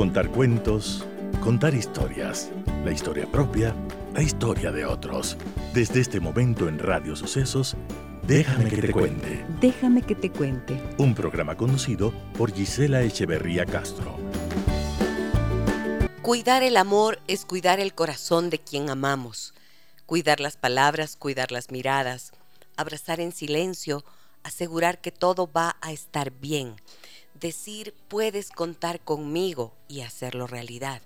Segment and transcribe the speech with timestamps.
[0.00, 1.04] Contar cuentos,
[1.44, 2.50] contar historias,
[2.86, 3.76] la historia propia,
[4.14, 5.36] la historia de otros.
[5.74, 7.76] Desde este momento en Radio Sucesos,
[8.26, 9.44] Déjame que te cuente.
[9.60, 10.82] Déjame que te cuente.
[10.96, 14.16] Un programa conocido por Gisela Echeverría Castro.
[16.22, 19.52] Cuidar el amor es cuidar el corazón de quien amamos.
[20.06, 22.32] Cuidar las palabras, cuidar las miradas,
[22.78, 24.02] abrazar en silencio,
[24.44, 26.76] asegurar que todo va a estar bien.
[27.40, 31.02] Decir puedes contar conmigo y hacerlo realidad.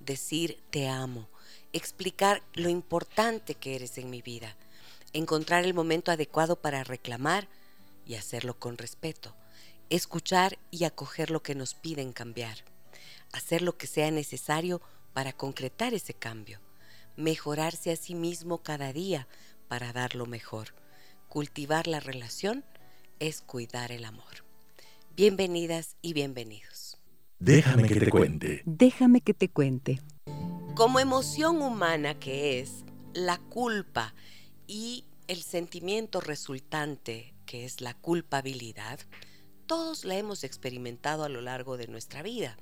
[0.00, 1.28] Decir te amo.
[1.72, 4.56] Explicar lo importante que eres en mi vida
[5.16, 7.48] encontrar el momento adecuado para reclamar
[8.06, 9.34] y hacerlo con respeto,
[9.88, 12.58] escuchar y acoger lo que nos piden cambiar,
[13.32, 14.82] hacer lo que sea necesario
[15.14, 16.60] para concretar ese cambio,
[17.16, 19.26] mejorarse a sí mismo cada día
[19.68, 20.74] para dar lo mejor.
[21.28, 22.64] Cultivar la relación
[23.18, 24.45] es cuidar el amor.
[25.16, 26.98] Bienvenidas y bienvenidos.
[27.38, 28.62] Déjame que te cuente.
[28.66, 30.02] Déjame que te cuente.
[30.74, 34.14] Como emoción humana que es, la culpa
[34.66, 39.00] y el sentimiento resultante, que es la culpabilidad,
[39.64, 42.58] todos la hemos experimentado a lo largo de nuestra vida.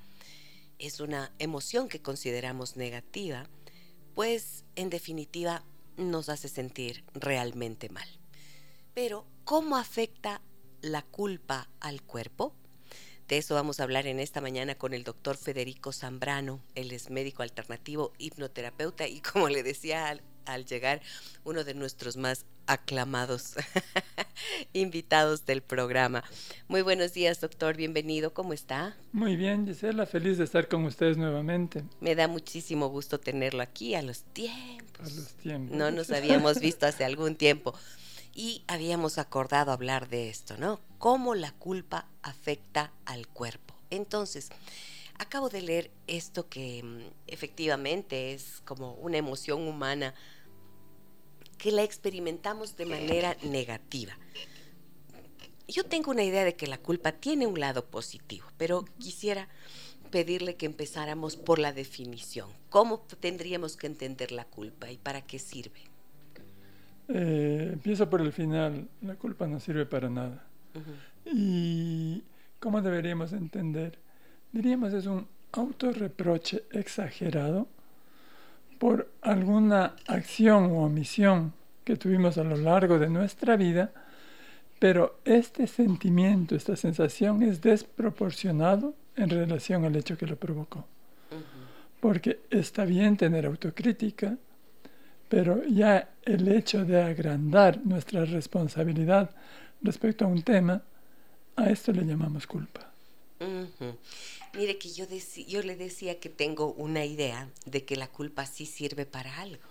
[0.79, 3.49] Es una emoción que consideramos negativa,
[4.13, 5.65] pues en definitiva
[5.97, 8.07] nos hace sentir realmente mal.
[8.93, 10.41] Pero, ¿cómo afecta
[10.85, 12.53] la culpa al cuerpo?
[13.27, 16.61] De eso vamos a hablar en esta mañana con el doctor Federico Zambrano.
[16.75, 21.01] Él es médico alternativo, hipnoterapeuta y como le decía al, al llegar,
[21.43, 23.55] uno de nuestros más aclamados
[24.73, 26.23] invitados del programa.
[26.67, 27.75] Muy buenos días, doctor.
[27.75, 28.33] Bienvenido.
[28.33, 28.95] ¿Cómo está?
[29.11, 30.05] Muy bien, Gisela.
[30.05, 31.83] Feliz de estar con ustedes nuevamente.
[31.99, 34.99] Me da muchísimo gusto tenerlo aquí a los tiempos.
[34.99, 35.75] A los tiempos.
[35.75, 37.73] No nos habíamos visto hace algún tiempo.
[38.35, 40.81] Y habíamos acordado hablar de esto, ¿no?
[40.97, 43.73] Cómo la culpa afecta al cuerpo.
[43.89, 44.49] Entonces,
[45.17, 50.13] acabo de leer esto que mm, efectivamente es como una emoción humana
[51.57, 54.17] que la experimentamos de manera negativa.
[55.69, 59.47] Yo tengo una idea de que la culpa tiene un lado positivo, pero quisiera
[60.11, 62.49] pedirle que empezáramos por la definición.
[62.69, 65.94] ¿Cómo tendríamos que entender la culpa y para qué sirve?
[67.07, 68.87] Eh, empiezo por el final.
[69.01, 70.43] La culpa no sirve para nada.
[71.25, 72.23] ¿Y
[72.59, 73.97] cómo deberíamos entender?
[74.51, 77.67] Diríamos es un autorreproche exagerado
[78.77, 83.91] por alguna acción u omisión que tuvimos a lo largo de nuestra vida,
[84.79, 90.85] pero este sentimiento, esta sensación es desproporcionado en relación al hecho que lo provocó.
[91.99, 94.37] Porque está bien tener autocrítica,
[95.29, 99.29] pero ya el hecho de agrandar nuestra responsabilidad
[99.81, 100.83] respecto a un tema,
[101.55, 102.91] a esto le llamamos culpa.
[104.53, 105.05] Mire que yo,
[105.47, 109.63] yo le decía que tengo una idea de que la culpa sí sirve para algo.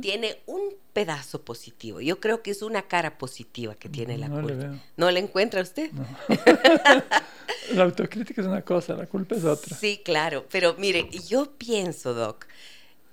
[0.00, 2.00] Tiene un pedazo positivo.
[2.00, 4.78] Yo creo que es una cara positiva que tiene la culpa.
[4.96, 5.90] ¿No la encuentra usted?
[7.74, 9.76] la autocrítica es una cosa, la culpa es otra.
[9.76, 10.46] Sí, claro.
[10.52, 12.46] Pero mire, yo pienso, Doc,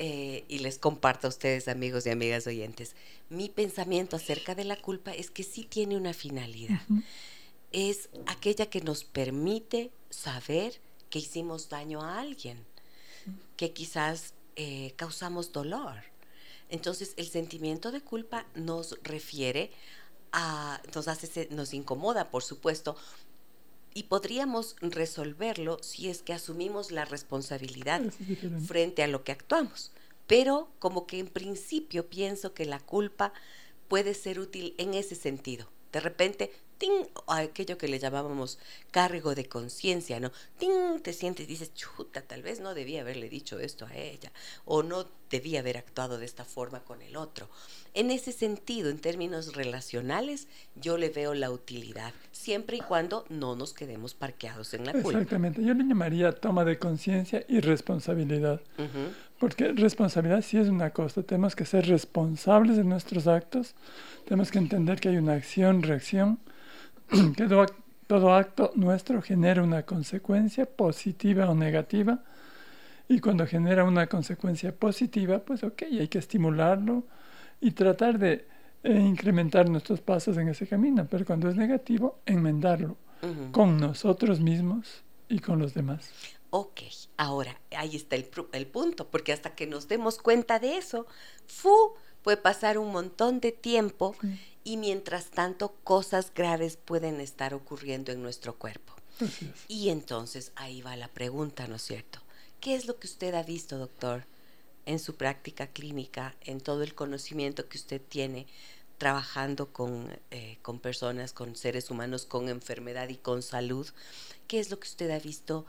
[0.06, 2.94] eh, y les comparto a ustedes, amigos y amigas oyentes,
[3.30, 6.82] mi pensamiento acerca de la culpa es que sí tiene una finalidad.
[7.72, 12.66] Es aquella que nos permite saber que hicimos daño a alguien,
[13.56, 15.96] que quizás eh, causamos dolor.
[16.70, 19.72] Entonces el sentimiento de culpa nos refiere
[20.34, 22.98] a, nos, hace, nos incomoda, por supuesto,
[23.94, 28.02] y podríamos resolverlo si es que asumimos la responsabilidad
[28.66, 29.92] frente a lo que actuamos.
[30.28, 33.34] Pero como que en principio pienso que la culpa
[33.88, 35.68] puede ser útil en ese sentido.
[35.92, 36.52] De repente
[37.28, 38.60] aquello que le llamábamos
[38.92, 40.32] cargo de conciencia, ¿no?
[40.58, 41.00] ¡Ting!
[41.02, 44.32] Te sientes y dices, chuta, tal vez no debía haberle dicho esto a ella,
[44.66, 47.50] o no debía haber actuado de esta forma con el otro.
[47.96, 53.56] En ese sentido, en términos relacionales, yo le veo la utilidad, siempre y cuando no
[53.56, 55.20] nos quedemos parqueados en la culpa.
[55.20, 58.62] Exactamente, yo le llamaría toma de conciencia y responsabilidad.
[59.40, 63.76] Porque responsabilidad sí es una cosa, tenemos que ser responsables de nuestros actos,
[64.26, 66.40] tenemos que entender que hay una acción, reacción,
[67.38, 67.48] que
[68.08, 72.24] todo, acto nuestro genera una consecuencia positiva o negativa.
[73.08, 77.04] Y cuando genera una consecuencia positiva, pues ok, hay que estimularlo
[77.60, 78.48] y tratar de
[78.84, 81.08] eh, incrementar nuestros pasos en ese camino.
[81.10, 82.98] Pero cuando es negativo, enmendarlo
[83.54, 86.12] con nosotros mismos y con los demás.
[86.50, 86.82] Ok,
[87.18, 91.08] ahora ahí está el, el, punto, porque hasta que nos demos cuenta de eso,
[91.48, 94.16] fu, puede pasar un montón de tiempo
[94.64, 98.94] y mientras tanto cosas graves pueden estar ocurriendo en nuestro cuerpo.
[99.68, 102.20] Y entonces ahí va la pregunta, ¿no es cierto?
[102.60, 104.26] ¿Qué es lo que usted ha visto, doctor,
[104.86, 108.48] en su práctica clínica, en todo el conocimiento que usted tiene
[108.98, 113.88] trabajando con, eh, con personas, con seres humanos, con enfermedad y con salud?
[114.48, 115.66] ¿Qué es lo que usted ha visto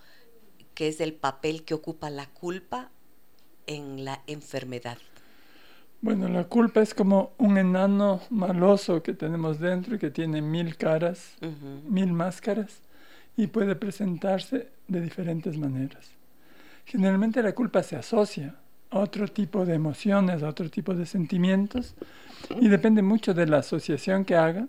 [0.75, 2.91] que es el papel que ocupa la culpa
[3.67, 4.99] en la enfermedad?
[6.05, 10.77] Bueno, la culpa es como un enano maloso que tenemos dentro y que tiene mil
[10.77, 12.83] caras, Ujú, mil máscaras
[13.39, 16.11] y puede presentarse de diferentes maneras.
[16.85, 18.55] Generalmente la culpa se asocia
[18.91, 21.95] a otro tipo de emociones, a otro tipo de sentimientos
[22.61, 24.69] y depende mucho de la asociación que haga,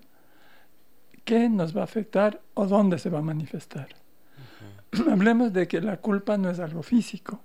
[1.26, 3.90] qué nos va a afectar o dónde se va a manifestar.
[5.12, 7.42] Hablemos de que la culpa no es algo físico.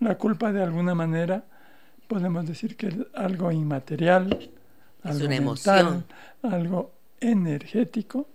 [0.00, 1.44] La culpa de alguna manera
[2.14, 4.28] podemos decir que es algo inmaterial,
[5.02, 6.04] Es algo una mental, emoción.
[6.42, 8.28] algo energético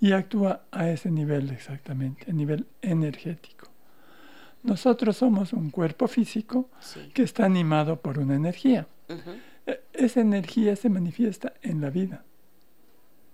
[0.00, 3.66] y actúa a ese nivel exactamente, a nivel energético.
[4.62, 7.10] Nosotros somos un cuerpo físico Sí.
[7.12, 8.86] que está animado por una energía.
[9.66, 12.24] E- Esa energía se manifiesta en la vida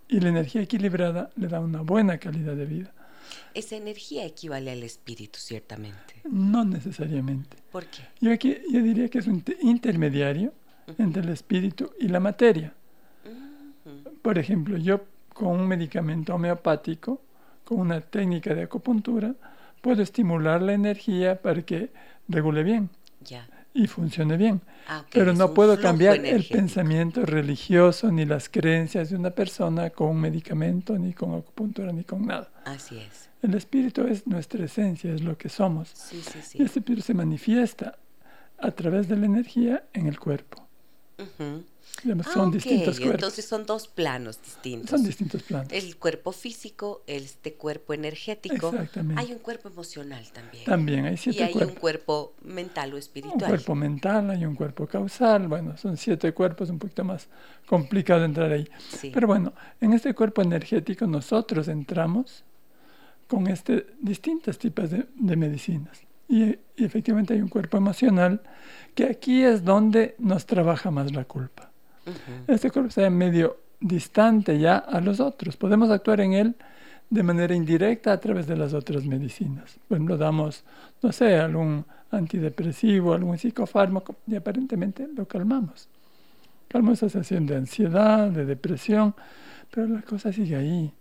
[0.09, 2.93] y la energía equilibrada le da una buena calidad de vida.
[3.55, 6.15] Esa energía equivale al espíritu, ciertamente.
[6.31, 7.57] No necesariamente.
[7.73, 8.03] ¿Por qué?
[8.21, 10.53] Yo, aquí, yo diría que es un te- intermediario
[10.99, 12.75] entre el espíritu y la materia.
[14.23, 17.21] Por ejemplo, yo con un medicamento homeopático,
[17.65, 19.35] con una técnica de acupuntura,
[19.81, 21.91] puedo estimular la energía para que
[22.29, 22.91] regule bien
[23.21, 23.49] Ya.
[23.77, 24.63] Y funcione bien.
[24.89, 29.91] Ah, Pero es no puedo cambiar el pensamiento religioso ni las creencias de una persona
[29.91, 32.51] con un medicamento, ni con acupuntura, ni con nada.
[32.65, 33.29] Así es.
[33.43, 35.91] El espíritu es nuestra esencia, es lo que somos.
[35.91, 36.59] Sí, sí, sí.
[36.59, 37.99] Y este espíritu se manifiesta
[38.59, 40.67] a través de la energía en el cuerpo.
[41.19, 41.65] Ujú.
[41.99, 43.15] Ah, son distintos cuerpos.
[43.15, 44.91] Entonces son dos planos distintos.
[44.91, 45.73] Son distintos planos.
[45.73, 48.69] El cuerpo físico, este cuerpo energético.
[48.69, 49.21] Exactamente.
[49.23, 50.65] Hay un cuerpo emocional también.
[50.65, 51.75] También hay y siete hay cuerpos.
[51.75, 53.49] un cuerpo mental o Un espiritual.
[53.49, 57.29] cuerpo mental, hay un cuerpo causal, bueno, son siete cuerpos, un poquito más
[57.67, 58.69] complicado entrar ahí.
[58.89, 59.11] Sí.
[59.13, 62.45] Pero bueno, en este cuerpo energético nosotros entramos
[63.27, 66.01] con este, distintos tipos de, de medicinas.
[66.29, 66.45] Y,
[66.77, 68.43] y efectivamente hay un cuerpo emocional
[68.95, 71.71] que aquí es donde nos trabaja más la culpa.
[72.47, 75.57] Este cuerpo está medio distante ya a los otros.
[75.57, 76.55] Podemos actuar en él
[77.11, 79.79] de manera indirecta a través de las otras medicinas.
[79.89, 80.65] Por ejemplo, damos,
[81.03, 85.89] no sé, algún antidepresivo, algún psicofármaco y aparentemente lo calmamos.
[86.69, 89.15] Calmamos esa sensación de ansiedad, de depresión,
[89.71, 90.93] pero la cosa sigue ahí.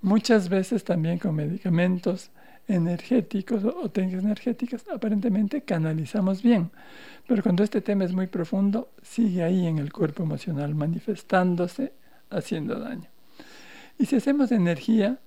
[0.00, 2.30] Muchas veces también con medicamentos
[2.68, 6.70] energéticos o, técnicas energéticas aparentemente canalizamos bien,
[7.26, 11.92] pero cuando este tema es muy profundo sigue ahí en el cuerpo emocional manifestándose,
[12.30, 13.08] haciendo daño.
[13.98, 15.18] Y si hacemos energía,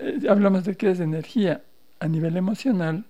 [0.00, 1.62] eh, hablamos de qué es energía
[2.00, 3.04] a nivel emocional,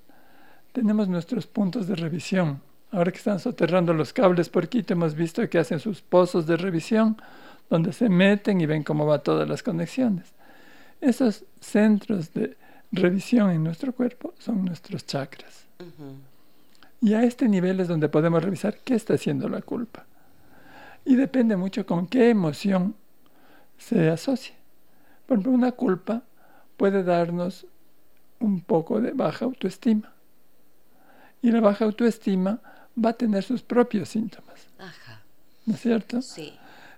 [0.72, 2.60] tenemos nuestros puntos de revisión.
[2.90, 6.56] Ahora que están soterrando los cables por Quito, hemos visto que hacen sus pozos de
[6.56, 7.16] revisión,
[7.70, 10.32] donde se meten y ven cómo va todas las conexiones.
[11.00, 12.56] Esos centros de
[12.92, 15.66] revisión en nuestro cuerpo son nuestros chakras.
[17.00, 20.06] Y a este nivel es donde podemos revisar qué está haciendo la culpa.
[21.04, 22.94] Y depende mucho con qué emoción
[23.78, 24.54] se asocia.
[25.26, 26.22] Por ejemplo, una culpa
[26.76, 27.66] puede darnos
[28.40, 30.12] un poco de baja autoestima.
[31.40, 32.60] Y la baja autoestima
[33.02, 35.22] va a tener sus propios síntomas, Ajá.
[35.66, 36.20] ¿no es cierto?
[36.20, 36.52] Sí.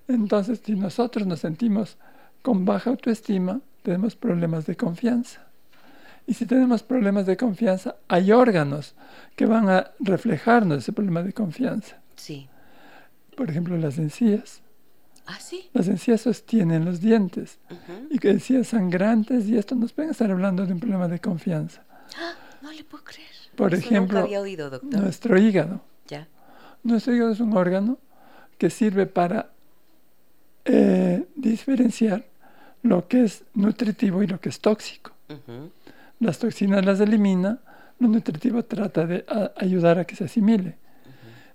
[0.08, 1.98] Entonces, si nosotros nos sentimos
[2.42, 5.46] con baja autoestima, tenemos problemas de confianza.
[6.26, 8.94] Y si tenemos problemas de confianza, hay órganos
[9.36, 11.96] que van a reflejarnos ese problema de confianza.
[12.16, 12.48] Sí.
[13.36, 14.60] Por ejemplo, las encías.
[15.26, 15.68] Ah, sí.
[15.72, 18.06] Las encías sostienen los dientes Ujú.
[18.10, 21.82] y que encías sangrantes y esto nos pueden estar hablando de un problema de confianza.
[22.18, 23.28] Ah, no le puedo creer.
[23.56, 25.00] Por Eso ejemplo, había oído, doctor.
[25.00, 25.80] Nuestro hígado.
[26.08, 26.26] Ya.
[26.82, 27.98] Nuestro hígado es un órgano
[28.58, 29.50] que sirve para
[30.64, 32.24] eh, diferenciar
[32.82, 35.12] lo que es nutritivo y lo que es tóxico.
[36.20, 37.58] Las toxinas las elimina,
[37.98, 40.76] lo nutritivo trata de a- ayudar a que se asimile.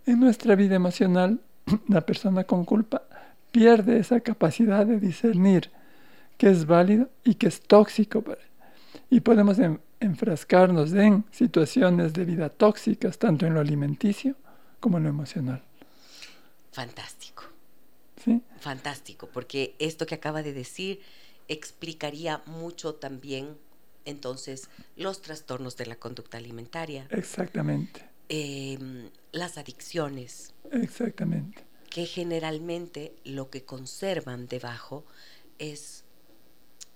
[0.06, 1.40] En nuestra vida emocional,
[1.88, 3.04] la persona con culpa
[3.52, 5.72] pierde esa capacidad de discernir
[6.38, 8.22] qué es válido y qué es tóxico.
[8.22, 8.42] para-
[9.10, 14.36] Y podemos en- enfrascarnos en situaciones de vida tóxicas, tanto en lo alimenticio
[14.80, 15.62] como en lo emocional.
[16.72, 17.44] Fantástico.
[18.24, 18.42] ¿sí?
[18.60, 21.00] Fantástico, porque esto que acaba de decir
[21.48, 23.50] explicaría mucho también
[24.06, 31.64] entonces los trastornos de la conducta alimentaria, Exactamente, em, las adicciones, exactamente.
[31.90, 35.06] que generalmente lo que conservan debajo
[35.60, 36.04] es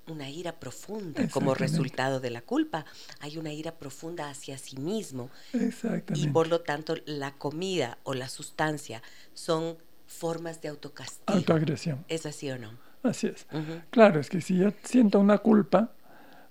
[0.07, 2.85] una ira profunda como resultado de la culpa.
[3.19, 5.29] Hay una ira profunda hacia sí mismo.
[5.53, 6.27] Exactamente.
[6.27, 11.37] Y por lo tanto, la comida o la sustancia son formas de autocastigo.
[11.37, 12.03] Autoagresión.
[12.07, 12.71] ¿Es así o no?
[13.03, 13.45] Así es.
[13.91, 15.93] Claro, es que si yo siento una culpa,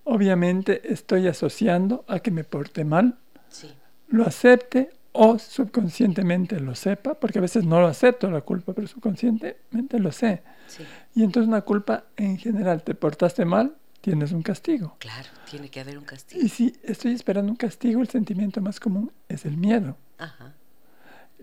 [0.08, 3.16] obviamente estoy asociando a que me porte mal,
[3.48, 3.68] Sí.
[4.08, 8.86] lo acepte o subconscientemente lo sepa, porque a veces no lo acepto la culpa, pero
[8.86, 10.42] subconscientemente lo sé.
[10.66, 10.84] Sí.
[11.14, 14.96] Y entonces una culpa en general, te portaste mal, tienes un castigo.
[14.98, 16.40] Claro, tiene que haber un castigo.
[16.44, 19.96] Y si estoy esperando un castigo, el sentimiento más común es el miedo.
[20.18, 20.54] Ajá.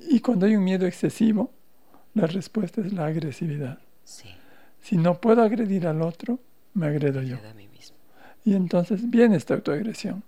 [0.09, 1.51] Y cuando hay un miedo excesivo,
[2.13, 3.79] la respuesta es la agresividad.
[4.03, 4.29] Sí.
[4.81, 6.39] Si no puedo agredir al otro,
[6.73, 7.37] me agredo yo.
[7.37, 7.74] A mí mismo.
[8.45, 10.23] Y entonces viene esta autoagresión.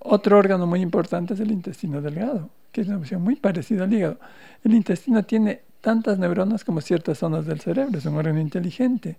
[0.00, 3.94] Otro órgano muy importante es el intestino delgado, que es una función muy parecida al
[3.94, 4.18] hígado.
[4.64, 9.16] El intestino tiene tantas neuronas como ciertas zonas del cerebro, es un órgano inteligente.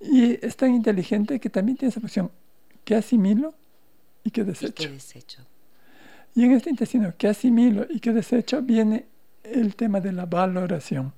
[0.00, 2.30] Y es tan inteligente que también tiene esa función
[2.84, 3.54] que asimilo
[4.24, 4.90] y que ¿Y qué desecho.
[4.90, 5.42] desecho?
[6.34, 9.06] Y en este intestino que asimilo y que desecho viene
[9.44, 11.12] el tema de la valoración.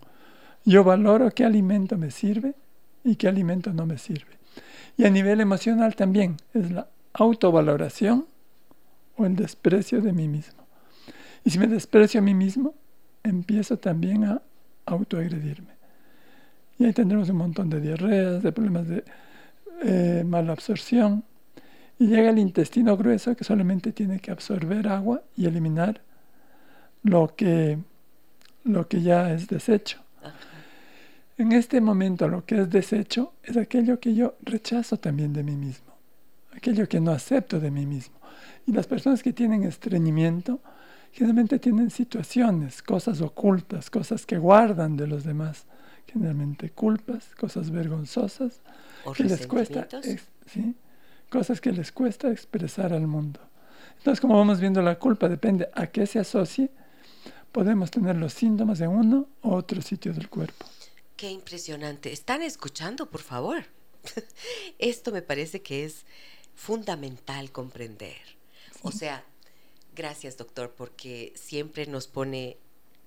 [0.65, 2.55] Yo valoro qué alimento me sirve
[3.05, 4.40] y qué alimento no me sirve.
[4.97, 8.27] Y a nivel emocional también es la autovaloración
[9.17, 10.65] o el desprecio de mí mismo.
[11.45, 12.75] Y si me desprecio a mí mismo,
[13.23, 14.43] empiezo también a
[14.87, 15.81] autoagredirme.
[16.79, 19.05] Y ahí tendremos un montón de diarreas, de problemas de
[19.83, 21.25] eh, absorción.
[21.99, 26.01] Y llega el intestino grueso que solamente tiene que absorber agua y eliminar
[27.03, 27.79] lo que,
[28.65, 30.01] lo que ya es desecho.
[31.41, 35.57] En este momento lo que es desecho es aquello que yo rechazo también de mí
[35.57, 35.95] mismo,
[36.55, 38.17] aquello que no acepto de mí mismo.
[38.67, 40.61] Y las personas que tienen estreñimiento
[41.13, 45.65] generalmente tienen situaciones, cosas ocultas, cosas que guardan de los demás,
[46.07, 48.61] generalmente culpas, cosas vergonzosas,
[49.07, 50.75] ¿O que les cuesta, ex- ¿sí?
[51.31, 53.41] cosas que les cuesta expresar al mundo.
[53.97, 56.69] Entonces, como vamos viendo, la culpa depende a qué se asocie,
[57.51, 60.67] podemos tener los síntomas en uno u otro sitio del cuerpo.
[61.21, 62.13] Qué impresionante.
[62.13, 63.67] ¿Están escuchando, por favor?
[64.79, 66.07] Esto me parece que es
[66.55, 68.17] fundamental comprender.
[68.81, 69.23] O sea,
[69.95, 72.57] gracias doctor, porque siempre nos pone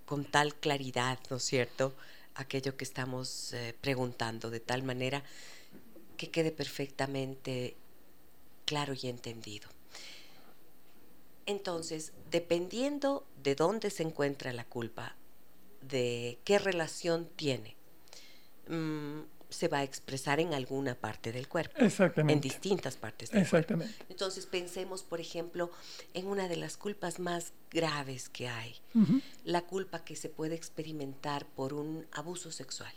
[0.06, 1.96] con tal claridad, ¿no es cierto?,
[2.36, 5.24] aquello que estamos eh, preguntando, de tal manera
[6.16, 7.76] que quede perfectamente
[8.66, 9.68] claro y entendido.
[11.48, 15.16] Entonces, dependiendo de dónde se encuentra la culpa,
[15.82, 17.76] de qué relación tiene,
[18.68, 19.22] mm,
[19.54, 22.42] se va a expresar en alguna parte del cuerpo, en Exactamente.
[22.42, 23.58] distintas partes del cuerpo.
[23.58, 24.06] Exactamente.
[24.10, 25.70] Entonces pensemos, por ejemplo,
[26.14, 28.76] en una de las culpas más graves que hay,
[29.46, 32.94] la culpa que se puede experimentar por un abuso sexual.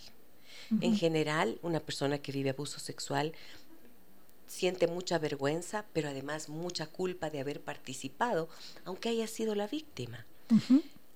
[0.80, 3.32] En general, una persona que vive abuso sexual
[4.46, 8.48] siente mucha vergüenza, pero además mucha culpa de haber participado,
[8.84, 10.24] aunque haya sido la víctima.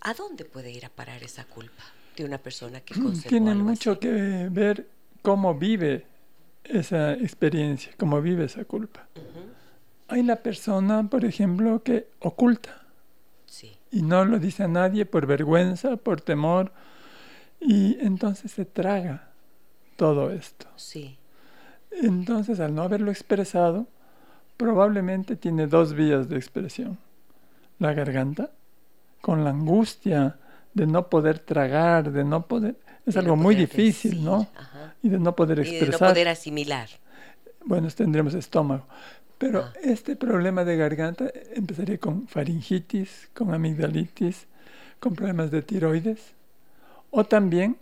[0.00, 1.84] ¿A dónde puede ir a parar esa culpa
[2.16, 4.00] de una persona que conservó Tiene mucho así?
[4.00, 4.88] que ver
[5.22, 6.06] cómo vive
[6.64, 9.06] esa experiencia, cómo vive esa culpa.
[10.08, 12.82] Hay la persona, por ejemplo, que oculta
[13.46, 16.72] Sí, y no lo dice a nadie por vergüenza, por temor,
[17.60, 19.30] y entonces se traga
[19.96, 20.66] todo esto.
[20.76, 21.18] sí,
[21.90, 23.86] Entonces, al no haberlo expresado,
[24.56, 26.98] probablemente tiene dos vías de expresión.
[27.78, 28.50] La garganta,
[29.20, 30.38] con la angustia
[30.74, 32.76] de no poder tragar, de no poder...
[33.06, 34.46] Es De algo no muy difícil, decir, ¿no?
[34.56, 34.94] ajá.
[35.02, 36.08] Y de no poder Y de no expresar.
[36.10, 36.88] poder asimilar.
[37.64, 38.86] Bueno, tendremos estómago.
[39.38, 39.72] Pero Ah.
[39.82, 44.46] este problema de garganta empezaría con faringitis, con amigdalitis,
[45.00, 46.34] con problemas de tiroides.
[47.10, 47.76] O también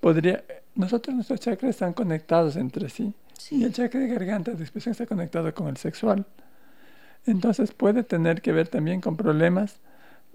[0.00, 0.42] podría...
[0.74, 3.14] Nosotros, nuestros chakras están conectados entre sí.
[3.38, 3.56] Sí.
[3.60, 6.24] Y el chakra de garganta de expresión está conectado con el sexual.
[7.26, 9.76] Entonces puede tener que ver también con problemas,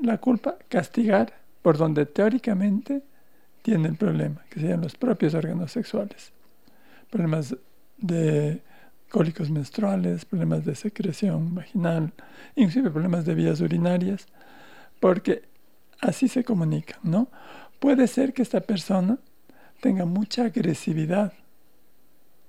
[0.02, 1.34] la culpa, castigar
[1.70, 3.04] por donde teóricamente
[3.62, 6.32] tiene el problema, que serían los propios órganos sexuales.
[7.12, 7.56] Problemas
[7.96, 8.64] de
[9.08, 12.12] cólicos menstruales, problemas de secreción vaginal,
[12.56, 14.26] inclusive problemas de vías urinarias,
[15.00, 15.44] porque
[16.02, 17.28] así se comunican, ¿no?
[17.80, 19.20] Puede ser que esta persona
[19.80, 21.34] tenga mucha agresividad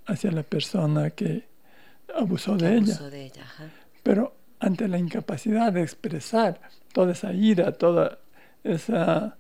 [0.07, 1.47] hacia la persona que
[2.17, 3.45] abusó que de ella, de ella,
[4.03, 6.59] pero ante la incapacidad de expresar
[6.95, 8.19] toda esa ira, toda
[8.65, 9.37] esa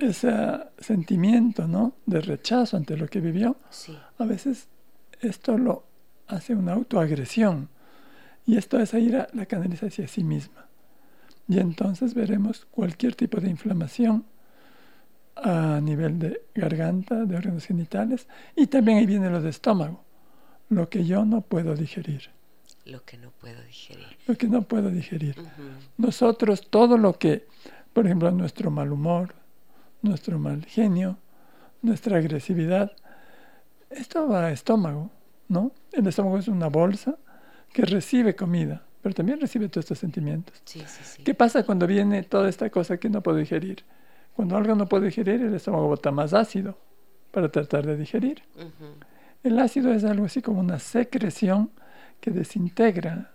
[0.00, 0.32] ese
[0.78, 1.94] sentimiento, ¿no?
[2.04, 4.68] de rechazo ante lo que vivió, Sí, a veces
[5.20, 5.84] esto lo
[6.26, 7.68] hace una autoagresión
[8.44, 10.66] y esto esa ira la canaliza hacia sí misma.
[11.46, 14.24] Y entonces veremos cualquier tipo de inflamación
[15.36, 18.26] a nivel de garganta, de órganos genitales
[18.56, 20.02] y también ahí viene lo de estómago.
[20.70, 22.30] lo que yo no puedo digerir.
[22.84, 24.06] Lo que no puedo digerir.
[24.26, 25.38] Lo que no puedo digerir.
[25.38, 25.62] Ujú.
[25.98, 27.46] Nosotros, todo lo que,
[27.94, 29.34] por ejemplo, nuestro mal humor,
[30.02, 31.16] nuestro mal genio,
[31.80, 32.92] nuestra agresividad,
[33.88, 35.10] esto va al estómago,
[35.48, 35.72] ¿no?
[35.92, 37.16] El estómago es una bolsa
[37.72, 40.60] que recibe comida, pero también recibe todos estos sentimientos.
[40.64, 41.22] Sí, sí, sí.
[41.22, 43.84] ¿Qué pasa cuando viene toda esta cosa que no puedo digerir?
[44.34, 46.76] Cuando algo no puedo digerir, el estómago bota más ácido
[47.30, 48.42] para tratar de digerir.
[49.44, 51.70] El ácido es algo así como una secreción
[52.20, 53.30] que desintegra.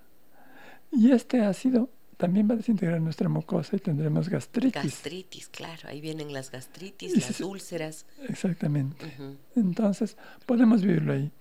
[0.91, 1.89] Y este ácido
[2.19, 4.83] también va a desintegrar nuestra mucosa y tendremos gastritis.
[4.83, 5.87] Gastritis, claro.
[5.87, 8.05] Ahí vienen las gastritis, las úlceras.
[8.27, 9.05] Exactamente.
[9.55, 11.31] Entonces, podemos vivirlo ahí.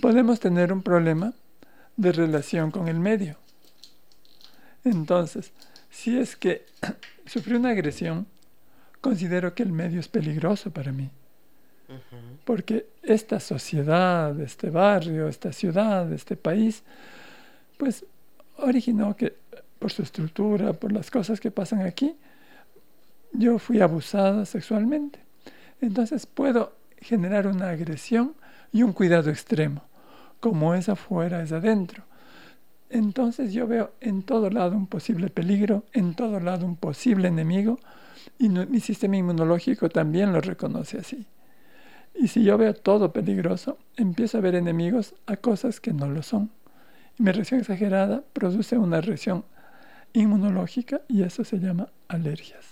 [0.00, 1.34] Podemos tener un problema
[1.94, 3.36] de relación con el medio.
[4.82, 5.52] Entonces,
[5.90, 6.64] si es que
[7.26, 8.26] sufrí una agresión,
[9.02, 11.10] considero que el medio es peligroso para mí.
[12.46, 16.82] Porque esta sociedad, este barrio, esta ciudad, este país,
[17.76, 18.06] pues
[18.56, 19.36] originó que
[19.78, 22.16] por su estructura, por las cosas que pasan aquí,
[23.32, 25.20] yo fui abusada sexualmente.
[25.80, 28.34] Entonces puedo generar una agresión
[28.72, 29.82] y un cuidado extremo.
[30.40, 32.04] Como es afuera, es adentro.
[32.88, 37.78] Entonces yo veo en todo lado un posible peligro, en todo lado un posible enemigo,
[38.38, 41.26] y mi sistema inmunológico también lo reconoce así.
[42.14, 46.22] Y si yo veo todo peligroso, empiezo a ver enemigos a cosas que no lo
[46.22, 46.50] son.
[47.18, 49.44] Y mi reacción exagerada produce una reacción
[50.20, 52.64] inmunológica y eso se llama alergias.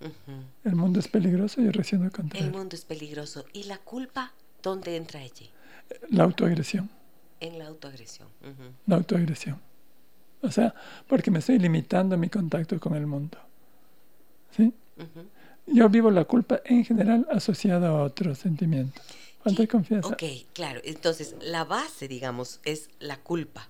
[0.00, 0.42] Ujú.
[0.64, 3.44] El mundo es peligroso y yo reacciono contra El mundo es peligroso.
[3.52, 5.48] ¿Y la culpa dónde entra allí?
[6.10, 6.88] La autoagresión,
[7.40, 8.28] En la autoagresión.
[8.42, 8.72] Ujú.
[8.86, 9.60] la autoagresión.
[10.42, 10.74] O sea,
[11.06, 13.38] porque me estoy limitando mi contacto con el mundo.
[14.56, 14.72] ¿Sí?
[14.96, 15.26] Ujú.
[15.66, 19.02] Yo vivo la culpa en general asociada a otros sentimientos.
[19.42, 20.08] Falta de Y- confianza.
[20.08, 20.80] Ok, claro.
[20.84, 23.68] Entonces, la base, digamos, es la culpa.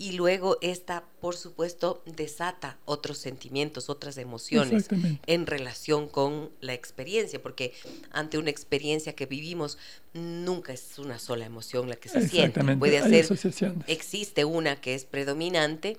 [0.00, 4.86] Y luego esta, por supuesto, desata otros sentimientos, otras emociones
[5.26, 7.72] en relación con la experiencia, porque
[8.12, 9.76] ante una experiencia que vivimos,
[10.14, 12.62] nunca es una sola emoción la que se siente.
[12.76, 13.84] Puede asociaciones.
[13.88, 15.98] existe una que es predominante,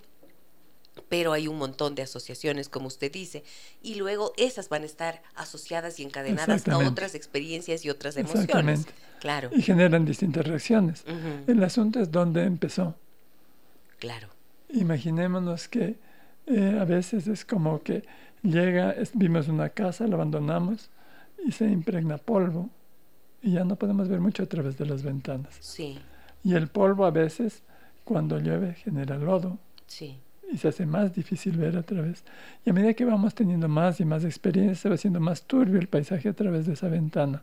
[1.10, 3.44] pero hay un montón de asociaciones, como usted dice,
[3.82, 8.46] y luego esas van a estar asociadas y encadenadas a otras experiencias y otras emociones.
[8.46, 8.94] Exactamente.
[9.20, 9.50] Claro.
[9.54, 11.04] Y generan distintas reacciones.
[11.48, 12.96] El asunto es dónde empezó.
[14.00, 14.28] Claro.
[14.70, 15.98] Imaginémonos que
[16.48, 18.04] eh, a veces es como que
[18.44, 20.90] llega, es- vimos una casa, la abandonamos
[21.46, 22.70] y se impregna polvo
[23.42, 25.56] y ya no podemos ver mucho a través de las ventanas.
[25.60, 26.00] Sí,
[26.44, 27.64] Y el polvo a veces,
[28.04, 29.58] cuando llueve, genera lodo
[29.88, 30.18] sí.
[30.52, 32.24] y se hace más difícil ver a través.
[32.66, 35.80] Y a medida que vamos teniendo más y más experiencia, se va haciendo más turbio
[35.80, 37.42] el paisaje a través de esa ventana.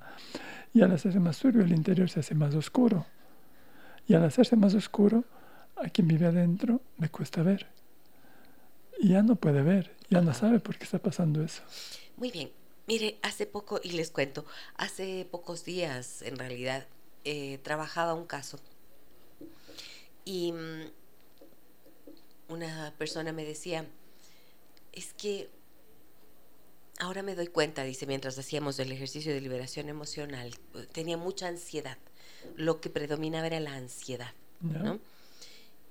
[0.75, 3.07] Y al hacerse más turbio, el interior se hace más oscuro.
[4.09, 5.25] Y al hacerse más oscuro,
[5.77, 7.67] a quien vive adentro le cuesta ver.
[8.99, 11.62] Y ya no puede ver, ya no sabe por qué está pasando eso.
[12.17, 12.51] Muy bien.
[12.87, 16.87] Mire, hace poco, y les cuento, hace pocos días, en realidad,
[17.25, 18.61] eh, trabajaba un caso
[20.27, 20.91] y mm,
[22.49, 23.87] una persona me decía,
[24.93, 25.49] es que
[26.99, 30.53] ahora me doy cuenta, dice, mientras hacíamos el ejercicio de liberación emocional,
[30.93, 31.97] tenía mucha ansiedad.
[32.57, 34.33] Lo que predominaba era la ansiedad.
[34.61, 34.99] ¿no?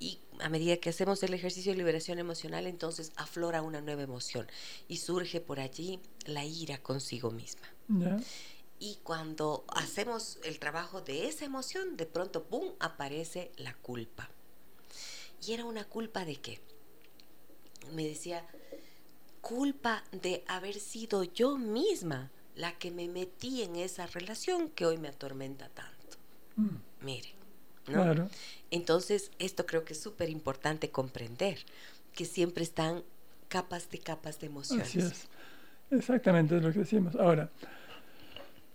[0.06, 4.46] Y a medida que hacemos el ejercicio de liberación emocional, entonces aflora una nueva emoción
[4.88, 7.68] y surge por allí la ira consigo misma.
[7.88, 8.18] ¿Ya?
[8.78, 14.30] Y cuando hacemos el trabajo de esa emoción, de pronto, ¡pum!, aparece la culpa.
[15.44, 16.62] ¿Y era una culpa de qué?
[17.94, 18.46] Me decía,
[19.42, 25.00] culpa de haber sido yo misma la que me metí en esa relación que hoy
[25.00, 26.18] me atormenta tanto.
[26.58, 27.34] Mm, Mire,
[27.88, 28.04] ¿no?
[28.04, 28.30] Claro.
[28.72, 31.60] Entonces, esto creo que es súper importante comprender,
[32.14, 33.04] que siempre están
[33.48, 34.88] capas de capas de emociones.
[34.88, 35.28] Así es.
[35.92, 37.16] Exactamente es lo que decimos.
[37.16, 37.50] Ahora,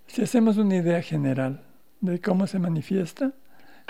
[0.07, 1.63] si hacemos una idea general
[2.01, 3.33] de cómo se manifiesta,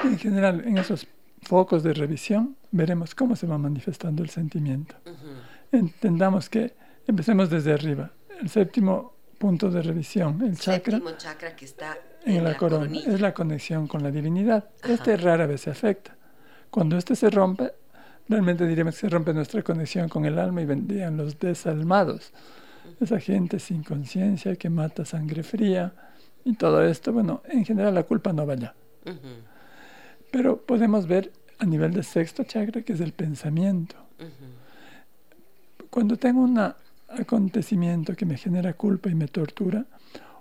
[0.03, 1.07] en general en esos
[1.43, 4.97] focos de revisión veremos cómo se va manifestando el sentimiento.
[5.73, 6.75] Entendamos que
[7.07, 8.11] empecemos desde arriba.
[8.41, 13.13] El séptimo punto de revisión, el chakra, Séptimo chakra que está en la, corona, coronilla.
[13.13, 14.69] es la conexión con la divinidad.
[14.83, 14.93] Ajá.
[14.93, 16.17] Este rara vez se afecta.
[16.71, 17.73] Cuando este se rompe,
[18.29, 22.33] realmente diríamos que se rompe nuestra conexión con el alma y vendrían los desalmados.
[23.01, 25.93] Esa gente sin conciencia que mata sangre fría
[26.45, 27.13] y todo esto.
[27.13, 28.75] Bueno, en general la culpa no va allá.
[30.31, 33.97] Pero podemos ver a nivel de sexto chakra, que es el pensamiento.
[35.91, 36.59] Cuando tengo un
[37.09, 39.85] acontecimiento que me genera culpa y me tortura,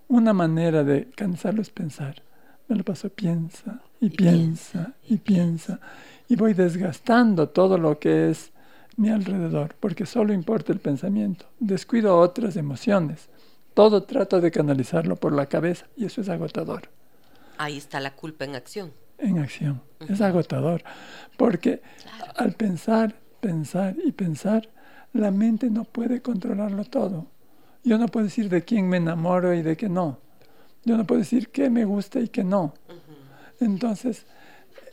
[0.10, 2.22] una manera de cansarlo es pensar,
[2.68, 5.80] me lo paso piensa y, piensa, y piensa
[6.28, 8.52] y voy desgastando todo lo que es
[8.98, 11.46] mi alrededor porque solo importa el pensamiento.
[11.60, 13.30] Descuido otras emociones.
[13.74, 16.90] Todo trato de canalizarlo por la cabeza y eso es agotador.
[17.58, 18.92] Ahí está la culpa en acción.
[19.18, 19.82] En acción.
[20.08, 20.84] Es agotador
[21.38, 21.82] porque
[22.36, 24.70] al pensar, pensar y pensar,
[25.14, 27.28] la mente no puede controlarlo todo.
[27.84, 30.20] Yo no puedo decir de quién me enamoro y de qué no.
[30.86, 32.74] Yo no puedo decir qué me gusta y qué no.
[33.60, 34.26] Entonces,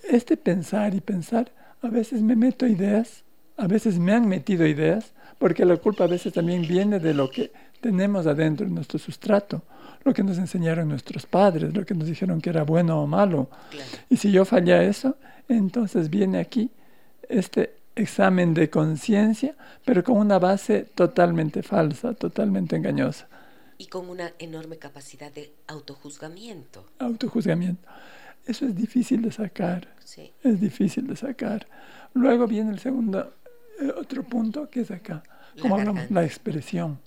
[0.08, 3.24] este pensar y pensar, a veces me meto ideas,
[3.56, 7.30] a veces me han metido ideas, porque la culpa a veces también viene de lo
[7.30, 9.62] que tenemos adentro en nuestro sustrato,
[10.04, 13.48] lo que nos enseñaron nuestros padres, lo que nos dijeron que era bueno o malo.
[14.08, 15.16] Y si yo fallé a eso,
[15.48, 16.70] entonces viene aquí
[17.28, 23.26] este examen de conciencia, pero con una base totalmente falsa, totalmente engañosa.
[23.78, 26.86] Y con una enorme capacidad de autojuzgamiento.
[26.98, 27.88] Autojuzgamiento.
[28.46, 29.88] Eso es difícil de sacar.
[30.04, 30.32] Sí.
[30.42, 31.66] Es difícil de sacar.
[32.14, 33.34] Luego viene el segundo,
[33.80, 35.22] eh, otro punto que es acá,
[35.60, 37.00] como hablamos, la expresión.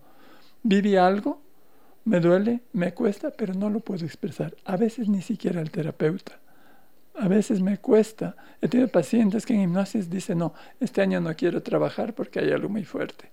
[0.63, 1.41] Viví algo,
[2.03, 4.55] me duele, me cuesta, pero no lo puedo expresar.
[4.65, 6.39] A veces ni siquiera el terapeuta
[7.19, 8.35] a veces me cuesta.
[8.61, 12.51] He tenido pacientes que en hipnosis dicen, no, este año no quiero trabajar porque hay
[12.51, 13.29] algo muy fuerte.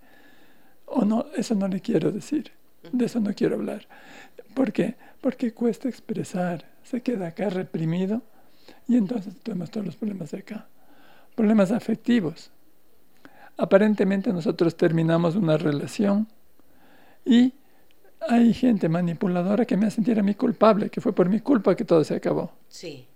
[0.87, 2.53] O no, eso no le quiero decir,
[2.93, 3.87] de eso no quiero hablar.
[4.55, 4.97] ¿Por qué?
[5.21, 8.23] Porque cuesta expresar, se queda acá reprimido
[8.89, 10.67] y entonces tenemos todos los problemas de acá.
[11.35, 12.51] Problemas afectivos.
[13.57, 16.27] Aparentemente nosotros terminamos una relación
[17.25, 17.55] y
[18.29, 21.77] hay gente manipuladora que me hace sentir a mí culpable, que fue por mi culpa
[21.77, 22.53] que todo se acabó.
[22.69, 23.07] Sí.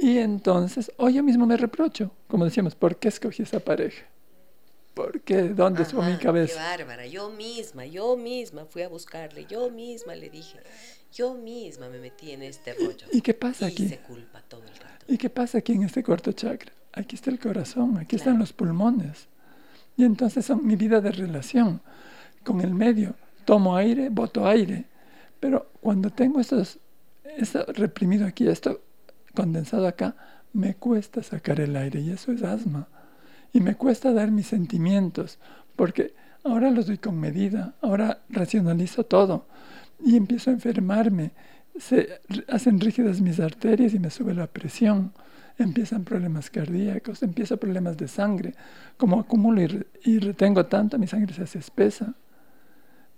[0.00, 4.04] Y entonces, hoy yo mismo me reprocho, como decíamos, ¿por qué escogí esa pareja?
[4.94, 5.42] ¿Por qué?
[5.48, 6.54] ¿Dónde estuvo mi cabeza?
[6.54, 10.58] Qué bárbara, yo misma, yo misma fui a buscarle, yo misma le dije,
[11.12, 13.06] yo misma me metí en este rollo.
[13.10, 13.88] ¿Y qué pasa y aquí?
[13.88, 15.06] Se culpa todo el rato.
[15.08, 16.72] ¿Y qué pasa aquí en este cuarto chakra?
[16.92, 19.28] Aquí está el corazón, aquí están los pulmones.
[19.96, 21.80] Y entonces son mi vida de relación
[22.44, 23.14] con el medio.
[23.44, 24.84] Tomo aire, boto aire.
[25.40, 26.78] Pero cuando tengo estos,
[27.24, 28.80] esto reprimido aquí, esto
[29.34, 30.16] condensado acá,
[30.52, 32.88] me cuesta sacar el aire y eso es asma.
[33.52, 35.38] Y me cuesta dar mis sentimientos,
[35.76, 36.14] porque
[36.44, 39.46] ahora los doy con medida, ahora racionalizo todo
[40.04, 41.32] y empiezo a enfermarme.
[41.78, 45.12] Se hacen rígidas mis arterias y me sube la presión.
[45.58, 48.54] Empiezan problemas cardíacos, empiezan problemas de sangre.
[48.96, 49.62] Como acumulo
[50.04, 52.14] y, retengo tanto, mi sangre se hace espesa.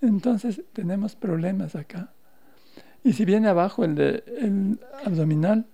[0.01, 2.11] Entonces tenemos problemas acá.
[3.03, 5.67] Y si viene abajo el, de, el abdominal,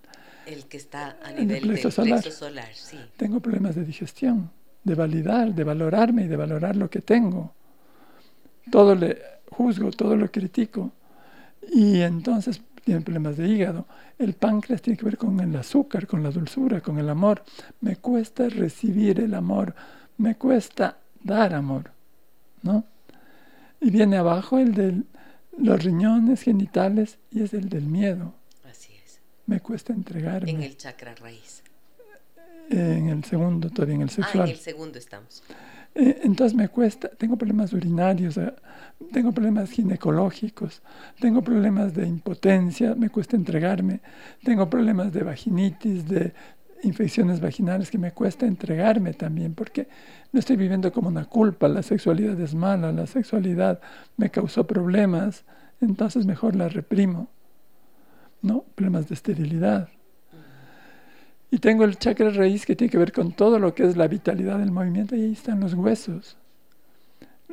[0.53, 2.23] el que está a nivel plexo solar.
[2.23, 2.97] solar sí.
[3.17, 4.51] Tengo problemas de digestión,
[4.83, 7.53] de validar, de valorarme y de valorar lo que tengo.
[8.69, 9.17] Todo le
[9.49, 10.91] juzgo, todo lo critico.
[11.73, 13.85] Y entonces tiene problemas de hígado.
[14.17, 17.43] El páncreas tiene que ver con el azúcar, con la dulzura, con el amor.
[17.79, 19.75] Me cuesta recibir el amor,
[20.17, 21.91] me cuesta dar amor,
[22.63, 22.83] ¿no?
[23.79, 25.03] Y viene abajo el de
[25.57, 28.35] los riñones genitales y es el del miedo
[29.45, 30.49] me cuesta entregarme.
[30.49, 31.63] En el chakra raíz.
[32.69, 34.43] En el segundo, todavía en el sexual.
[34.43, 35.43] Ah, en el segundo estamos.
[35.93, 38.39] Eh, entonces me cuesta, tengo problemas urinarios,
[39.11, 40.81] tengo problemas ginecológicos,
[41.19, 43.99] tengo problemas de impotencia, me cuesta entregarme,
[44.41, 46.33] tengo problemas de vaginitis, de
[46.83, 49.87] infecciones vaginales que me cuesta entregarme también, porque
[50.31, 53.81] no estoy viviendo como una culpa, la sexualidad es mala, la sexualidad
[54.15, 55.43] me causó problemas,
[55.81, 57.29] entonces mejor la reprimo.
[58.41, 58.63] ¿No?
[58.75, 59.89] Problemas de esterilidad.
[61.49, 64.07] Y tengo el chakra raíz que tiene que ver con todo lo que es la
[64.07, 66.37] vitalidad del movimiento y ahí están los huesos.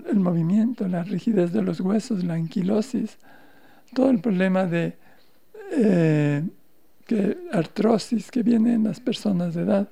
[0.08, 3.18] El movimiento, la rigidez de los huesos, la anquilosis,
[3.92, 4.96] todo el problema de
[5.72, 6.44] eh,
[7.06, 9.88] que, artrosis que viene en las personas de edad.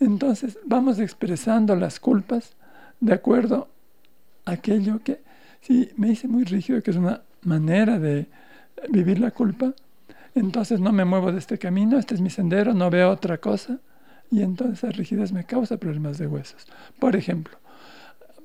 [0.00, 2.56] Entonces vamos expresando las culpas
[2.98, 3.68] de acuerdo
[4.44, 5.20] a aquello que,
[5.60, 8.26] sí, me hice muy rígido, que es una manera de
[8.88, 9.74] vivir la culpa,
[10.34, 13.80] entonces no me muevo de este camino, este es mi sendero, no veo otra cosa,
[14.30, 16.66] y entonces la rigidez me causa problemas de huesos.
[16.98, 17.58] Por ejemplo,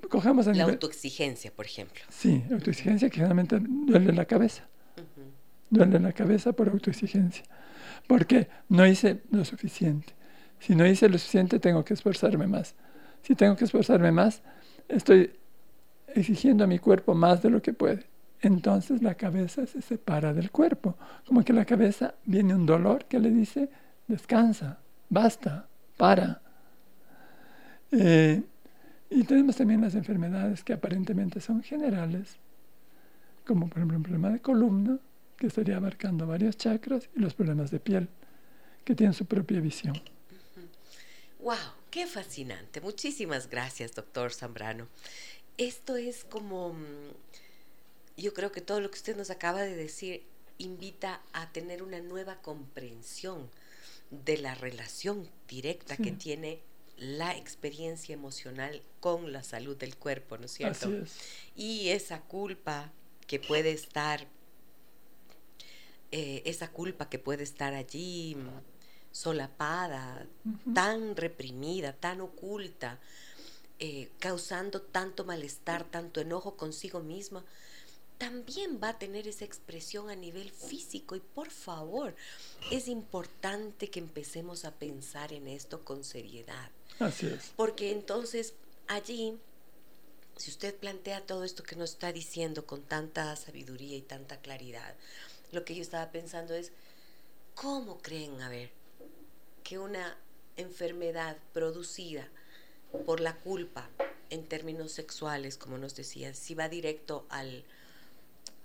[0.10, 2.02] cogemos la autoexigencia, por ejemplo.
[2.10, 4.64] Sí, autoexigencia que generalmente duele la cabeza.
[5.70, 7.44] Duele la cabeza por autoexigencia.
[8.08, 10.14] Porque no hice lo suficiente.
[10.60, 12.76] Si no hice lo suficiente, tengo que esforzarme más.
[13.24, 14.44] Si tengo que esforzarme más,
[14.88, 15.32] estoy
[16.08, 18.13] exigiendo a mi cuerpo más de lo que puede
[18.44, 20.98] entonces la cabeza se separa del cuerpo.
[21.26, 23.70] Como que la cabeza viene un dolor que le dice,
[24.08, 24.80] descansa,
[25.10, 26.42] basta, para.
[27.92, 28.44] Eh,
[29.10, 32.38] y tenemos también las enfermedades que aparentemente son generales,
[33.46, 35.00] como por ejemplo un problema de columna,
[35.38, 38.10] que estaría abarcando varios chakras, y los problemas de piel,
[38.84, 39.94] que tienen su propia visión.
[41.40, 41.56] ¡Wow!
[41.90, 42.82] ¡Qué fascinante!
[42.82, 44.88] Muchísimas gracias, doctor Zambrano.
[45.58, 46.78] Esto es como, mm,
[48.18, 50.24] yo creo que todo lo que usted nos acaba de decir
[50.58, 53.50] invita a tener una nueva comprensión
[54.12, 56.62] de la relación directa que tiene
[56.98, 60.90] la experiencia emocional con la salud del cuerpo, ¿no es cierto?
[61.56, 62.92] Y esa culpa
[63.26, 64.28] que puede estar,
[66.12, 68.48] eh, esa culpa que puede estar allí mm,
[69.12, 70.28] solapada,
[70.74, 73.00] tan reprimida, tan oculta,
[73.80, 77.44] eh, causando tanto malestar, tanto enojo consigo misma,
[78.18, 82.16] también va a tener esa expresión a nivel físico y por favor,
[82.72, 86.70] es importante que empecemos a pensar en esto con seriedad.
[87.00, 87.52] Así es.
[87.56, 88.54] Porque entonces
[88.88, 89.38] allí,
[90.38, 94.96] si usted plantea todo esto que nos está diciendo con tanta sabiduría y tanta claridad,
[95.52, 96.72] lo que yo estaba pensando es,
[97.56, 98.72] ¿cómo creen, a ver,
[99.64, 100.18] que una
[100.58, 102.28] enfermedad producida
[103.06, 103.90] por la culpa
[104.30, 107.64] en términos sexuales, como nos decía, si va directo al,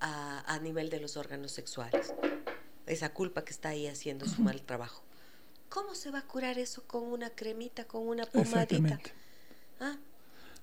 [0.01, 2.15] a, nivel de los órganos sexuales,
[2.87, 5.03] esa culpa que está ahí haciendo su mal trabajo.
[5.69, 8.99] ¿Cómo se va a curar eso con una cremita, con una pomadita?
[9.81, 9.99] ¿Ah?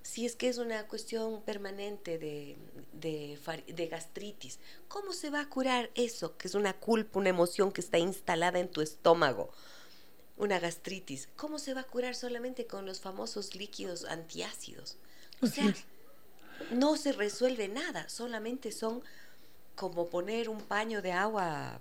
[0.01, 2.57] Si es que es una cuestión permanente de,
[2.93, 7.71] de, de, gastritis, ¿cómo se va a curar eso, que es una culpa, una emoción
[7.71, 9.51] que está instalada en tu estómago?
[10.37, 14.97] Una gastritis, ¿cómo se va a curar solamente con los famosos líquidos antiácidos?
[15.41, 15.73] O sea,
[16.71, 19.03] no se resuelve nada, solamente son
[19.75, 21.77] como poner un paño de agua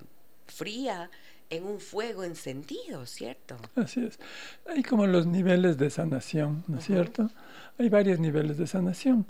[0.47, 1.11] fría
[1.51, 3.57] en un fuego encendido, ¿cierto?
[3.77, 4.19] Así es.
[4.67, 7.31] Hay como los niveles de sanación, ¿no es cierto?
[7.79, 9.27] Hay varios niveles de sanación.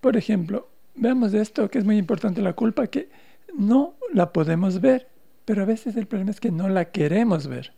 [0.00, 3.08] Por ejemplo, veamos esto que es muy importante, la culpa, que
[3.56, 5.08] no la podemos ver,
[5.44, 7.72] pero a veces el problema es que no la queremos ver.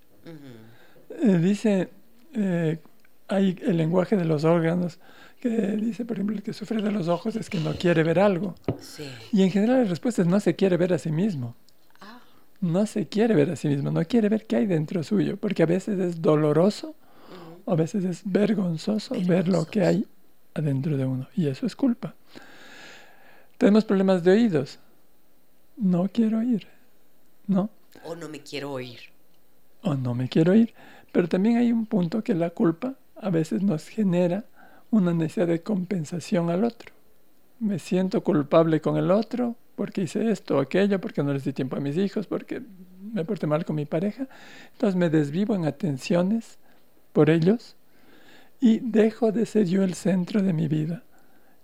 [1.10, 1.90] Eh, dice,
[2.34, 2.78] eh,
[3.31, 4.99] hay el lenguaje de los órganos,
[5.40, 8.19] que dice, por ejemplo, el que sufre de los ojos es que no quiere ver
[8.19, 8.57] algo.
[9.33, 11.55] Y en general la respuesta es no se quiere ver a sí mismo.
[12.01, 12.21] Ah.
[12.61, 15.62] No se quiere ver a sí mismo, no quiere ver qué hay dentro suyo, porque
[15.62, 16.95] a veces es doloroso,
[17.66, 20.07] a veces es vergonzoso ver lo que hay
[20.55, 22.14] adentro de uno, y eso es culpa.
[23.57, 24.79] Tenemos problemas de oídos.
[25.77, 26.66] No quiero oír,
[27.47, 27.71] ¿no?
[28.05, 29.01] O no me quiero oír.
[29.83, 30.75] O no me quiero oír.
[31.12, 34.44] Pero también hay un punto que la culpa a veces nos genera
[34.90, 36.92] una necesidad de compensación al otro.
[37.59, 41.52] Me siento culpable con el otro porque hice esto o aquello, porque no les di
[41.52, 42.62] tiempo a mis hijos, porque
[43.12, 44.26] me porté mal con mi pareja.
[44.72, 46.59] Entonces me desvivo en atenciones
[47.12, 47.76] por ellos
[48.61, 51.02] y dejo de ser yo el centro de mi vida.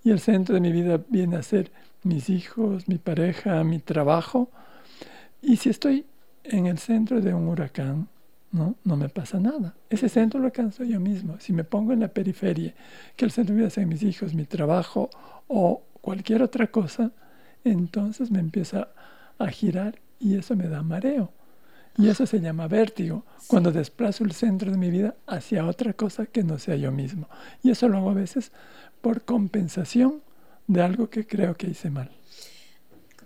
[0.05, 4.51] Y el centro de mi vida viene a ser mis hijos, mi pareja, mi trabajo.
[5.43, 6.07] Y si estoy
[6.45, 8.09] en el centro de un huracán,
[8.53, 8.77] ¿no?
[8.85, 9.75] No me pasa nada.
[9.91, 11.37] Ese centro lo alcanzo yo mismo.
[11.41, 12.75] Si me pongo en la periferia,
[13.17, 15.11] que el centro de vida sean mis hijos, mi trabajo
[15.49, 17.13] o cualquier otra cosa,
[17.65, 18.89] entonces me empieza
[19.39, 21.33] a girar y eso me da mareo.
[21.99, 26.27] Y eso se llama vértigo, cuando desplazo el centro de mi vida hacia otra cosa
[26.27, 27.29] que no sea yo mismo.
[27.63, 28.53] Y eso lo hago a veces
[29.01, 30.21] por compensación
[30.67, 32.11] de algo que creo que hice mal.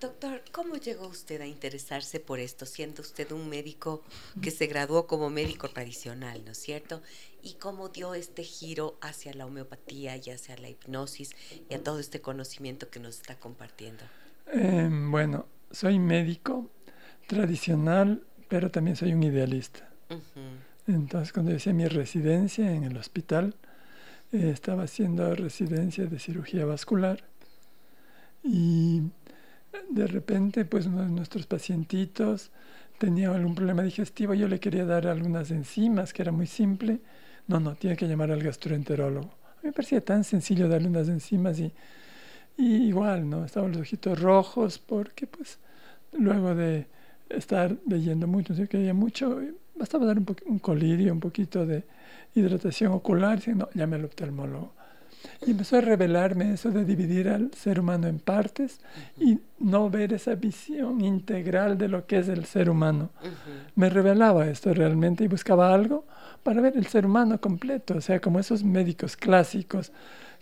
[0.00, 4.02] Doctor, ¿cómo llegó usted a interesarse por esto, siendo usted un médico
[4.40, 7.02] que se graduó como médico tradicional, ¿no es cierto?
[7.42, 11.36] ¿Y cómo dio este giro hacia la homeopatía y hacia la hipnosis
[11.68, 14.02] y a todo este conocimiento que nos está compartiendo?
[14.50, 16.70] Em, bueno, soy médico
[17.26, 19.86] tradicional, pero también soy un idealista.
[20.86, 23.54] Entonces, cuando hice mi residencia en el hospital,
[24.32, 27.22] eh, estaba haciendo residencia de cirugía vascular
[28.42, 29.02] y
[29.90, 32.50] de repente, pues uno de nuestros pacientitos
[32.98, 37.00] tenía algún problema digestivo, yo le quería dar algunas enzimas, que era muy simple.
[37.48, 39.28] No, no, tiene que llamar al gastroenterólogo.
[39.28, 41.72] A mí me parecía tan sencillo darle unas enzimas y,
[42.56, 43.44] igual, ¿no?
[43.44, 45.58] Estaban los ojitos rojos porque, pues,
[46.12, 46.86] luego de
[47.28, 49.40] estar leyendo mucho, no quería mucho,
[49.74, 51.84] bastaba dar un, un colirio, un poquito de
[52.34, 54.72] hidratación ocular, y no, llame al oftalmólogo.
[55.46, 58.80] Y empezó a revelarme eso de dividir al ser humano en partes
[59.18, 63.10] y no ver esa visión integral de lo que es el ser humano.
[63.74, 66.04] Me revelaba esto realmente y buscaba algo
[66.42, 69.92] para ver el ser humano completo, o sea, como esos médicos clásicos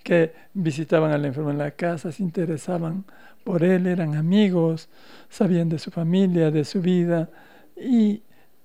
[0.03, 3.05] que visitaban al enfermo en la casa, se interesaban
[3.45, 4.88] por él, eran amigos,
[5.29, 7.31] sabían de su familia, de su vida
[7.77, 8.23] y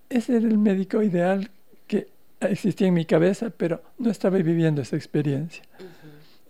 [0.10, 1.50] ese era el médico ideal
[1.88, 2.08] que
[2.40, 5.64] existía en mi cabeza, pero no estaba viviendo esa experiencia.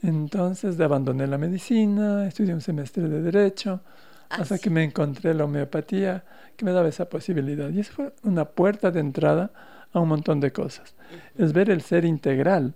[0.04, 3.82] Entonces abandoné la medicina, estudié un semestre de derecho,
[4.30, 4.64] Ah, hasta sí.
[4.64, 6.24] que me encontré la homeopatía
[6.56, 7.70] que me daba esa posibilidad.
[7.70, 9.52] Y eso fue una puerta de entrada
[9.92, 10.96] a un montón de cosas.
[11.38, 12.74] Es ver el ser integral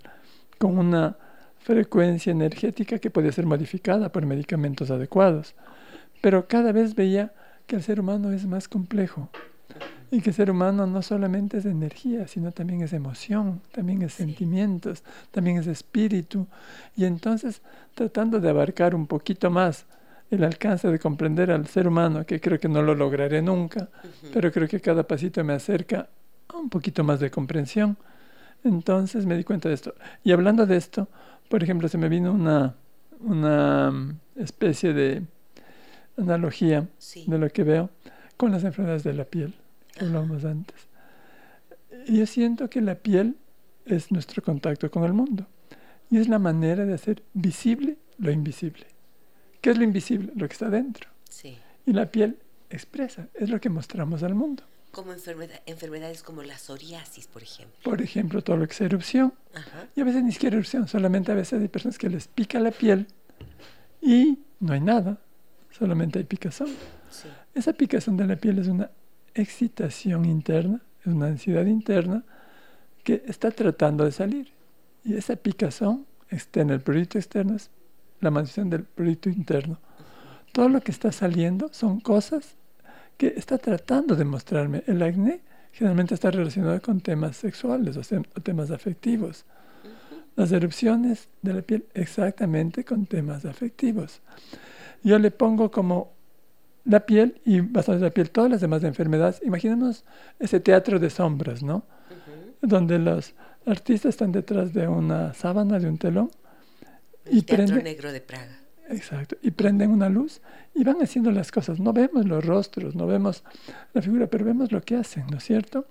[0.59, 1.17] con una
[1.57, 5.55] frecuencia energética que podía ser modificada por medicamentos adecuados.
[6.21, 7.33] Pero cada vez veía
[7.65, 9.29] que el ser humano es más complejo
[10.11, 14.13] y que el ser humano no solamente es energía, sino también es emoción, también es
[14.13, 14.23] Sí.
[14.23, 16.47] sentimientos, también es espíritu.
[16.95, 17.61] Y entonces,
[17.93, 19.85] tratando de abarcar un poquito más
[20.31, 23.89] el alcance de comprender al ser humano, que creo que no lo lograré nunca,
[24.33, 26.07] pero creo que cada pasito me acerca
[26.49, 27.97] a un poquito más de comprensión.
[28.63, 29.93] Entonces me di cuenta de esto.
[30.23, 31.07] Y hablando de esto,
[31.49, 32.75] por ejemplo, se me vino una,
[33.21, 35.23] una mm, especie de
[36.17, 37.25] analogía Sí.
[37.27, 37.89] de lo que veo
[38.35, 39.53] con las enfermedades de la piel,
[39.97, 40.75] que hablábamos antes.
[42.07, 43.35] Yo siento que la piel
[43.85, 45.47] es nuestro contacto con el mundo
[46.09, 48.85] y es la manera de hacer visible lo invisible.
[49.61, 50.31] ¿Qué es lo invisible?
[50.35, 51.09] Lo que está dentro.
[51.29, 51.57] Sí.
[51.85, 52.37] Y la piel
[52.69, 54.63] expresa, es lo que mostramos al mundo.
[54.91, 57.77] Como enfermedad- enfermedades como la psoriasis, por ejemplo.
[57.83, 59.33] Por ejemplo, todo lo que es erupción.
[59.53, 59.87] Ajá.
[59.95, 62.71] Y a veces ni siquiera erupción, solamente a veces hay personas que les pica la
[62.71, 63.07] piel
[64.01, 65.17] y no hay nada,
[65.71, 66.69] solamente hay picazón.
[67.11, 67.27] Sí.
[67.53, 68.89] Esa picazón de la piel es una
[69.41, 72.23] excitación interna, es una ansiedad interna
[73.03, 74.51] que está tratando de salir.
[75.03, 77.69] Y esa picazón está en el producto externo, es
[78.19, 79.79] la manifestación del producto interno.
[80.51, 82.55] Todo lo que está saliendo son cosas
[83.17, 84.83] que está tratando de mostrarme.
[84.87, 89.45] El acné generalmente está relacionado con temas sexuales o, sem- o temas afectivos.
[90.35, 94.21] Las erupciones de la piel exactamente con temas afectivos.
[95.03, 96.16] Yo le pongo como
[96.87, 99.41] la piel y bastante la piel todas las demás enfermedades.
[99.43, 100.05] Imaginemos
[100.39, 101.83] ese teatro de sombras, ¿no?
[102.61, 103.33] Donde los
[103.65, 106.31] artistas están detrás de una sábana, de un telón,
[107.25, 108.57] El y Teatro Negro de Praga.
[108.89, 110.41] exacto, y prenden una luz
[110.73, 111.79] y van haciendo las cosas.
[111.79, 113.43] No vemos los rostros, no vemos
[113.93, 115.85] la figura, pero vemos lo que hacen, ¿no es cierto?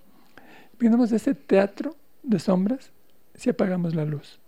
[0.75, 2.91] Imaginemos ese teatro de sombras
[3.35, 4.41] si apagamos la luz.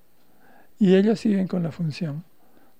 [0.78, 2.24] Y ellos siguen con la función.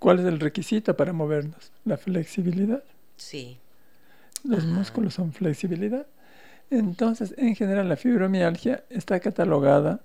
[0.01, 1.71] ¿Cuál es el requisito para movernos?
[1.85, 2.83] La flexibilidad.
[3.17, 3.61] Sí.
[4.43, 4.67] Los Ajá.
[4.67, 6.07] músculos son flexibilidad.
[6.71, 10.01] Entonces, en general, la fibromialgia está catalogada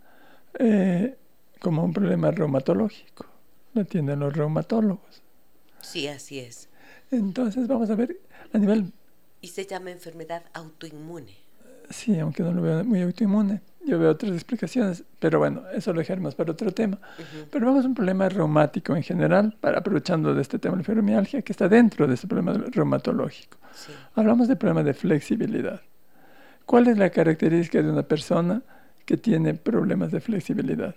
[0.59, 1.17] eh,
[1.61, 3.27] como un problema reumatológico.
[3.75, 5.23] Lo atienden los reumatólogos.
[5.81, 6.69] Sí, así es.
[7.11, 8.21] Entonces, vamos a ver
[8.53, 8.93] a nivel,
[9.41, 11.47] Y se llama enfermedad autoinmune.
[11.91, 16.01] sí, aunque no lo veo muy autoinmune, yo veo otras explicaciones, pero bueno, eso lo
[16.01, 16.99] dejaremos para otro tema.
[17.51, 20.85] Pero vamos a un problema reumático en general, para aprovechando de este tema de la
[20.85, 23.59] fibromialgia, que está dentro de ese problema reumatológico.
[23.75, 23.93] Sí.
[24.15, 25.81] Hablamos de problema de flexibilidad.
[26.65, 28.61] ¿Cuál es la característica de una persona
[29.05, 30.97] que tiene problemas de flexibilidad?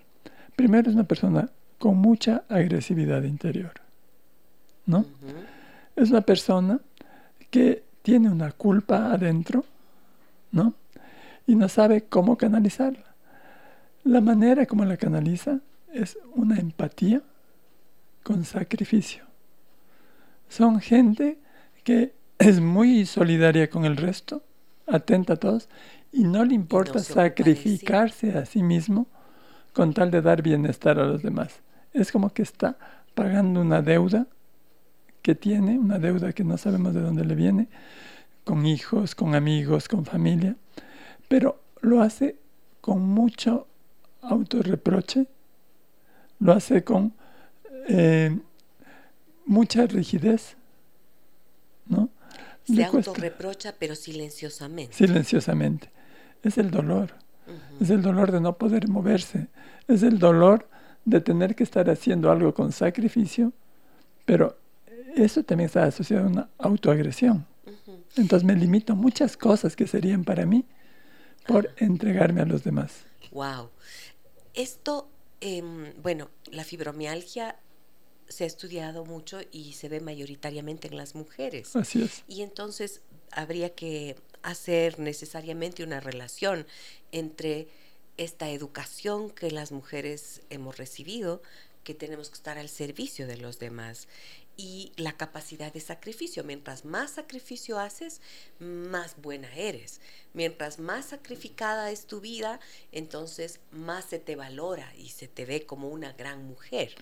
[0.56, 3.72] Primero es una persona con mucha agresividad interior,
[4.86, 5.06] ¿no?
[5.96, 6.80] Es una persona
[7.50, 9.64] que tiene una culpa adentro,
[10.52, 10.74] ¿no?
[11.50, 13.16] Y no sabe cómo canalizarla.
[14.04, 17.24] La manera como la canaliza es una empatía
[18.22, 19.24] con sacrificio.
[20.48, 21.40] Son gente
[21.84, 24.44] que es muy solidaria con el resto,
[24.86, 25.70] atenta a todos,
[26.12, 29.08] y no le importa sacrificarse a sí mismo
[29.74, 31.62] con tal de dar bienestar a los demás.
[31.94, 32.78] Es como que está
[33.16, 34.28] pagando una deuda
[35.24, 37.70] que tiene, una deuda que no sabemos de dónde le viene,
[38.44, 40.56] con hijos, con amigos, con familia,
[41.30, 42.36] pero lo hace
[42.82, 43.68] con mucho
[44.22, 45.28] autorreproche,
[46.40, 47.14] lo hace con
[47.88, 48.38] eh,
[49.46, 50.58] mucha rigidez,
[51.88, 52.10] ¿no?
[52.66, 54.94] Se autorreprocha, pero silenciosamente.
[54.94, 55.90] Silenciosamente.
[56.44, 57.14] Es el dolor.
[57.80, 59.48] Es el dolor de no poder moverse.
[59.88, 60.70] Es el dolor
[61.06, 63.54] de tener que estar haciendo algo con sacrificio,
[64.26, 64.56] pero
[65.16, 67.46] eso también está asociado a una autoagresión.
[68.16, 70.66] Entonces me limito a muchas cosas que serían para mí
[71.48, 73.06] por entregarme a los demás.
[73.32, 73.70] Wow.
[74.54, 75.10] Esto,
[75.42, 77.58] em, bueno, la fibromialgia
[78.28, 81.76] se ha estudiado mucho y se ve mayoritariamente en las mujeres.
[81.76, 82.24] Así es.
[82.28, 86.66] Y entonces habría que hacer necesariamente una relación
[87.12, 87.68] entre
[88.18, 91.42] esta educación que las mujeres hemos recibido,
[91.84, 94.08] que tenemos que estar al servicio de los demás
[94.60, 96.44] y la capacidad de sacrificio.
[96.44, 98.20] Mientras más sacrificio haces,
[98.60, 100.02] más buena eres.
[100.34, 102.60] Mientras más sacrificada es tu vida,
[102.92, 106.94] entonces más se te valora y se te ve como una gran mujer.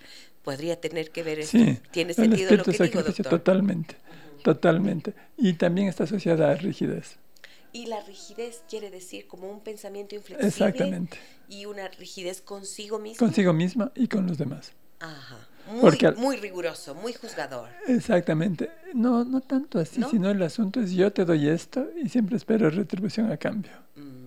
[0.43, 1.58] Podría tener que ver esto.
[1.89, 3.28] ¿Tiene sentido lo que digo, doctor?
[3.28, 3.95] Totalmente,
[4.43, 5.16] totalmente.
[5.36, 7.18] Y también está asociada a rigidez.
[7.74, 10.47] Y la rigidez quiere decir como un pensamiento inflexible.
[10.47, 11.18] Exactamente.
[11.49, 13.18] Y una rigidez consigo misma.
[13.18, 14.74] Consigo misma y con los demás.
[14.99, 15.47] Ajá.
[15.68, 17.70] Muy, muy riguroso, muy juzgador.
[17.88, 18.72] Exactamente.
[18.93, 22.70] No, no tanto así, sino el asunto es yo te doy esto y siempre espero
[22.70, 23.72] retribución a cambio.
[23.95, 24.18] Mm.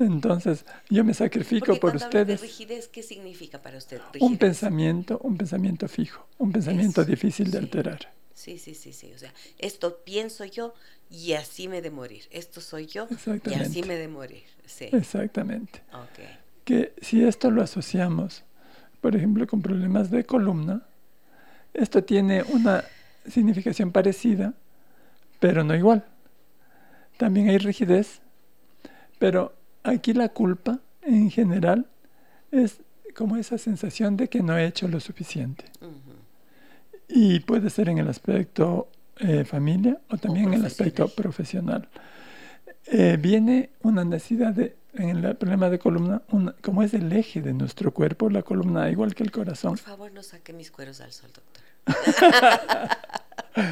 [0.00, 2.40] Entonces, yo me sacrifico por ustedes.
[2.40, 4.00] De rigidez, ¿qué significa para usted?
[4.20, 8.12] Un pensamiento, un pensamiento fijo, un pensamiento difícil de alterar.
[8.32, 9.12] Sí, sí, sí, sí.
[9.12, 10.72] O sea, esto pienso yo
[11.10, 12.22] y así me de morir.
[12.30, 13.08] Esto soy yo
[13.44, 14.44] y así me de morir.
[14.64, 14.88] Sí.
[14.92, 15.82] Exactamente.
[16.64, 18.44] Que si esto lo asociamos
[19.00, 20.82] por ejemplo, con problemas de columna,
[21.74, 22.84] esto tiene una
[23.26, 24.54] significación parecida,
[25.38, 26.04] pero no igual.
[27.16, 28.20] También hay rigidez,
[29.18, 31.86] pero aquí la culpa en general
[32.50, 32.80] es
[33.14, 35.64] como esa sensación de que no he hecho lo suficiente.
[37.08, 38.88] Y puede ser en el aspecto
[39.18, 41.88] eh, familia o también en el aspecto profesional.
[42.86, 46.22] Eh, viene una necesidad de en el problema de columna,
[46.62, 49.72] como es el eje de nuestro cuerpo, la columna, igual que el corazón.
[49.72, 51.64] Por favor, no saque mis cueros al sol, doctor.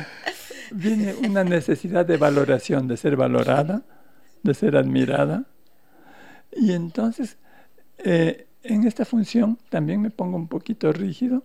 [0.72, 3.82] Viene una necesidad de valoración, de ser valorada,
[4.42, 5.44] de ser admirada.
[6.52, 7.36] Y entonces,
[7.98, 11.44] eh, en esta función también me pongo un poquito rígido,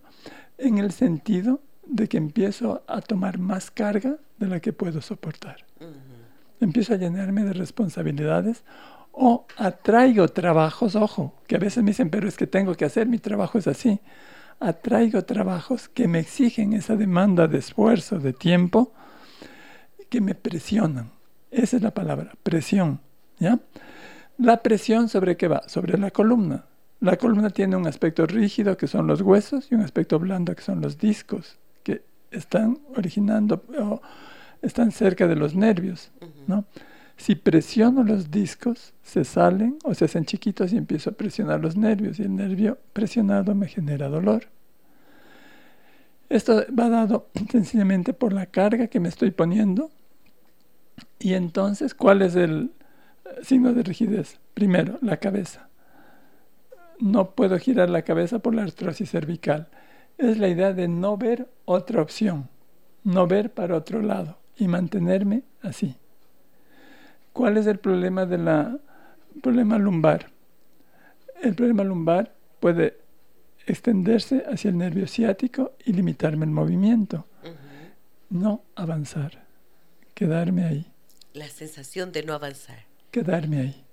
[0.58, 5.64] en el sentido de que empiezo a tomar más carga de la que puedo soportar.
[6.60, 8.64] Empiezo a llenarme de responsabilidades
[9.12, 13.06] o atraigo trabajos, ojo, que a veces me dicen, pero es que tengo que hacer,
[13.06, 14.00] mi trabajo es así.
[14.58, 18.92] Atraigo trabajos que me exigen esa demanda de esfuerzo, de tiempo,
[20.08, 21.10] que me presionan.
[21.50, 23.00] Esa es la palabra, presión.
[23.38, 23.58] ¿ya?
[24.38, 25.62] La presión sobre qué va?
[25.68, 26.64] Sobre la columna.
[27.00, 30.62] La columna tiene un aspecto rígido, que son los huesos, y un aspecto blando, que
[30.62, 34.00] son los discos, que están originando o
[34.62, 36.12] están cerca de los nervios.
[36.46, 36.64] ¿no?
[37.16, 41.76] Si presiono los discos, se salen o se hacen chiquitos y empiezo a presionar los
[41.76, 44.48] nervios y el nervio presionado me genera dolor.
[46.28, 49.90] Esto va dado sencillamente por la carga que me estoy poniendo.
[51.18, 52.72] Y entonces, ¿cuál es el
[53.24, 54.40] eh, signo de rigidez?
[54.54, 55.68] Primero, la cabeza.
[56.98, 59.68] No puedo girar la cabeza por la artrosis cervical.
[60.16, 62.48] Es la idea de no ver otra opción,
[63.04, 65.96] no ver para otro lado y mantenerme así.
[67.32, 68.78] ¿Cuál es el problema de la
[69.42, 70.30] problema lumbar?
[71.40, 72.98] El problema lumbar puede
[73.66, 77.26] extenderse hacia el nervio ciático y limitarme el movimiento.
[78.28, 79.44] No avanzar,
[80.14, 80.92] quedarme ahí.
[81.34, 82.84] La sensación de no avanzar.
[83.10, 83.84] Quedarme ahí.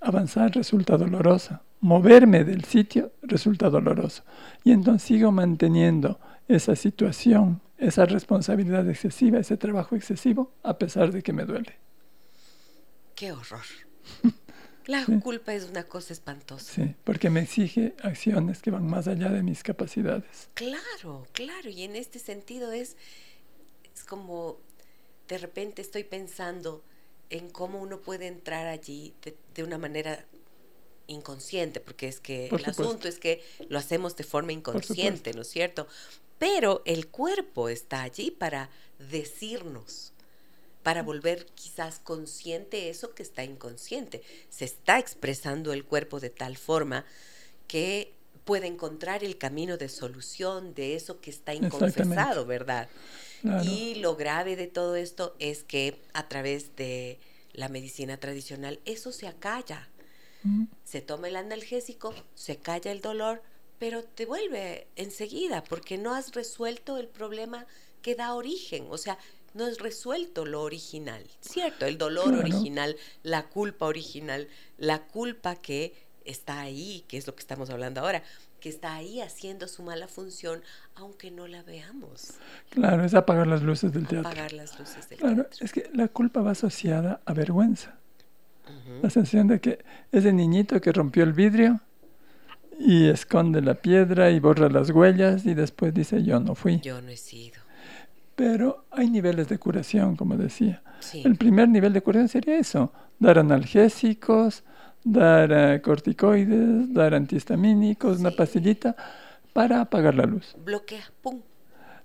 [0.00, 1.62] Avanzar resulta dolorosa.
[1.80, 4.24] Moverme del sitio resulta doloroso.
[4.64, 11.22] Y entonces sigo manteniendo esa situación, esa responsabilidad excesiva, ese trabajo excesivo, a pesar de
[11.22, 11.74] que me duele.
[13.22, 13.62] Qué horror.
[14.86, 16.72] La culpa es una cosa espantosa.
[16.72, 20.48] Sí, porque me exige acciones que van más allá de mis capacidades.
[20.54, 21.70] Claro, claro.
[21.70, 22.96] Y en este sentido es,
[23.94, 24.58] es como,
[25.28, 26.82] de repente estoy pensando,
[27.30, 29.14] en cómo uno puede entrar allí
[29.54, 30.24] de, una manera
[31.06, 35.48] inconsciente, porque es que el asunto es que lo hacemos de forma inconsciente, ¿no es
[35.48, 35.86] cierto?
[36.40, 38.68] Pero el cuerpo está allí para
[38.98, 40.12] decirnos,
[40.82, 44.22] para volver quizás consciente eso que está inconsciente.
[44.50, 47.04] Se está expresando el cuerpo de tal forma
[47.68, 48.14] que
[48.44, 52.88] puede encontrar el camino de solución de eso que está inconfesado, ¿verdad?
[53.64, 57.18] Y lo grave de todo esto es que a través de
[57.52, 59.88] la medicina tradicional eso se acalla.
[60.84, 63.42] Se toma el analgésico, se calla el dolor,
[63.78, 67.66] pero te vuelve enseguida porque no has resuelto el problema
[68.00, 68.86] que da origen.
[68.90, 69.18] O sea,
[69.54, 71.86] no has resuelto lo original, ¿cierto?
[71.86, 74.48] El dolor original, la culpa original,
[74.78, 75.94] la culpa que
[76.24, 78.22] está ahí, que es lo que estamos hablando ahora,
[78.60, 80.62] que está ahí haciendo su mala función,
[80.94, 82.34] aunque no la veamos.
[82.70, 84.28] Claro, es apagar las luces del teatro.
[84.28, 87.96] Apagar las luces del claro, Es que la culpa va asociada a vergüenza.
[89.02, 91.80] La sensación de que ese niñito que rompió el vidrio
[92.78, 96.80] y esconde la piedra y borra las huellas y después dice yo no fui.
[96.80, 97.61] Yo no he sido.
[98.34, 100.82] Pero hay niveles de curación, como decía.
[101.12, 104.64] El primer nivel de curación sería eso, dar analgésicos,
[105.04, 108.94] dar eh, corticoides, dar antihistamínicos, una pastillita
[109.52, 110.56] para apagar la luz.
[110.64, 111.40] Bloquea, pum.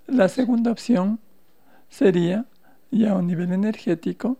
[0.06, 1.20] La segunda opción
[1.88, 2.46] sería,
[2.90, 4.38] ya a un nivel energético,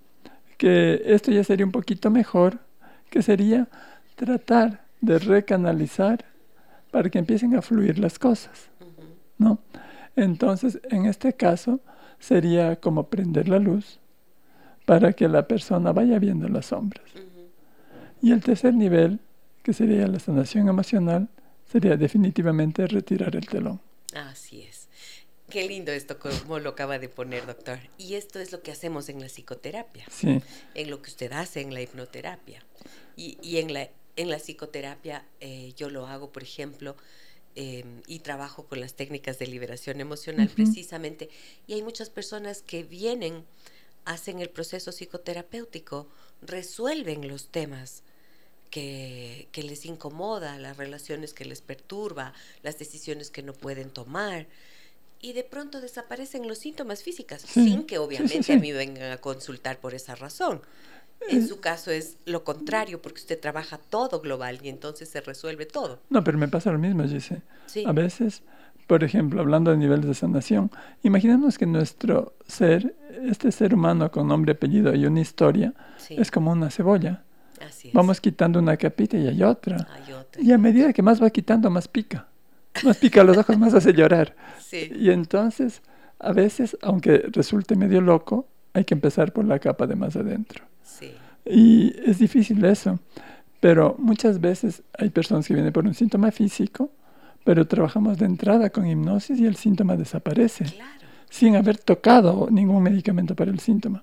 [0.57, 2.59] que esto ya sería un poquito mejor,
[3.11, 3.69] que sería
[4.17, 6.25] tratar de recanalizar
[6.91, 8.71] para que empiecen a fluir las cosas,
[9.37, 9.59] ¿no?
[10.19, 11.81] Entonces, en este caso,
[12.19, 14.01] sería como prender la luz
[14.85, 17.05] para que la persona vaya viendo las sombras.
[18.21, 19.21] Y el tercer nivel,
[19.63, 21.29] que sería la sanación emocional,
[21.71, 23.81] sería definitivamente retirar el telón.
[24.13, 24.89] Así es.
[25.49, 27.79] Qué lindo esto, como lo acaba de poner, doctor.
[27.97, 30.05] Y esto es lo que hacemos en la psicoterapia.
[30.11, 30.43] Sí.
[30.75, 32.63] En lo que usted hace en la hipnoterapia.
[33.17, 36.97] Y, y en, la, en la psicoterapia eh, yo lo hago, por ejemplo,
[37.55, 41.29] em, y trabajo con las técnicas de liberación emocional precisamente.
[41.67, 43.45] Y hay muchas personas que vienen,
[44.05, 46.09] hacen el proceso psicoterapéutico,
[46.43, 48.03] resuelven los temas
[48.71, 52.33] que, les incomoda, las relaciones que les perturba,
[52.63, 54.47] las decisiones que no pueden tomar.
[55.21, 59.81] Y de pronto desaparecen los síntomas físicos, sin que obviamente a mí vengan a consultar
[59.81, 60.63] por esa razón.
[61.29, 65.67] En su caso es lo contrario, porque usted trabaja todo global y entonces se resuelve
[65.67, 66.01] todo.
[66.11, 67.43] No, pero me pasa lo mismo, Gise.
[67.85, 68.43] A veces,
[68.87, 70.71] por ejemplo, hablando de niveles de sanación,
[71.03, 72.95] imaginemos que nuestro ser,
[73.27, 75.75] este ser humano con nombre, apellido y una historia,
[76.09, 77.25] es como una cebolla.
[77.93, 79.87] Vamos quitando una capita y hay otra.
[80.39, 82.29] Y a medida que más va quitando, más pica.
[82.85, 84.35] Más pica los ojos, más hace llorar.
[84.71, 85.81] Y entonces,
[86.19, 90.65] a veces, aunque resulte medio loco, hay que empezar por la capa de más adentro.
[91.45, 92.99] Y es difícil eso.
[93.61, 96.91] Pero muchas veces hay personas que vienen por un síntoma físico,
[97.45, 100.67] pero trabajamos de entrada con hipnosis y el síntoma desaparece.
[101.31, 104.03] Sin haber tocado ningún medicamento para el síntoma.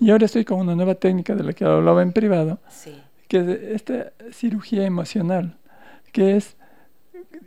[0.00, 2.60] Y ahora estoy con una nueva técnica de la que hablaba en privado,
[3.28, 5.56] que es esta cirugía emocional,
[6.12, 6.56] que es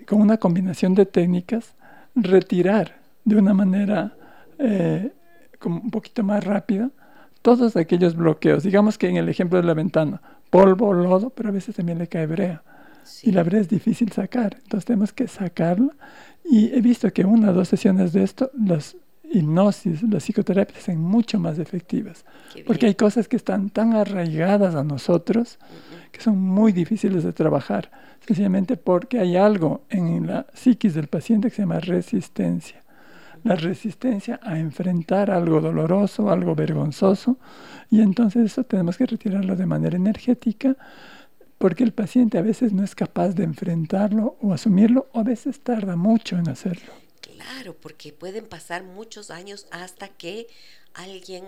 [0.05, 1.73] con una combinación de técnicas
[2.15, 4.15] retirar de una manera
[4.59, 5.11] eh,
[5.59, 6.91] como un poquito más rápida
[7.45, 8.63] todos aquellos bloqueos.
[8.63, 10.19] Digamos que en el ejemplo de la ventana,
[10.49, 12.63] polvo, lodo, pero a veces también le cae brea.
[13.21, 15.93] Y la brea es difícil sacar, entonces tenemos que sacarla.
[16.43, 18.97] Y he visto que una o dos sesiones de esto, las
[19.31, 22.25] hipnosis, las psicoterapias son mucho más efectivas.
[22.65, 25.59] Porque hay cosas que están tan arraigadas a nosotros
[26.11, 27.91] que son muy difíciles de trabajar,
[28.25, 32.84] sencillamente porque hay algo en la psiquis del paciente que se llama resistencia.
[33.45, 37.37] La resistencia a enfrentar algo doloroso, algo vergonzoso,
[37.91, 40.75] y entonces eso tenemos que retirarlo de manera energética
[41.59, 45.59] porque el paciente a veces no es capaz de enfrentarlo o asumirlo, o a veces
[45.59, 46.91] tarda mucho en hacerlo.
[47.21, 50.47] Claro, porque pueden pasar muchos años hasta que
[50.95, 51.45] alguien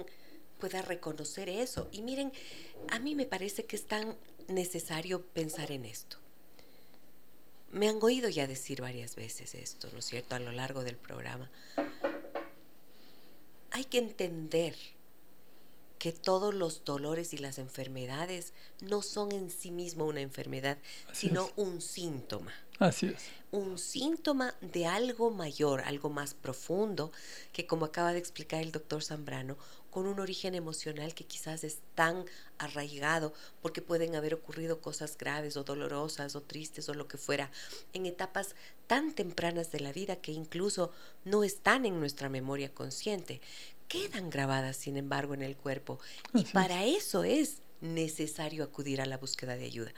[0.59, 1.89] pueda reconocer eso.
[1.91, 2.31] Y miren,
[2.91, 4.13] a mí me parece que es tan
[4.47, 6.17] necesario pensar en esto.
[7.71, 10.95] Me han oído ya decir varias veces esto, ¿no es cierto?, a lo largo del
[10.95, 11.49] programa.
[13.71, 14.75] Hay que entender
[15.99, 20.77] que todos los dolores y las enfermedades no son en sí mismo una enfermedad,
[21.11, 22.53] sino un síntoma.
[22.79, 23.23] Así es.
[23.51, 27.11] Un síntoma de algo mayor, algo más profundo,
[27.51, 29.57] que como acaba de explicar el doctor Zambrano,
[29.97, 32.23] con un origen emocional que quizás es tan
[32.59, 33.33] arraigado,
[33.63, 37.49] porque pueden haber ocurrido cosas graves o dolorosas o tristes o lo que fuera,
[37.93, 38.53] en etapas
[38.85, 40.91] tan tempranas de la vida que incluso
[41.25, 43.41] no están en nuestra memoria consciente.
[43.87, 45.99] quedan grabadas, sin embargo, en el cuerpo.
[46.35, 49.95] Y para eso es necesario acudir a la búsqueda de ayuda.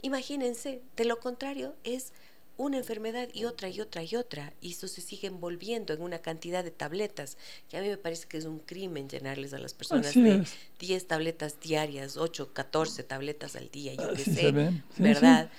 [0.00, 2.12] Imagínense, de lo contrario es
[2.60, 6.18] una enfermedad y otra y otra y otra, y eso se sigue envolviendo en una
[6.18, 7.38] cantidad de tabletas,
[7.70, 10.44] que a mí me parece que es un crimen llenarles a las personas de
[10.78, 14.52] 10 tabletas diarias, 8, 14 tabletas al día, yo qué sé,
[14.98, 15.50] ¿verdad?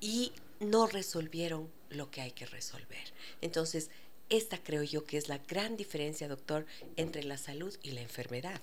[0.00, 3.12] y no resolvieron lo que hay que resolver.
[3.42, 3.90] Entonces,
[4.30, 6.64] esta creo yo que es la gran diferencia, doctor,
[6.96, 8.60] entre la salud y la enfermedad.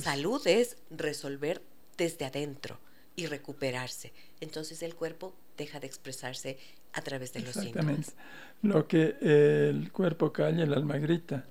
[0.00, 1.60] Salud es resolver
[1.98, 2.80] desde adentro
[3.16, 4.14] y recuperarse.
[4.40, 6.58] Entonces el cuerpo deja de expresarse
[6.92, 8.14] a través de los síntomas.
[8.62, 11.44] Lo que el cuerpo calla, el alma grita.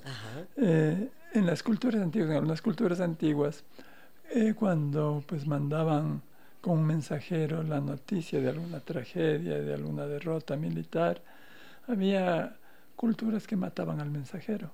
[0.55, 3.63] Eh, en las culturas antiguas, en algunas culturas antiguas,
[4.33, 6.21] eh, cuando pues mandaban
[6.61, 11.21] con un mensajero la noticia de alguna tragedia, de alguna derrota militar,
[11.87, 12.55] había
[12.95, 14.71] culturas que mataban al mensajero.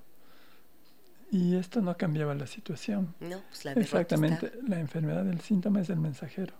[1.30, 3.14] Y esto no cambiaba la situación.
[3.20, 6.54] No, pues la Exactamente, la enfermedad del síntoma es el mensajero.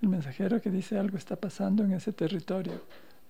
[0.00, 2.82] El mensajero que dice algo está pasando en ese territorio,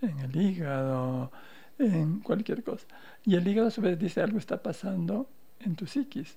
[0.03, 1.31] en el hígado,
[1.79, 2.87] en cualquier cosa.
[3.25, 5.29] Y el hígado a su vez dice algo está pasando
[5.61, 6.37] en tu psiquis.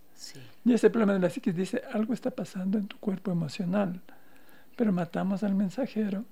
[0.66, 4.02] Y ese problema de la psiquis dice algo está pasando en tu cuerpo emocional.
[4.76, 6.26] Pero matamos al mensajero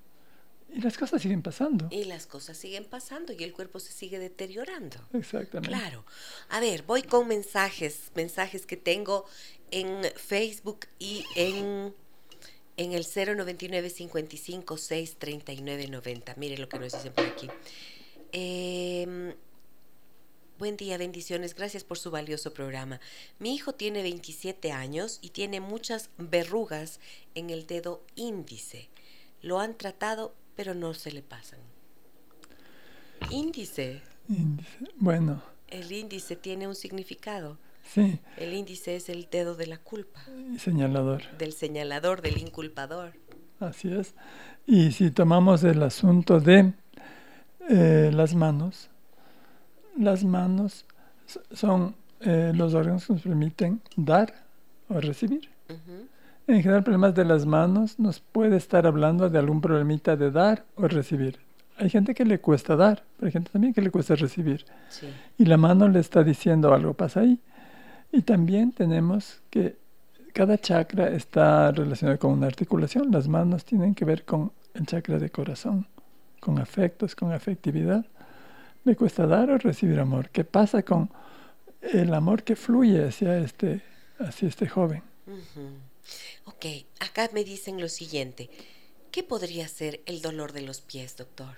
[0.74, 1.88] y las cosas siguen pasando.
[1.92, 4.98] Y las cosas siguen pasando y el cuerpo se sigue deteriorando.
[5.14, 5.70] Exactamente.
[5.70, 6.04] Claro.
[6.50, 9.26] A ver, voy con mensajes, mensajes que tengo
[9.72, 11.94] en Facebook y en,
[12.78, 16.36] en el 099 55 6 39 90.
[16.38, 17.50] Miren lo que nos dicen por aquí.
[18.32, 19.34] Em,
[20.58, 21.56] buen día, bendiciones.
[21.56, 23.00] Gracias por su valioso programa.
[23.40, 27.00] Mi hijo tiene 27 años y tiene muchas verrugas
[27.36, 28.90] en el dedo índice.
[29.42, 31.60] Lo han tratado pero no se le pasan.
[33.30, 34.02] Índice.
[34.28, 34.70] Índice.
[34.96, 35.42] Bueno.
[35.70, 37.60] El índice tiene un significado.
[37.94, 38.20] Sí.
[38.38, 40.20] El índice es el dedo de la culpa.
[40.60, 41.24] Señalador.
[41.38, 43.14] Del señalador, del inculpador.
[43.60, 44.14] Así es.
[44.66, 46.74] Y si tomamos el asunto de
[47.70, 48.90] eh, las manos,
[49.98, 50.86] las manos
[51.52, 54.34] son eh, los órganos que nos permiten dar
[54.90, 55.50] o recibir.
[56.48, 60.66] En general, problemas de las manos nos puede estar hablando de algún problemita de dar
[60.76, 61.40] o recibir.
[61.78, 64.66] Hay gente que le cuesta dar, pero hay gente también que le cuesta recibir.
[65.38, 67.40] Y la mano le está diciendo algo pasa ahí.
[68.12, 69.78] Y también tenemos que
[70.34, 73.12] cada chakra está relacionado con una articulación.
[73.12, 75.88] Las manos tienen que ver con el chakra de corazón,
[76.40, 78.06] con afectos, con afectividad.
[78.84, 80.30] Le cuesta dar o recibir amor.
[80.30, 81.10] ¿Qué pasa con
[81.82, 83.82] el amor que fluye hacia este,
[84.20, 85.02] hacia este joven?
[86.46, 86.66] Ok,
[87.00, 88.50] acá me dicen lo siguiente.
[89.12, 91.56] ¿Qué podría ser el dolor de los pies, doctor?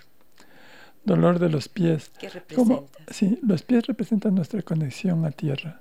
[1.04, 2.12] Dolor de los pies.
[2.18, 3.00] ¿Qué representa?
[3.12, 5.80] sí, los pies representan nuestra conexión a tierra,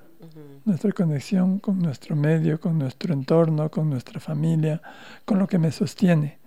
[0.65, 4.81] nuestra conexión con nuestro medio, con nuestro entorno, con nuestra familia,
[5.25, 6.39] con lo que me sostiene.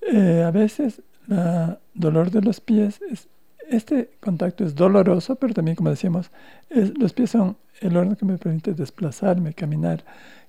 [0.00, 3.28] Eh, a veces el dolor de los pies es
[3.68, 6.30] este contacto es doloroso, pero también, como decíamos,
[6.70, 10.04] los pies son el órgano que me permite desplazarme, caminar.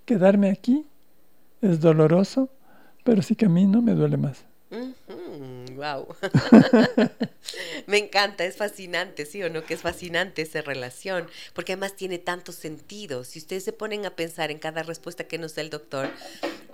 [0.05, 0.85] Quedarme aquí
[1.61, 2.49] es doloroso,
[3.03, 4.45] pero si camino me duele más.
[5.75, 6.07] Wow.
[7.87, 9.63] me encanta, es fascinante, ¿sí o no?
[9.63, 13.23] Que es fascinante esa relación, porque además tiene tanto sentido.
[13.23, 16.09] Si ustedes se ponen a pensar en cada respuesta que nos da el doctor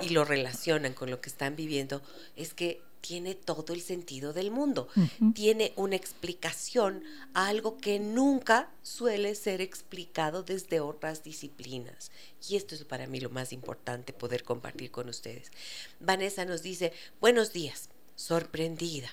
[0.02, 2.02] y lo relacionan con lo que están viviendo,
[2.36, 4.88] es que tiene todo el sentido del mundo.
[5.34, 12.12] Tiene una explicación a algo que nunca suele ser explicado desde otras disciplinas.
[12.48, 15.52] Y esto es para mí lo más importante poder compartir con ustedes.
[16.00, 19.10] Vanessa nos dice, buenos días, sorprendida.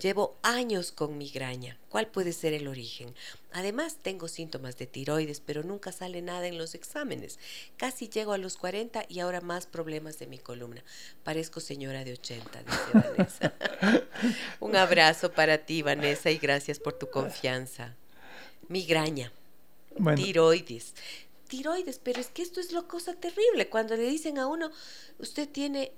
[0.00, 1.76] Llevo años con migraña.
[1.88, 3.12] ¿Cuál puede ser el origen?
[3.52, 7.40] Además, tengo síntomas de tiroides, pero nunca sale nada en los exámenes.
[7.76, 10.84] Casi llego a los 40 y ahora más problemas de mi columna.
[11.24, 13.54] Parezco señora de 80, dice Vanessa.
[14.60, 17.96] Un abrazo para ti, Vanessa, y gracias por tu confianza.
[18.68, 19.32] Migraña.
[20.14, 20.94] Tiroides.
[21.48, 23.68] Tiroides, pero es que esto es lo cosa terrible.
[23.68, 24.70] Cuando le dicen a uno,
[25.18, 25.90] usted tiene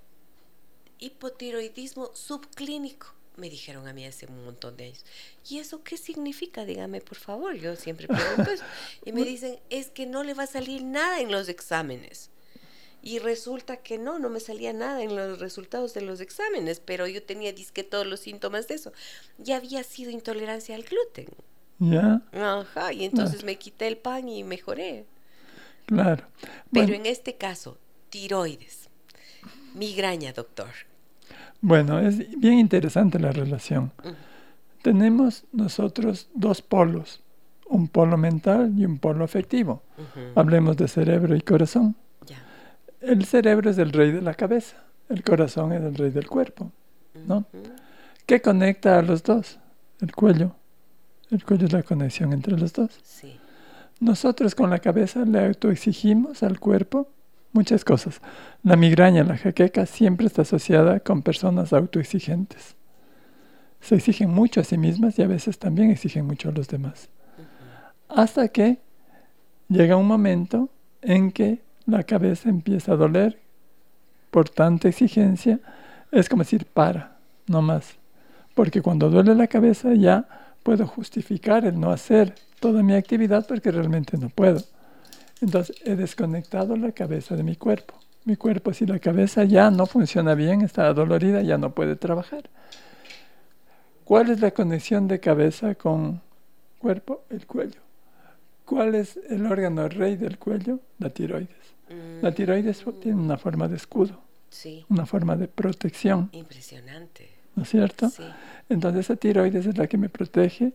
[1.01, 5.05] hipotiroidismo subclínico me dijeron a mí hace un montón de años.
[5.49, 6.65] ¿Y eso qué significa?
[6.65, 7.55] Dígame, por favor.
[7.55, 8.65] Yo siempre pregunto eso.
[9.05, 12.31] Y me dicen, es que no le va a salir nada en los exámenes.
[13.03, 17.07] Y resulta que no, no me salía nada en los resultados de los exámenes, pero
[17.07, 18.93] yo tenía disque todos los síntomas de eso.
[19.39, 21.29] Ya había sido intolerancia al gluten.
[21.79, 22.21] Ya.
[22.33, 25.07] Ajá, y entonces me quité el pan y mejoré.
[25.87, 26.29] Claro.
[26.71, 27.79] Pero en este caso,
[28.11, 28.91] tiroides,
[29.75, 30.90] migraña, doctor.
[31.61, 33.93] Bueno, es bien interesante la relación.
[34.83, 37.23] Tenemos nosotros dos polos,
[37.69, 39.83] un polo mental y un polo afectivo.
[40.35, 41.97] Hablemos de cerebro y corazón.
[43.01, 44.77] El cerebro es el rey de la cabeza,
[45.09, 46.71] el corazón es el rey del cuerpo,
[47.27, 47.47] ¿no?
[48.27, 49.59] ¿Qué conecta a los dos?
[50.01, 50.55] El cuello.
[51.31, 52.91] El cuello es la conexión entre los dos.
[54.01, 57.09] Nosotros con la cabeza le autoexigimos al cuerpo
[57.53, 58.21] muchas cosas.
[58.63, 62.77] La migraña, la jaqueca siempre está asociada con personas autoexigentes.
[63.81, 67.09] Se exigen mucho a sí mismas y a veces también exigen mucho a los demás.
[68.09, 68.79] Hasta que
[69.69, 70.69] llega un momento
[71.03, 73.39] en que la cabeza empieza a doler
[74.31, 75.61] por tanta exigencia.
[76.13, 77.97] Es como decir, para, no más.
[78.55, 80.27] Porque cuando duele la cabeza ya
[80.63, 84.61] puedo justificar el no hacer toda mi actividad porque realmente no puedo.
[85.41, 87.95] Entonces he desconectado la cabeza de mi cuerpo.
[88.25, 92.51] Mi cuerpo, si la cabeza ya no funciona bien, está dolorida, ya no puede trabajar.
[94.05, 96.21] ¿Cuál es la conexión de cabeza con
[96.79, 97.25] cuerpo?
[97.31, 97.81] El cuello.
[98.65, 100.81] ¿Cuál es el órgano rey del cuello?
[100.99, 101.49] La tiroides.
[102.21, 104.85] La tiroides tiene una forma de escudo, sí.
[104.89, 106.29] una forma de protección.
[106.33, 107.31] Impresionante.
[107.57, 108.09] ¿No es cierto?
[108.11, 108.23] Sí.
[108.69, 110.73] Entonces esa tiroides es la que me protege,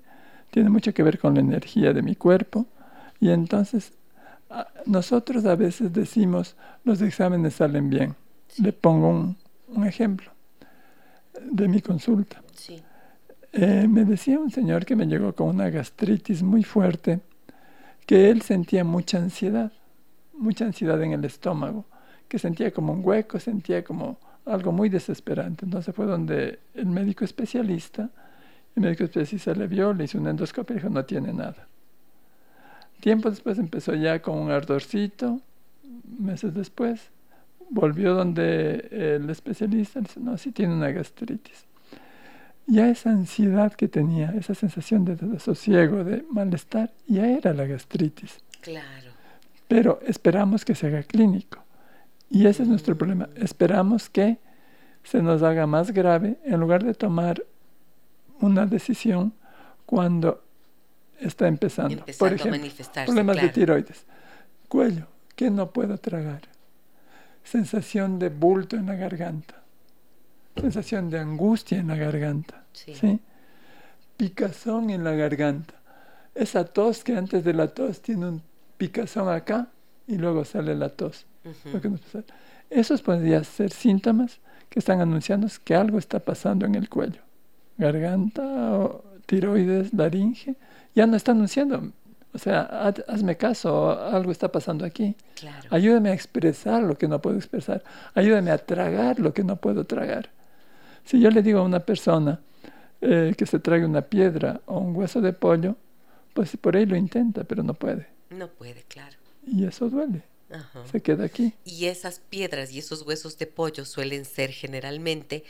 [0.52, 2.66] tiene mucho que ver con la energía de mi cuerpo
[3.22, 3.94] y entonces
[4.86, 8.16] nosotros a veces decimos, los exámenes salen bien.
[8.58, 10.32] Le pongo un, ejemplo
[11.42, 12.42] de mi consulta.
[13.52, 17.22] Eh, me decía un señor que me llegó con una gastritis muy fuerte,
[18.06, 19.72] que él sentía mucha ansiedad,
[20.34, 21.86] mucha ansiedad en el estómago,
[22.28, 25.66] que sentía como un hueco, sentía como algo muy desesperante.
[25.66, 28.10] Entonces fue donde el médico especialista,
[28.76, 31.68] el médico especialista le vio, le hizo un endoscopio y dijo, no tiene nada.
[33.00, 35.42] Tiempo después empezó ya con un ardorcito,
[36.20, 37.12] meses después,
[37.70, 41.66] volvió donde el especialista le dice, no, sí tiene una gastritis.
[42.68, 48.40] Ya esa ansiedad que tenía, esa sensación de desasosiego, de malestar, ya era la gastritis.
[48.62, 49.12] Claro.
[49.68, 51.64] Pero esperamos que se haga clínico.
[52.30, 52.98] Y ese es nuestro mm.
[52.98, 53.30] problema.
[53.36, 54.40] Esperamos que
[55.04, 57.44] se nos haga más grave en lugar de tomar
[58.42, 59.34] una decisión
[59.86, 60.44] cuando
[61.20, 62.04] está empezando.
[62.18, 62.62] Por ejemplo,
[63.06, 64.06] problemas de tiroides,
[64.68, 66.42] cuello, que no puedo tragar,
[67.44, 69.62] sensación de bulto en la garganta,
[70.56, 73.20] sensación de angustia en la garganta, sí.
[74.18, 75.76] picazón en la garganta.
[76.34, 78.42] Esa tos que antes de la tos tiene un
[78.78, 79.70] picazón acá
[80.08, 81.26] y luego sale la tos.
[82.70, 84.40] Esos podrían ser síntomas
[84.70, 87.22] que están anunciando que algo está pasando en el cuello.
[87.78, 88.44] Garganta,
[88.78, 90.56] o tiroides, laringe,
[90.96, 91.92] ya no está anunciando.
[92.34, 92.64] O sea,
[93.08, 95.16] hazme caso, algo está pasando aquí.
[95.70, 97.84] Ayúdame a expresar lo que no puedo expresar.
[98.14, 100.32] Ayúdame a tragar lo que no puedo tragar.
[101.06, 102.42] Si yo le digo a una persona
[103.00, 105.78] eh, que se trague una piedra o un hueso de pollo,
[106.34, 108.08] pues por ahí lo intenta, pero no puede.
[108.30, 109.16] No puede, claro.
[109.48, 110.24] Y eso duele.
[110.92, 111.54] Se queda aquí.
[111.64, 115.44] Y esas piedras y esos huesos de pollo suelen ser generalmente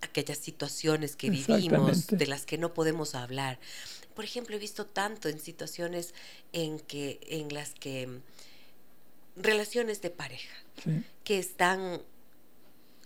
[0.00, 3.58] aquellas situaciones que vivimos, de las que no podemos hablar.
[4.18, 6.12] Por ejemplo, he visto tanto en situaciones
[6.52, 8.20] en que, en las que mm,
[9.36, 10.56] relaciones de pareja
[11.22, 12.02] que están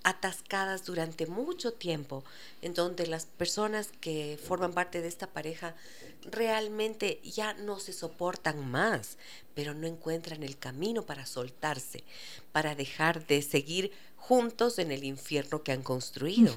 [0.04, 2.24] atascadas durante mucho tiempo,
[2.62, 5.76] en donde las personas que forman parte de esta pareja
[6.22, 9.18] realmente ya no se soportan más,
[9.54, 12.04] pero no encuentran el camino para soltarse,
[12.52, 16.54] para dejar de seguir juntos en el infierno que han construido.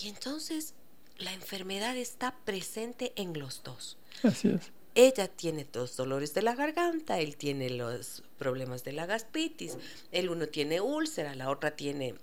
[0.00, 0.72] Y entonces
[1.20, 3.96] la enfermedad está presente en los dos.
[4.22, 4.72] Así es.
[4.94, 9.78] Ella tiene dos dolores de la garganta, él tiene los problemas de la gastritis,
[10.10, 12.16] el uno tiene úlcera, la otra tiene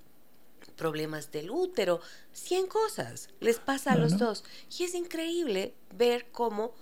[0.75, 2.01] problemas del útero,
[2.33, 4.43] cien cosas les pasa a los dos.
[4.77, 6.73] Y es increíble ver cómo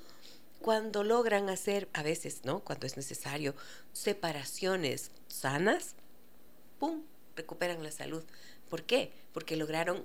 [0.59, 2.61] cuando logran hacer, a veces, ¿no?
[2.61, 3.53] Cuando es necesario,
[3.93, 5.93] separaciones sanas,
[6.79, 7.03] ¡pum!
[7.35, 8.23] recuperan la salud.
[8.69, 9.11] ¿Por qué?
[9.33, 10.03] Porque lograron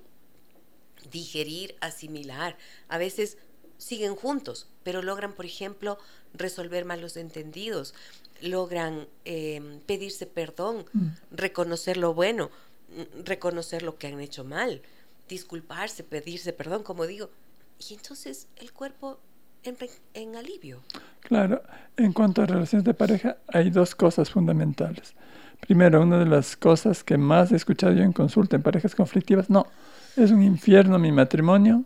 [1.11, 2.57] digerir, asimilar.
[2.88, 3.38] A veces
[3.78, 5.98] siguen juntos, pero logran, por ejemplo,
[6.34, 7.94] resolver malos entendidos,
[8.42, 11.09] logran em, pedirse perdón, mm.
[11.32, 12.51] reconocer lo bueno,
[12.88, 14.82] mm, reconocer lo que han hecho mal,
[15.28, 17.30] disculparse, pedirse perdón, como digo.
[17.88, 19.18] Y entonces el cuerpo
[19.62, 19.76] en,
[20.14, 20.82] en alivio.
[21.20, 21.62] Claro,
[21.96, 25.14] en cuanto a relaciones de pareja, hay dos cosas fundamentales.
[25.61, 29.51] Primero, una de las cosas que más he escuchado yo en consulta en parejas conflictivas,
[29.51, 29.66] no,
[30.16, 31.84] es un infierno mi matrimonio,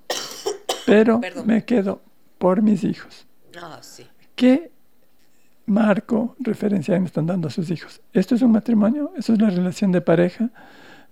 [0.87, 2.01] pero me quedo
[2.39, 3.27] por mis hijos.
[3.61, 4.07] Ah, sí.
[4.35, 4.71] ¿Qué
[5.67, 8.01] marco referencial me están dando a sus hijos?
[8.13, 9.13] ¿Esto es un matrimonio?
[9.17, 10.51] ¿Eso es la relación de pareja?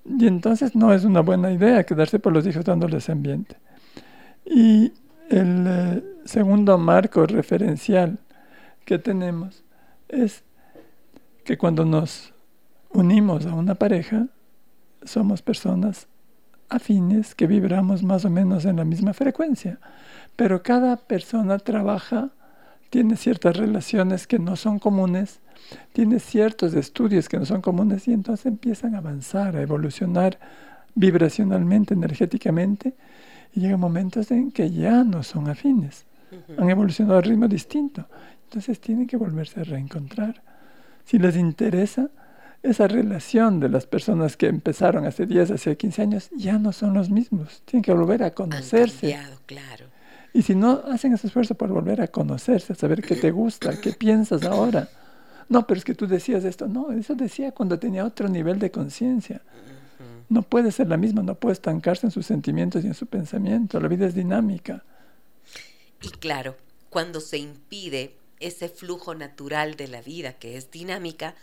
[0.04, 3.56] Y entonces no es una buena idea quedarse por los hijos dándoles ambiente.
[4.44, 4.92] Y
[5.30, 8.18] el eh, segundo marco referencial
[8.84, 9.64] que tenemos
[10.08, 10.44] es
[11.44, 12.34] que cuando nos
[12.90, 14.26] unimos a una pareja,
[15.04, 16.08] somos personas
[16.72, 19.78] afines que vibramos más o menos en la misma frecuencia,
[20.36, 22.30] pero cada persona trabaja,
[22.90, 25.40] tiene ciertas relaciones que no son comunes,
[25.92, 30.38] tiene ciertos estudios que no son comunes y entonces empiezan a avanzar, a evolucionar
[30.94, 32.94] vibracionalmente, energéticamente,
[33.54, 36.06] y llegan momentos en que ya no son afines,
[36.56, 38.06] han evolucionado a ritmo distinto,
[38.44, 40.42] entonces tienen que volverse a reencontrar.
[41.04, 42.08] Si les interesa,
[42.62, 46.94] esa relación de las personas que empezaron hace 10, hace 15 años, ya no son
[46.94, 47.62] los mismos.
[47.64, 49.16] Tienen que volver a conocerse.
[49.46, 49.86] claro.
[50.34, 53.78] Y si no hacen ese esfuerzo por volver a conocerse, a saber qué te gusta,
[53.80, 54.88] qué piensas ahora.
[55.48, 56.68] No, pero es que tú decías esto.
[56.68, 59.42] No, eso decía cuando tenía otro nivel de conciencia.
[60.30, 63.78] No puede ser la misma, no puede estancarse en sus sentimientos y en su pensamiento.
[63.78, 64.82] La vida es dinámica.
[66.00, 66.56] Y claro,
[66.88, 71.34] cuando se impide ese flujo natural de la vida que es dinámica,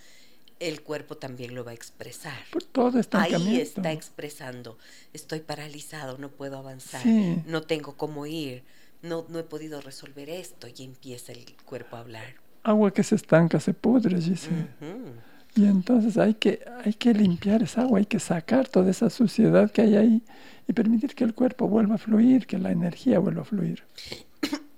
[0.59, 2.37] el cuerpo también lo va a expresar.
[2.51, 4.77] Por todo está Ahí está expresando,
[5.13, 7.05] estoy paralizado, no puedo avanzar,
[7.45, 8.63] no tengo cómo ir,
[9.01, 12.35] no, no he podido resolver esto y empieza el cuerpo a hablar.
[12.63, 14.49] Agua que se estanca se pudre, dice.
[15.55, 19.71] Y entonces hay que, hay que limpiar esa agua, hay que sacar toda esa suciedad
[19.71, 20.23] que hay ahí
[20.67, 23.83] y permitir que el cuerpo vuelva a fluir, que la energía vuelva a fluir.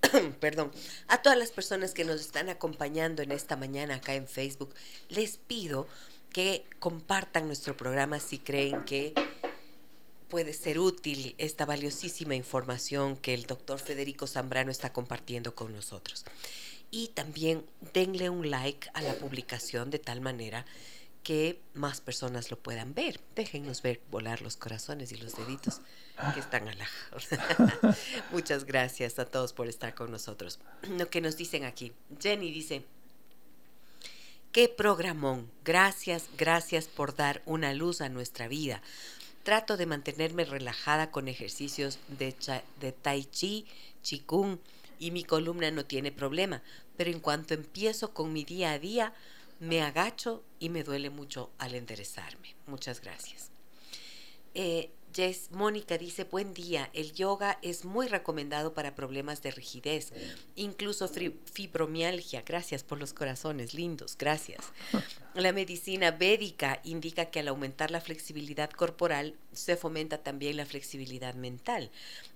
[0.40, 0.72] perdón,
[1.08, 4.74] a todas las personas que nos están acompañando en esta mañana acá en Facebook,
[5.10, 5.88] les pido
[6.32, 9.14] que compartan nuestro programa si creen que
[10.30, 16.24] puede ser útil esta valiosísima información que el doctor Federico Zambrano está compartiendo con nosotros.
[16.90, 20.66] Y también denle un like a la publicación de tal manera
[21.24, 23.20] que más personas lo puedan ver.
[23.36, 25.82] Déjennos ver volar los corazones y los deditos
[26.34, 27.96] que están al lado.
[28.32, 30.60] Muchas gracias a todos por estar con nosotros.
[30.98, 31.92] Lo que nos dicen aquí.
[32.20, 32.84] Jenny dice,
[34.52, 35.50] qué programón.
[35.64, 38.82] Gracias, gracias por dar una luz a nuestra vida.
[39.44, 42.36] Trato de mantenerme relajada con ejercicios de,
[42.80, 43.66] de tai chi,
[44.04, 44.58] chikung
[45.00, 46.62] y mi columna no tiene problema,
[46.96, 49.14] pero en cuanto empiezo con mi día a día,
[49.62, 52.56] me agacho y me duele mucho al enderezarme.
[52.66, 53.52] Muchas gracias.
[54.56, 60.14] Eh, Jess Mónica dice, buen día, el yoga es muy recomendado para problemas de rigidez,
[60.56, 61.10] incluso
[61.46, 62.44] fibromialgia.
[62.44, 64.60] Gracias por los corazones, lindos, gracias.
[65.34, 71.36] La medicina védica indica que al aumentar la flexibilidad corporal se fomenta también la flexibilidad
[71.36, 71.92] mental.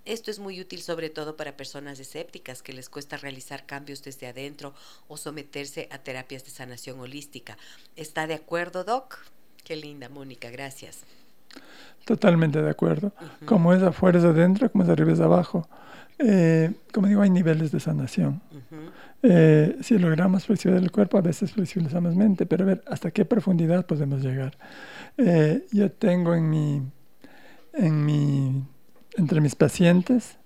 [0.06, 4.28] Esto es muy útil sobre todo para personas escépticas que les cuesta realizar cambios desde
[4.28, 4.74] adentro
[5.08, 7.58] o someterse a terapias de sanación holística.
[7.96, 9.20] ¿Está de acuerdo, Doc?
[9.64, 11.00] Qué linda, Mónica, gracias.
[12.06, 13.14] Totalmente de acuerdo.
[13.46, 15.68] Como es afuera es adentro, como es arriba es abajo.
[16.20, 18.42] Eh, como digo, hay niveles de sanación.
[19.24, 23.26] Eh, si logramos flexibilizar el cuerpo, a veces flexibilizamos mente, pero a ver hasta qué
[23.26, 24.56] profundidad podemos llegar.
[25.18, 26.84] Eh, yo tengo en mi,
[27.74, 28.64] en mi,
[29.18, 30.38] entre mis pacientes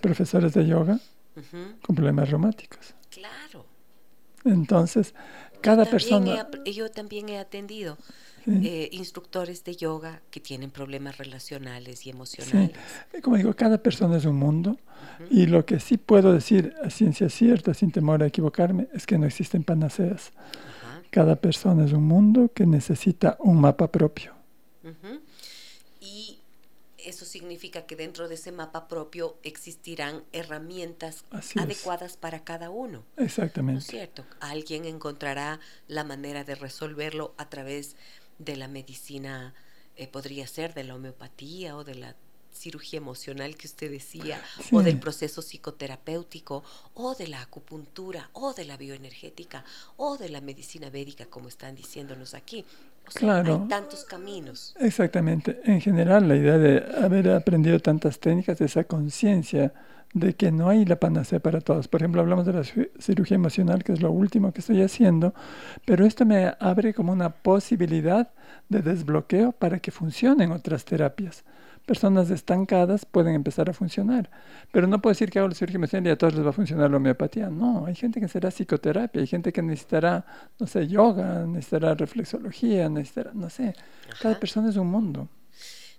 [0.00, 0.98] profesores de yoga
[1.82, 2.94] con problemas reumáticos.
[3.10, 3.66] Claro.
[4.44, 5.14] Entonces,
[5.60, 6.48] cada persona...
[6.64, 7.96] yo también he atendido
[8.46, 12.72] eh, instructores de yoga que tienen problemas relacionales y emocionales.
[13.22, 14.78] Como digo, cada persona es un mundo.
[15.30, 19.18] Y lo que sí puedo decir a ciencia cierta, sin temor a equivocarme, es que
[19.18, 20.32] no existen panaceas.
[21.10, 24.32] Cada persona es un mundo que necesita un mapa propio.
[24.82, 25.29] Y
[27.04, 31.24] eso significa que dentro de ese mapa propio existirán herramientas
[31.56, 33.04] adecuadas para cada uno.
[33.16, 33.72] Exactamente.
[33.74, 34.24] ¿No es cierto?
[34.40, 37.96] Alguien encontrará la manera de resolverlo a través
[38.38, 39.54] de la medicina,
[39.96, 42.16] eh, podría ser de la homeopatía o de la
[42.52, 44.42] cirugía emocional que usted decía,
[44.72, 49.64] o del proceso psicoterapéutico, o de la acupuntura, o de la bioenergética,
[49.96, 52.64] o de la medicina védica, como están diciéndonos aquí.
[53.04, 53.62] Claro.
[53.62, 54.74] hay tantos caminos.
[54.78, 55.60] Exactamente.
[55.64, 59.72] En general, la idea de haber aprendido tantas técnicas, esa conciencia
[60.12, 61.88] de que no hay la panacea para todos.
[61.88, 62.64] Por ejemplo, hablamos de la
[62.98, 65.34] cirugía emocional, que es lo último que estoy haciendo,
[65.84, 68.30] pero esto me abre como una posibilidad
[68.68, 71.44] de desbloqueo para que funcionen otras terapias.
[71.86, 74.30] Personas estancadas pueden empezar a funcionar,
[74.72, 76.90] pero no puedo decir que hago la cirugía y a todos les va a funcionar
[76.90, 77.50] la homeopatía.
[77.50, 80.24] No, hay gente que necesitará psicoterapia, hay gente que necesitará,
[80.58, 83.74] no sé, yoga, necesitará reflexología, necesitará, no sé,
[84.20, 85.28] cada persona es un mundo.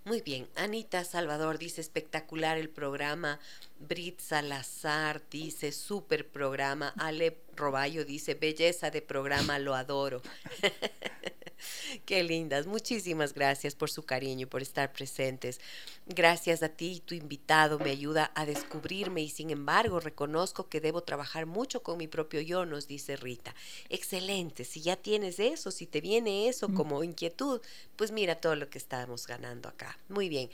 [0.03, 3.39] Muy bien, Anita Salvador dice espectacular el programa,
[3.79, 10.23] Brit Salazar dice súper programa, Ale Roballo dice belleza de programa, lo adoro.
[12.05, 12.67] Qué lindas.
[12.67, 15.59] Muchísimas gracias por su cariño y por estar presentes.
[16.07, 20.81] Gracias a ti y tu invitado me ayuda a descubrirme y sin embargo reconozco que
[20.81, 23.55] debo trabajar mucho con mi propio yo, nos dice Rita.
[23.89, 24.63] Excelente.
[24.63, 26.73] Si ya tienes eso, si te viene eso mm.
[26.73, 27.61] como inquietud,
[27.95, 29.97] pues mira todo lo que estamos ganando acá.
[30.09, 30.49] Muy bien.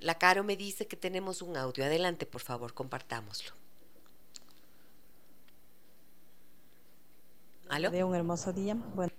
[0.00, 1.84] La Caro me dice que tenemos un audio.
[1.84, 3.52] Adelante, por favor, compartámoslo.
[7.68, 7.90] ¿Aló?
[7.90, 8.76] De un hermoso día.
[8.94, 9.12] Bueno.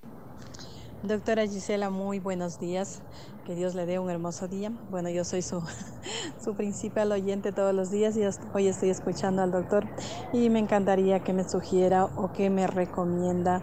[1.07, 3.01] Doctora Gisela, muy buenos días.
[3.45, 4.71] Que Dios le dé un hermoso día.
[4.89, 5.61] Bueno, yo soy su,
[6.43, 9.87] su principal oyente todos los días y hoy estoy escuchando al doctor
[10.33, 13.61] y me encantaría que me sugiera o que me recomienda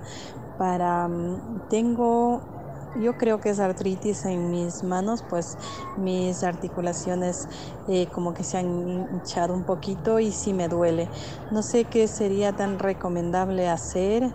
[0.56, 1.08] para...
[1.08, 2.42] Mm, tengo
[3.00, 5.56] yo creo que es artritis en mis manos, pues
[5.96, 7.48] mis articulaciones
[7.88, 11.08] eh, como que se han hinchado un poquito y sí me duele.
[11.50, 14.30] No sé qué sería tan recomendable hacer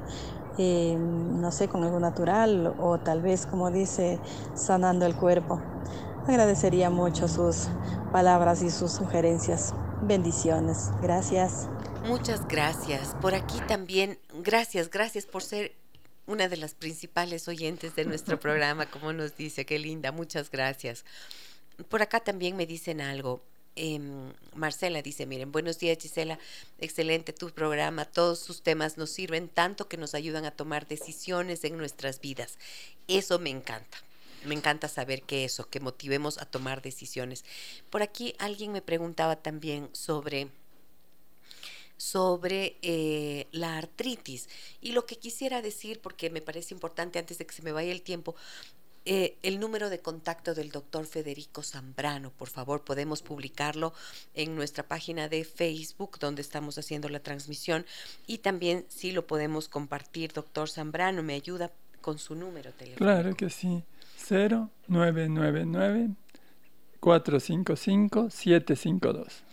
[0.57, 4.19] eh, no sé, con algo natural o tal vez, como dice,
[4.55, 5.61] sanando el cuerpo.
[6.27, 7.67] Agradecería mucho sus
[8.11, 9.73] palabras y sus sugerencias.
[10.01, 10.91] Bendiciones.
[11.01, 11.67] Gracias.
[12.05, 13.15] Muchas gracias.
[13.21, 15.73] Por aquí también, gracias, gracias por ser
[16.25, 21.05] una de las principales oyentes de nuestro programa, como nos dice, qué linda, muchas gracias.
[21.89, 23.41] Por acá también me dicen algo.
[23.79, 26.39] Em, Marcela dice, miren, buenos días Gisela,
[26.79, 31.63] excelente tu programa, todos sus temas nos sirven tanto que nos ayudan a tomar decisiones
[31.63, 32.57] en nuestras vidas.
[33.07, 33.99] Eso me encanta.
[34.45, 37.45] Me encanta saber que eso, que motivemos a tomar decisiones.
[37.91, 40.49] Por aquí alguien me preguntaba también sobre
[41.97, 44.49] sobre eh, la artritis.
[44.81, 47.91] Y lo que quisiera decir, porque me parece importante antes de que se me vaya
[47.91, 48.35] el tiempo,
[49.09, 53.93] eh, el número de contacto del doctor Federico Zambrano, por favor, podemos publicarlo
[54.33, 57.85] en nuestra página de Facebook donde estamos haciendo la transmisión
[58.25, 62.97] y también si lo podemos compartir, doctor Zambrano, me ayuda con su número telefónico.
[62.97, 63.81] Claro que sí,
[64.29, 66.09] 0999
[66.99, 69.43] 455 752.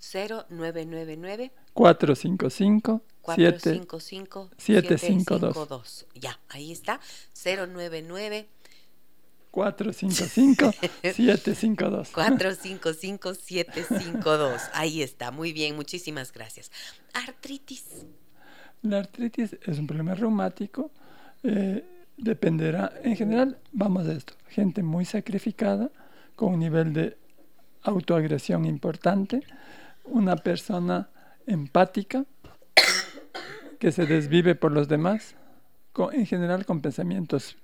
[0.00, 6.06] 0999 455 455 752.
[6.16, 6.98] Ya, ahí está.
[7.44, 8.48] 099
[9.52, 12.12] 455-752.
[12.12, 14.70] 455-752.
[14.74, 16.72] Ahí está, muy bien, muchísimas gracias.
[17.12, 18.06] Artritis.
[18.82, 20.90] La artritis es un problema reumático.
[21.42, 21.84] Eh,
[22.16, 25.90] dependerá, en general, vamos a esto, gente muy sacrificada,
[26.36, 27.18] con un nivel de
[27.82, 29.42] autoagresión importante,
[30.04, 31.10] una persona
[31.46, 32.24] empática,
[33.78, 35.34] que se desvive por los demás,
[36.12, 37.56] en general con pensamientos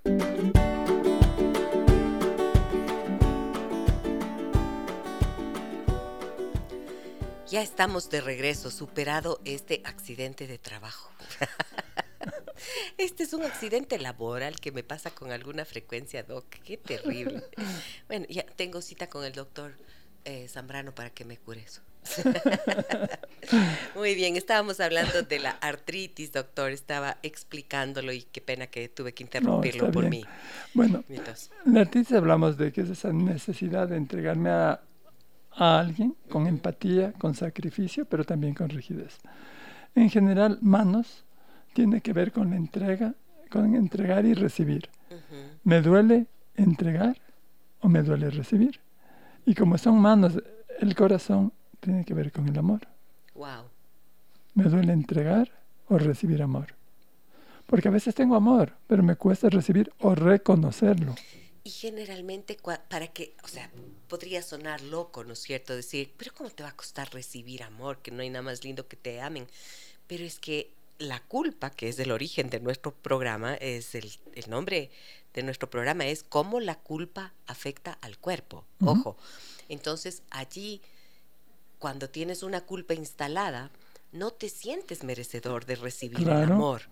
[7.57, 11.11] Ya estamos de regreso, superado este accidente de trabajo.
[12.99, 16.45] Este es un accidente laboral que me pasa con alguna frecuencia, Doc.
[16.65, 17.45] Qué terrible.
[18.09, 19.73] Bueno, ya tengo cita con el doctor
[20.27, 21.81] eh, Zambrano para que me cure eso.
[23.95, 26.73] Muy bien, estábamos hablando de la artritis, doctor.
[26.73, 30.27] Estaba explicándolo y qué pena que tuve que interrumpirlo por mí.
[30.75, 31.03] Bueno,
[31.65, 34.83] la artritis hablamos de que es esa necesidad de entregarme a
[35.57, 39.19] a alguien con empatía, con sacrificio, pero también con rigidez.
[39.95, 41.25] En general, manos
[41.73, 43.15] tiene que ver con la entrega,
[43.51, 44.89] con entregar y recibir.
[45.65, 47.17] ¿Me duele entregar
[47.81, 48.81] o me duele recibir?
[49.47, 50.43] Y como son manos,
[50.81, 52.83] el corazón tiene que ver con el amor.
[53.35, 53.65] Wow.
[54.55, 55.51] ¿Me duele entregar
[55.89, 56.75] o recibir amor?
[57.67, 61.15] Porque a veces tengo amor, pero me cuesta recibir o reconocerlo.
[61.67, 62.57] Y generalmente,
[62.89, 63.69] para que, o sea,
[64.07, 65.75] podría sonar loco, ¿no es cierto?
[65.75, 67.99] Decir, pero ¿cómo te va a costar recibir amor?
[67.99, 69.49] Que no hay nada más lindo que te amen.
[70.07, 74.49] Pero es que la culpa, que es el origen de nuestro programa, es el, el
[74.49, 74.93] nombre
[75.35, 78.65] de nuestro programa, es cómo la culpa afecta al cuerpo.
[78.85, 79.17] Ojo.
[79.69, 80.81] Entonces, allí,
[81.81, 83.73] cuando tienes una culpa instalada,
[84.13, 86.83] no te sientes merecedor de recibir el amor.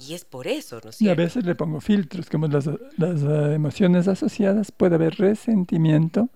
[0.00, 3.22] Y es por eso, ¿no es Y a veces le pongo filtros, como las, las
[3.22, 6.28] uh, emociones asociadas, puede haber resentimiento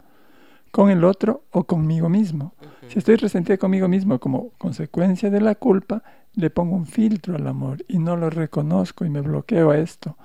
[0.75, 2.53] con el otro o conmigo mismo.
[2.89, 6.03] Si estoy resentido conmigo mismo como consecuencia de la culpa,
[6.35, 10.17] le pongo un filtro al amor y no lo reconozco y me bloqueo a esto.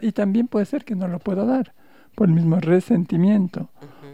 [0.00, 1.74] Y, también puede ser que no lo puedo dar
[2.14, 3.68] por el mismo resentimiento,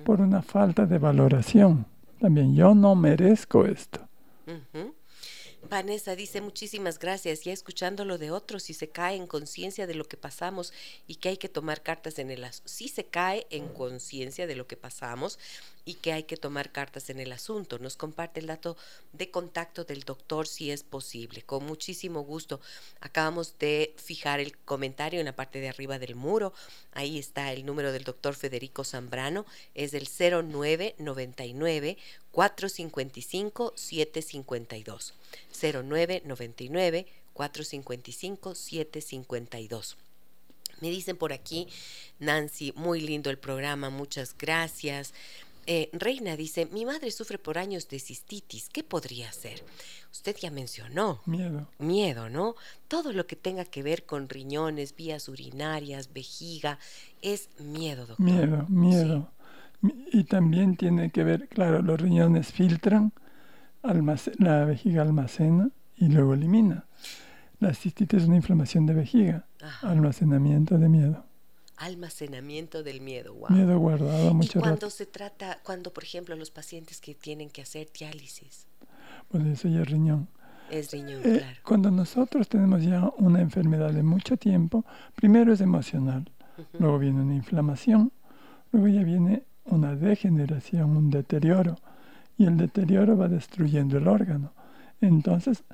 [0.04, 1.86] por una falta de valoración.
[2.18, 4.00] También yo no merezco esto.
[5.68, 9.94] Vanessa dice muchísimas gracias, ya escuchando lo de otros, y se cae en conciencia de
[9.94, 10.72] lo que pasamos
[11.06, 12.68] y que hay que tomar cartas en el asunto.
[12.68, 15.38] Si se cae en conciencia de lo que pasamos
[15.86, 17.78] y que hay que tomar cartas en el asunto.
[17.78, 18.76] Nos comparte el dato
[19.12, 21.42] de contacto del doctor si es posible.
[21.42, 22.60] Con muchísimo gusto.
[23.00, 26.52] Acabamos de fijar el comentario en la parte de arriba del muro.
[26.92, 29.46] Ahí está el número del doctor Federico Zambrano.
[29.74, 31.96] Es el 0999
[32.36, 35.14] 455 752.
[35.58, 39.96] 0999 455 752.
[40.82, 41.66] Me dicen por aquí,
[42.18, 45.14] Nancy, muy lindo el programa, muchas gracias.
[45.66, 49.64] Eh, Reina dice, mi madre sufre por años de cistitis, ¿qué podría hacer?
[50.12, 51.22] Usted ya mencionó.
[51.24, 51.70] Miedo.
[51.78, 52.54] Miedo, ¿no?
[52.86, 56.78] Todo lo que tenga que ver con riñones, vías urinarias, vejiga,
[57.22, 58.26] es miedo, doctor.
[58.26, 59.32] Miedo, miedo.
[59.82, 63.12] Y también tiene que ver, claro, los riñones filtran,
[63.82, 66.86] la vejiga almacena y luego elimina.
[67.60, 69.46] La cistitis es una inflamación de vejiga,
[69.82, 71.26] almacenamiento de miedo
[71.76, 73.34] almacenamiento del miedo.
[73.34, 73.50] Wow.
[73.50, 77.62] Miedo guardado mucho ¿Y cuando se trata, cuando por ejemplo los pacientes que tienen que
[77.62, 78.66] hacer diálisis?
[79.28, 80.28] Pues eso ya es riñón.
[80.70, 81.58] Es riñón, eh, claro.
[81.64, 86.30] Cuando nosotros tenemos ya una enfermedad de mucho tiempo, primero es emocional,
[86.78, 88.12] luego viene una inflamación,
[88.72, 91.76] luego ya viene una degeneración, un deterioro,
[92.38, 94.52] y el deterioro va destruyendo el órgano.
[95.00, 95.64] Entonces,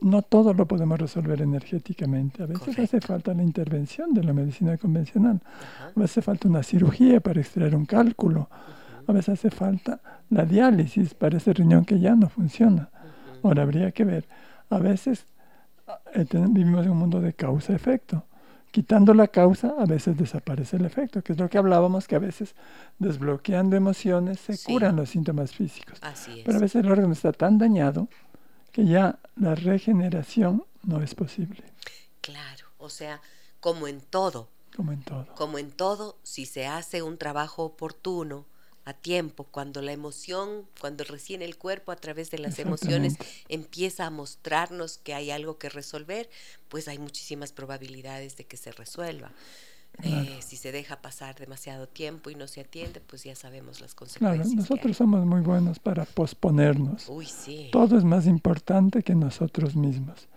[0.00, 2.42] no todo lo podemos resolver energéticamente.
[2.42, 5.40] A veces hace falta la intervención de la medicina convencional.
[5.80, 8.48] A veces hace falta una cirugía para extraer un cálculo.
[9.06, 12.90] A veces hace falta la diálisis para ese riñón que ya no funciona.
[13.42, 14.26] Ahora habría que ver.
[14.70, 15.26] A veces
[16.14, 18.24] eh, vivimos en un mundo de causa-efecto.
[18.74, 22.18] Quitando la causa, a veces desaparece el efecto, que es lo que hablábamos, que a
[22.18, 22.56] veces
[22.98, 26.00] desbloqueando emociones se curan los síntomas físicos.
[26.44, 28.08] Pero a veces el órgano está tan dañado
[28.72, 31.62] que ya la regeneración no es posible.
[32.20, 33.20] Claro, o sea,
[33.60, 34.48] como en todo.
[34.74, 35.28] Como en todo.
[35.36, 38.44] Como en todo, si se hace un trabajo oportuno,
[38.84, 43.16] a tiempo, cuando la emoción, cuando recién el cuerpo a través de las emociones
[43.48, 46.28] empieza a mostrarnos que hay algo que resolver,
[46.68, 49.32] pues hay muchísimas probabilidades de que se resuelva.
[50.02, 53.94] Eh, si se deja pasar demasiado tiempo y no se atiende, pues ya sabemos las
[53.94, 54.48] consecuencias.
[54.48, 57.08] Claro, nosotros somos muy buenos para posponernos.
[57.08, 57.68] Uy, sí.
[57.70, 60.28] Todo es más importante que nosotros mismos.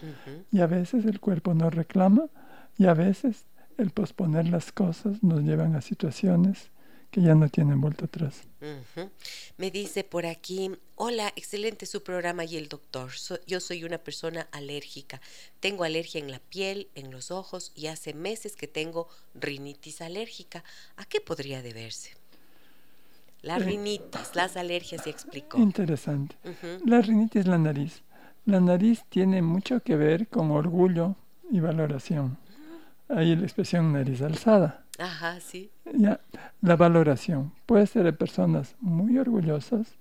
[0.52, 2.28] Y a veces el cuerpo nos reclama
[2.78, 3.46] y a veces
[3.78, 6.70] el posponer las cosas nos llevan a situaciones
[7.12, 8.44] que ya no tienen vuelta atrás.
[9.58, 13.12] Me dice por aquí, hola, excelente su programa y el doctor.
[13.46, 15.22] yo soy una persona alérgica.
[15.60, 20.64] Tengo alergia en la piel, en los ojos y hace meses que tengo rinitis alérgica.
[20.96, 22.12] ¿A qué podría deberse?
[23.42, 25.58] La eh, rinitis, las alergias, se explicó.
[25.58, 26.36] Interesante.
[26.86, 28.04] La rinitis es la nariz.
[28.46, 31.16] La nariz tiene mucho que ver con orgullo
[31.50, 32.38] y valoración.
[33.10, 34.87] Ahí la expresión nariz alzada.
[34.98, 35.72] Ajá, sí.
[35.94, 36.20] Ya,
[36.62, 39.98] la valoración puede ser de personas muy orgullosas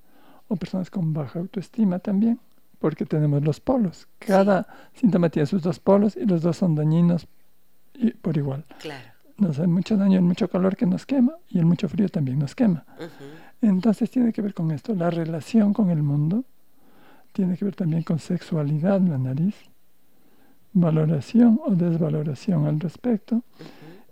[0.49, 2.41] o personas con baja autoestima también,
[2.79, 4.09] porque tenemos los polos.
[4.19, 7.27] Cada síntoma tiene sus dos polos y los dos son dañinos
[7.95, 8.65] y por igual.
[8.79, 9.05] Claro.
[9.39, 12.39] Nos hace mucho daño el mucho calor que nos quema y el mucho frío también
[12.39, 12.85] nos quema.
[13.61, 16.45] Entonces tiene que ver con esto, la relación con el mundo,
[17.33, 19.57] tiene que ver también con sexualidad, la nariz,
[20.73, 23.43] valoración o desvaloración al respecto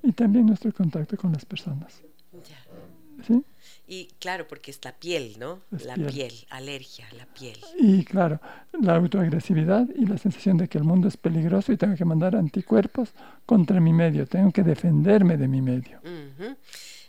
[0.04, 2.02] y también nuestro contacto con las personas.
[2.32, 3.24] Ya.
[3.26, 3.42] ¿Sí?
[3.86, 5.60] Y claro, porque es la piel, ¿no?
[5.84, 6.32] la piel.
[6.50, 7.58] alergia, la piel.
[7.78, 8.40] Y claro,
[8.80, 12.34] la autoagresividad y la sensación de que el mundo es peligroso y tengo que mandar
[12.34, 13.12] anticuerpos
[13.44, 16.00] contra mi medio, tengo que defenderme de mi medio.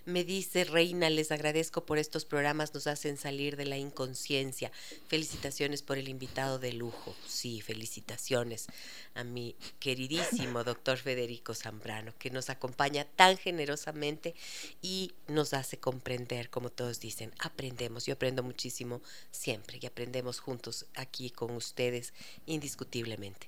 [0.06, 4.72] Me dice Reina, les agradezco por estos programas, nos hacen salir de la inconsciencia.
[5.08, 7.16] Felicitaciones por el invitado de lujo.
[7.28, 8.68] Sí, felicitaciones
[9.16, 14.36] a mi queridísimo doctor Federico Zambrano, que nos acompaña tan generosamente
[14.80, 18.06] y nos hace comprender, como todos dicen, aprendemos.
[18.06, 19.02] Yo aprendo muchísimo
[19.32, 22.14] siempre y aprendemos juntos aquí con ustedes
[22.46, 23.48] indiscutiblemente.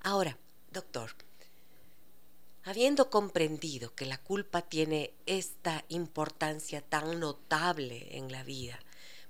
[0.00, 0.38] Ahora,
[0.72, 1.14] doctor,
[2.68, 8.78] Habiendo comprendido que la culpa tiene esta importancia tan notable en la vida,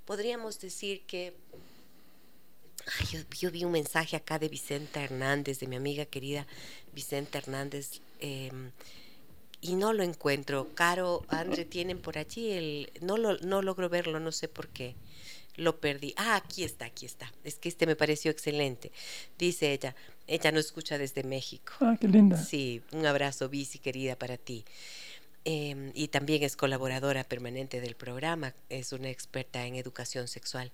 [0.04, 1.36] podríamos decir que...
[3.38, 6.48] yo, vi un mensaje acá de Vicenta Hernández, de mi amiga querida
[6.92, 8.72] Vicenta Hernández, em,
[9.60, 10.74] y no lo encuentro.
[10.74, 12.90] Caro, André, tienen por allí el...
[13.02, 14.96] No, lo, no logro verlo, no sé por qué
[15.58, 16.14] lo perdí.
[16.16, 17.32] Ah, aquí está, aquí está.
[17.44, 18.90] Es que este me pareció excelente.
[19.38, 19.94] Dice ella,
[20.26, 21.72] ella nos escucha desde México.
[21.80, 22.42] Ah, qué linda.
[22.42, 24.64] Sí, un abrazo, Bici, querida, para ti.
[25.44, 30.70] Em, y también es colaboradora permanente del programa, es una experta en educación sexual.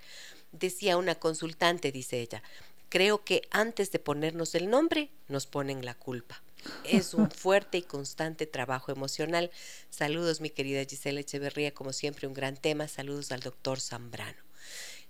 [0.52, 2.42] Decía una consultante, dice ella,
[2.88, 6.42] creo que antes de ponernos el nombre, nos ponen la culpa.
[6.84, 9.50] es un fuerte y constante trabajo emocional.
[9.90, 12.88] Saludos, mi querida Gisela Echeverría, como siempre, un gran tema.
[12.88, 14.42] Saludos al doctor Zambrano.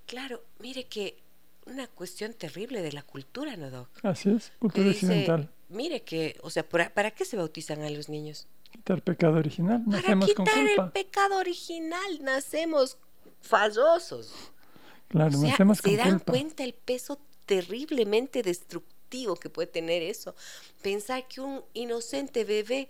[0.06, 1.18] Claro, mire que
[1.66, 3.88] una cuestión terrible de la cultura, ¿no, Doc?
[4.02, 5.50] Así es, cultura occidental.
[5.68, 8.46] Mire que, o sea, ¿para, qué se bautizan a los niños?
[8.70, 12.98] Quitar pecado original, nacemos para quitar el pecado original, nacemos
[13.40, 14.34] fallosos.
[15.08, 16.32] Claro, nacemos con ¿Se dan culpa.
[16.32, 20.34] cuenta el peso terriblemente destructivo que puede tener eso?
[20.82, 22.88] Pensar que un inocente bebé,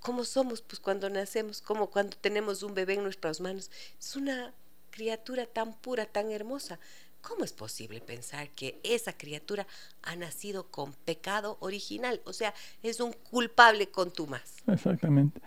[0.00, 4.54] como somos pues cuando nacemos, como cuando tenemos un bebé en nuestras manos, es una
[4.98, 6.80] criatura tan pura, tan hermosa.
[7.20, 9.64] ¿Cómo es posible pensar que esa criatura
[10.02, 12.20] ha nacido con pecado original?
[12.24, 12.52] O sea,
[12.82, 14.56] es un culpable con más.
[14.66, 15.40] Exactamente.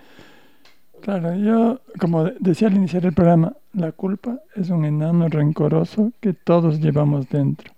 [1.02, 6.32] Claro, yo, como decía al iniciar el programa, la culpa es un enano rencoroso que
[6.34, 7.74] todos llevamos dentro.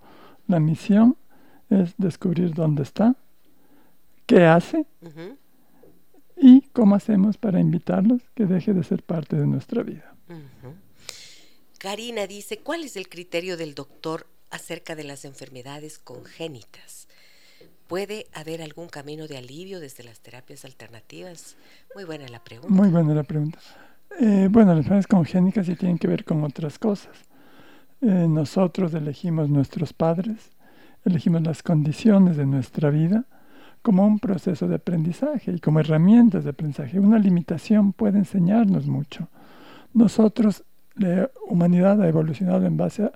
[0.46, 1.16] La misión
[1.70, 3.16] es descubrir dónde está,
[4.26, 4.86] qué hace
[6.36, 10.14] y cómo hacemos para invitarlos que deje de ser parte de nuestra vida.
[11.84, 17.08] Karina dice, ¿cuál es el criterio del doctor acerca de las enfermedades congénitas?
[17.88, 21.58] ¿Puede haber algún camino de alivio desde las terapias alternativas?
[21.94, 22.74] Muy buena la pregunta.
[22.74, 23.58] Muy buena la pregunta.
[24.18, 27.18] Eh, bueno, las enfermedades congénitas sí tienen que ver con otras cosas.
[28.00, 30.52] Eh, nosotros elegimos nuestros padres,
[31.04, 33.26] elegimos las condiciones de nuestra vida
[33.82, 36.98] como un proceso de aprendizaje y como herramientas de aprendizaje.
[36.98, 39.28] Una limitación puede enseñarnos mucho.
[39.92, 40.64] Nosotros
[40.96, 43.12] la humanidad ha evolucionado en base a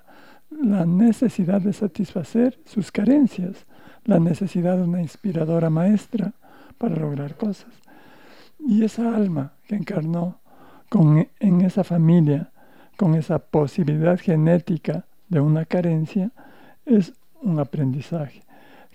[0.51, 3.67] la necesidad de satisfacer sus carencias,
[4.05, 6.33] la necesidad de una inspiradora maestra
[6.79, 7.71] para lograr cosas.
[8.59, 10.41] Y esa alma que encarnó
[10.89, 12.51] con, en esa familia,
[12.97, 16.31] con esa posibilidad genética de una carencia,
[16.87, 18.43] es un aprendizaje.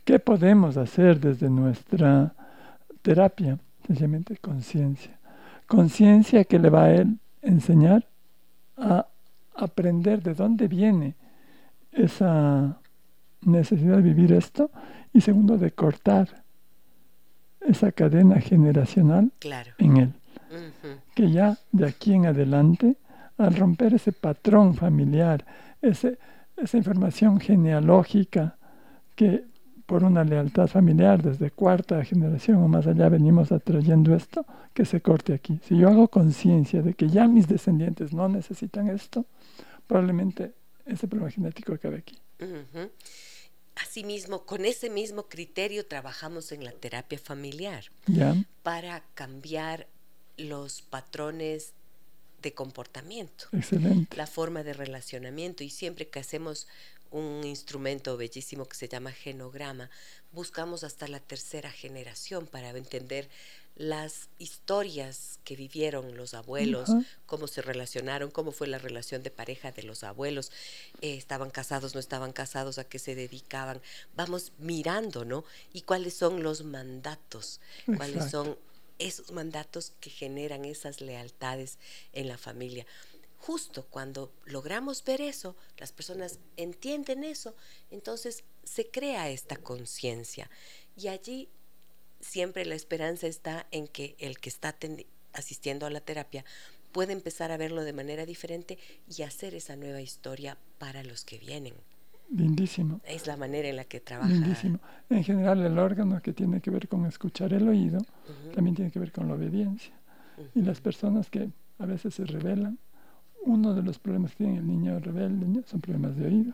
[0.04, 2.34] ¿Qué podemos hacer desde nuestra
[3.02, 3.58] terapia?
[3.86, 5.18] Sencillamente conciencia.
[5.68, 8.06] Conciencia que le va a él enseñar
[8.78, 9.08] a
[9.56, 11.16] aprender de dónde viene
[11.92, 12.80] esa
[13.42, 14.72] necesidad de vivir esto
[15.14, 16.44] y segundo de cortar
[17.62, 19.32] esa cadena generacional
[19.78, 20.14] en él.
[21.16, 22.98] Que ya de aquí en adelante,
[23.38, 25.46] al romper ese patrón familiar,
[25.82, 26.18] ese,
[26.58, 28.58] esa información genealógica
[29.16, 29.46] que
[29.94, 34.44] por una lealtad familiar desde cuarta generación o más allá venimos atrayendo esto,
[34.74, 35.60] que se corte aquí.
[35.68, 39.28] Si yo hago conciencia de que ya mis descendientes no necesitan esto,
[39.86, 40.54] probablemente
[40.88, 42.18] ese problema genético acabe aquí.
[43.76, 47.84] Asimismo, con ese mismo criterio trabajamos en la terapia familiar
[48.64, 49.86] para cambiar
[50.38, 51.74] los patrones
[52.42, 54.18] de comportamiento, Excelente.
[54.18, 56.68] la forma de relacionamiento y siempre que hacemos
[57.14, 59.90] un instrumento bellísimo que se llama genograma.
[60.32, 63.30] Buscamos hasta la tercera generación para entender
[63.76, 66.90] las historias que vivieron los abuelos,
[67.26, 70.52] cómo se relacionaron, cómo fue la relación de pareja de los abuelos,
[71.02, 73.82] eh, estaban casados, no estaban casados, a qué se dedicaban.
[74.16, 75.44] Vamos mirando, ¿no?
[75.72, 77.62] Y cuáles son los mandatos,
[77.98, 78.58] cuáles son
[79.00, 81.78] esos mandatos que generan esas lealtades
[82.14, 82.86] en la familia
[83.46, 87.56] justo cuando logramos ver eso, las personas entienden eso,
[87.92, 90.50] entonces se crea esta conciencia.
[90.96, 91.50] Y allí
[92.22, 94.74] siempre la esperanza está en que el que está
[95.34, 96.46] asistiendo a la terapia
[96.94, 98.78] puede empezar a verlo de manera diferente
[99.14, 101.74] y hacer esa nueva historia para los que vienen.
[102.30, 103.02] Lindísimo.
[103.04, 104.32] Es la manera en la que trabaja.
[104.32, 104.80] Lindísimo.
[105.10, 108.00] En general, el órgano que tiene que ver con escuchar el oído
[108.56, 109.94] también tiene que ver con la obediencia.
[110.56, 112.80] Y las personas que a veces se rebelan
[113.46, 116.54] uno de los problemas que tiene el niño rebelde son problemas de oído.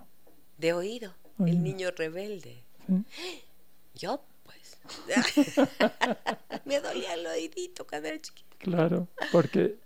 [0.57, 2.63] De oído, el niño rebelde.
[3.95, 4.77] Yo, pues.
[6.65, 8.49] Me dolía el oídito cuando era chiquito.
[8.57, 9.77] Claro, porque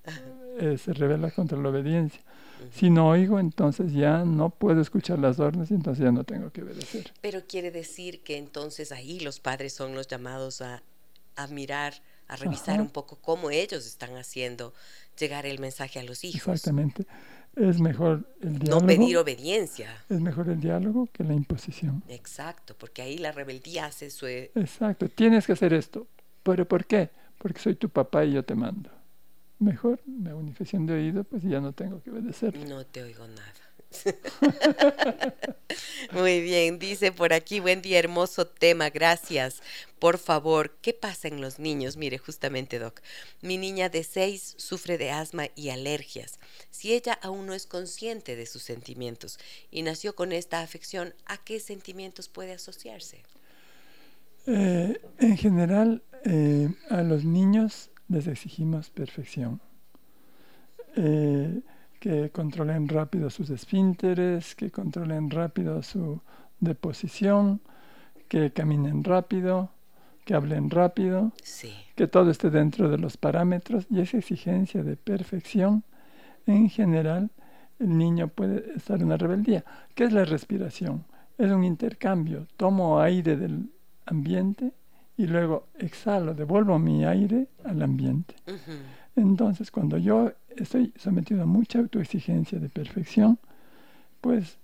[0.59, 2.21] eh, se revela contra la obediencia.
[2.71, 6.51] Si no oigo, entonces ya no puedo escuchar las órdenes y entonces ya no tengo
[6.51, 7.11] que obedecer.
[7.21, 10.81] Pero quiere decir que entonces ahí los padres son los llamados a,
[11.35, 14.73] a mirar, a revisar un poco cómo ellos están haciendo
[15.19, 16.53] llegar el mensaje a los hijos.
[16.53, 17.05] Exactamente.
[17.55, 18.81] Es mejor el diálogo.
[18.81, 20.03] No pedir obediencia.
[20.09, 22.03] Es mejor el diálogo que la imposición.
[22.07, 24.25] Exacto, porque ahí la rebeldía hace su...
[24.25, 26.07] E- Exacto, tienes que hacer esto.
[26.41, 27.11] ¿Pero por qué?
[27.37, 28.89] Porque soy tu papá y yo te mando.
[29.59, 30.51] Mejor me una
[30.87, 32.57] de oído, pues ya no tengo que obedecer.
[32.67, 33.62] No te oigo nada.
[36.11, 39.61] Muy bien, dice por aquí, buen día, hermoso tema, gracias.
[39.99, 41.97] Por favor, ¿qué pasa en los niños?
[41.97, 43.01] Mire, justamente, Doc,
[43.41, 46.39] mi niña de seis sufre de asma y alergias.
[46.71, 49.39] Si ella aún no es consciente de sus sentimientos
[49.71, 53.23] y nació con esta afección, ¿a qué sentimientos puede asociarse?
[54.45, 59.61] Eh, en general, eh, a los niños les exigimos perfección.
[60.95, 61.61] Eh,
[62.03, 66.19] que controlen rápido sus esfínteres, que controlen rápido su
[66.59, 67.61] deposición,
[68.27, 69.69] que caminen rápido,
[70.25, 71.31] que hablen rápido,
[71.95, 75.85] que todo esté dentro de los parámetros y esa exigencia de perfección,
[76.45, 77.29] en general,
[77.79, 79.63] el niño puede estar en una rebeldía.
[79.95, 81.05] ¿Qué es la respiración?
[81.37, 82.47] Es un intercambio.
[82.57, 83.69] Tomo aire del
[84.05, 84.73] ambiente
[85.15, 88.35] y luego exhalo, devuelvo mi aire al ambiente.
[89.15, 93.37] Entonces, cuando yo estoy sometido a mucha autoexigencia de perfección,
[94.21, 94.57] pues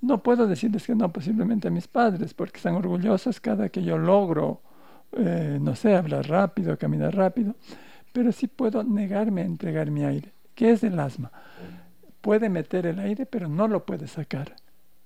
[0.00, 3.98] no puedo decirles que no posiblemente a mis padres, porque están orgullosos cada que yo
[3.98, 4.60] logro,
[5.12, 7.54] eh, no sé, hablar rápido, caminar rápido,
[8.12, 10.32] pero sí puedo negarme a entregar mi aire.
[10.54, 11.30] ¿Qué es el asma?
[12.20, 14.56] Puede meter el aire, pero no lo puede sacar.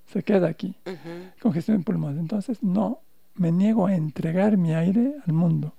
[0.05, 0.75] Se queda aquí,
[1.41, 2.17] congestión en pulmón.
[2.19, 2.99] Entonces, no
[3.35, 5.73] me niego a entregar mi aire al mundo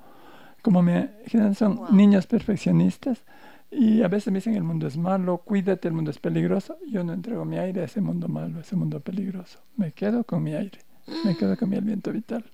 [0.62, 1.10] como me
[1.54, 3.24] son niños perfeccionistas
[3.70, 6.78] y a veces me dicen el mundo es malo, cuídate, el mundo es peligroso.
[6.88, 9.60] Yo no entrego mi aire a ese mundo malo, a ese mundo peligroso.
[9.76, 10.78] Me quedo con mi aire,
[11.24, 12.44] me quedo con mi aliento vital.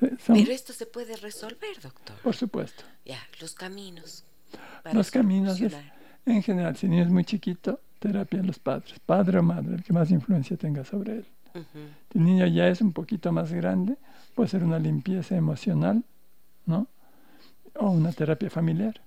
[0.00, 2.16] Pero esto se puede resolver, doctor.
[2.22, 2.82] Por supuesto.
[3.04, 4.24] Ya, los caminos.
[4.92, 5.60] los caminos,
[6.24, 9.76] en general, si el niño es muy chiquito, terapia en los padres, padre o madre,
[9.76, 11.26] el que más influencia tenga sobre él.
[12.10, 13.96] Si el niño ya es un poquito más grande,
[14.34, 16.02] puede ser una limpieza emocional
[16.66, 16.88] ¿no?
[17.74, 19.00] O una terapia familiar.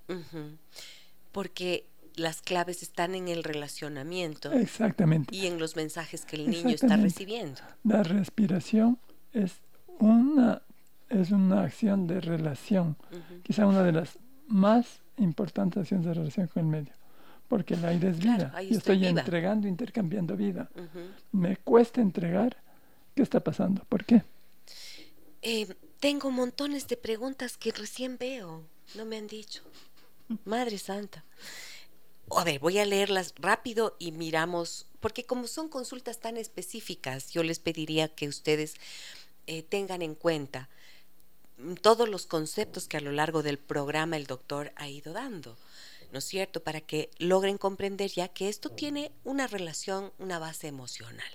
[1.32, 4.50] Porque las claves están en el relacionamiento.
[4.52, 5.34] Exactamente.
[5.34, 7.60] Y en los mensajes que el niño está recibiendo.
[7.84, 8.98] La respiración
[9.32, 9.60] es
[9.98, 10.62] una,
[11.08, 12.96] es una acción de relación.
[13.42, 14.18] Quizá una de las
[14.48, 16.92] más importantes acciones de relación con el medio.
[17.48, 18.60] Porque el aire es vida.
[18.62, 20.68] Yo estoy entregando, intercambiando vida.
[21.32, 22.56] Me cuesta entregar.
[23.14, 23.82] ¿Qué está pasando?
[23.88, 24.22] ¿Por qué?
[25.40, 25.68] Eh,
[26.00, 28.64] tengo montones de preguntas que recién veo.
[28.94, 29.62] No me han dicho.
[30.44, 31.24] Madre Santa.
[32.30, 37.42] A ver, voy a leerlas rápido y miramos, porque como son consultas tan específicas, yo
[37.42, 38.74] les pediría que ustedes
[39.46, 40.68] eh, tengan en cuenta
[41.80, 45.56] todos los conceptos que a lo largo del programa el doctor ha ido dando,
[46.12, 46.62] ¿no es cierto?
[46.62, 51.32] Para que logren comprender ya que esto tiene una relación, una base emocional.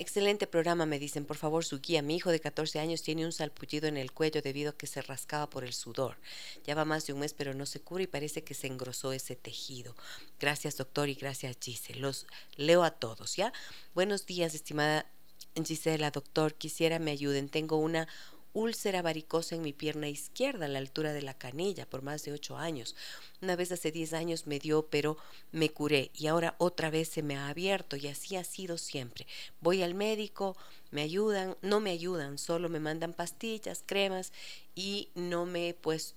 [0.00, 1.24] Excelente programa, me dicen.
[1.24, 2.02] Por favor, su guía.
[2.02, 5.02] Mi hijo de 14 años tiene un salpullido en el cuello debido a que se
[5.02, 6.18] rascaba por el sudor.
[6.64, 9.12] Ya va más de un mes, pero no se cura y parece que se engrosó
[9.12, 9.96] ese tejido.
[10.38, 11.98] Gracias, doctor, y gracias, Gisela.
[11.98, 13.52] Los leo a todos, ¿ya?
[13.92, 15.10] Buenos días, estimada
[15.56, 16.54] Gisela, doctor.
[16.54, 17.48] Quisiera me ayuden.
[17.48, 18.06] Tengo una
[18.52, 22.32] úlcera varicosa en mi pierna izquierda a la altura de la canilla por más de
[22.32, 22.96] ocho años.
[23.40, 25.16] Una vez hace diez años me dio, pero
[25.52, 29.26] me curé y ahora otra vez se me ha abierto y así ha sido siempre.
[29.60, 30.56] Voy al médico,
[30.90, 34.32] me ayudan, no me ayudan, solo me mandan pastillas, cremas
[34.74, 36.14] y no me he puesto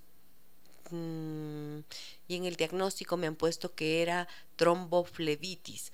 [0.90, 1.78] mm,
[2.28, 5.92] y en el diagnóstico me han puesto que era tromboflebitis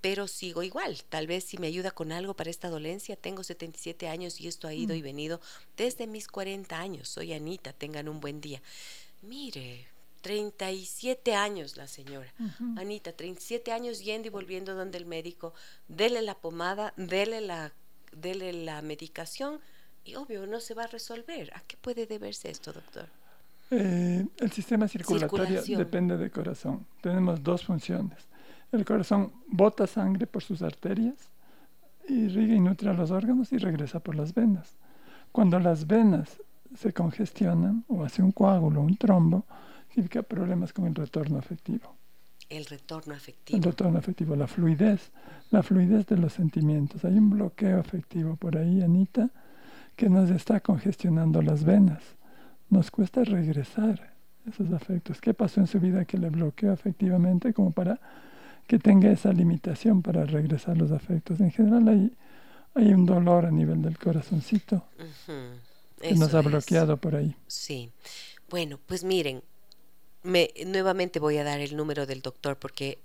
[0.00, 1.02] pero sigo igual.
[1.08, 4.68] Tal vez si me ayuda con algo para esta dolencia, tengo 77 años y esto
[4.68, 5.04] ha ido y mm.
[5.04, 5.40] venido
[5.76, 7.08] desde mis 40 años.
[7.08, 8.62] Soy Anita, tengan un buen día.
[9.22, 9.86] Mire,
[10.22, 12.32] 37 años la señora.
[12.76, 15.54] Anita, 37 años yendo y volviendo donde el médico,
[15.88, 17.72] dele la pomada, dele la,
[18.12, 19.60] dele la medicación
[20.04, 21.52] y obvio no se va a resolver.
[21.54, 23.08] ¿A qué puede deberse esto, doctor?
[23.70, 26.86] Eh, el sistema circulatorio depende del corazón.
[27.00, 28.28] Tenemos dos funciones
[28.72, 31.30] el corazón bota sangre por sus arterias,
[32.08, 34.76] irriga y nutre a los órganos y regresa por las venas.
[35.32, 36.40] Cuando las venas
[36.74, 39.44] se congestionan o hace un coágulo, un trombo,
[39.88, 41.94] significa problemas con el retorno afectivo.
[42.48, 43.56] El retorno afectivo.
[43.56, 45.10] El retorno afectivo, la fluidez,
[45.50, 47.04] la fluidez de los sentimientos.
[47.04, 49.30] Hay un bloqueo afectivo por ahí, Anita,
[49.96, 52.02] que nos está congestionando las venas.
[52.68, 54.14] Nos cuesta regresar
[54.46, 55.20] esos afectos.
[55.20, 58.00] ¿Qué pasó en su vida que le bloqueó afectivamente como para
[58.66, 61.40] que tenga esa limitación para regresar los afectos.
[61.40, 62.12] En general hay,
[62.74, 64.84] hay un dolor a nivel del corazoncito
[66.00, 67.36] que nos ha bloqueado por ahí.
[67.46, 67.92] Sí.
[68.48, 69.42] Bueno, pues miren,
[70.22, 72.98] me, nuevamente voy a dar el número del doctor porque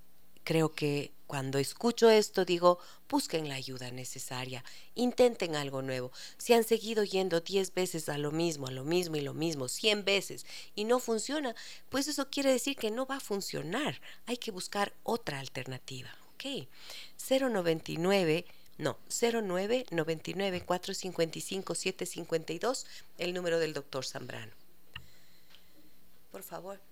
[0.43, 2.77] creo que cuando escucho esto digo,
[3.07, 6.11] busquen la ayuda necesaria, intenten algo nuevo.
[6.37, 9.69] Si han seguido yendo 10 veces a lo mismo, a lo mismo y lo mismo,
[9.69, 10.45] 100 veces
[10.75, 11.55] y no funciona,
[11.87, 14.01] pues eso quiere decir que no va a funcionar.
[14.25, 16.09] Hay que buscar otra alternativa.
[16.33, 16.67] ¿Ok?
[17.15, 18.45] 099
[18.77, 22.85] no, 09 99 455 752,
[23.19, 24.51] el número del doctor Zambrano.
[26.29, 26.90] Por favor.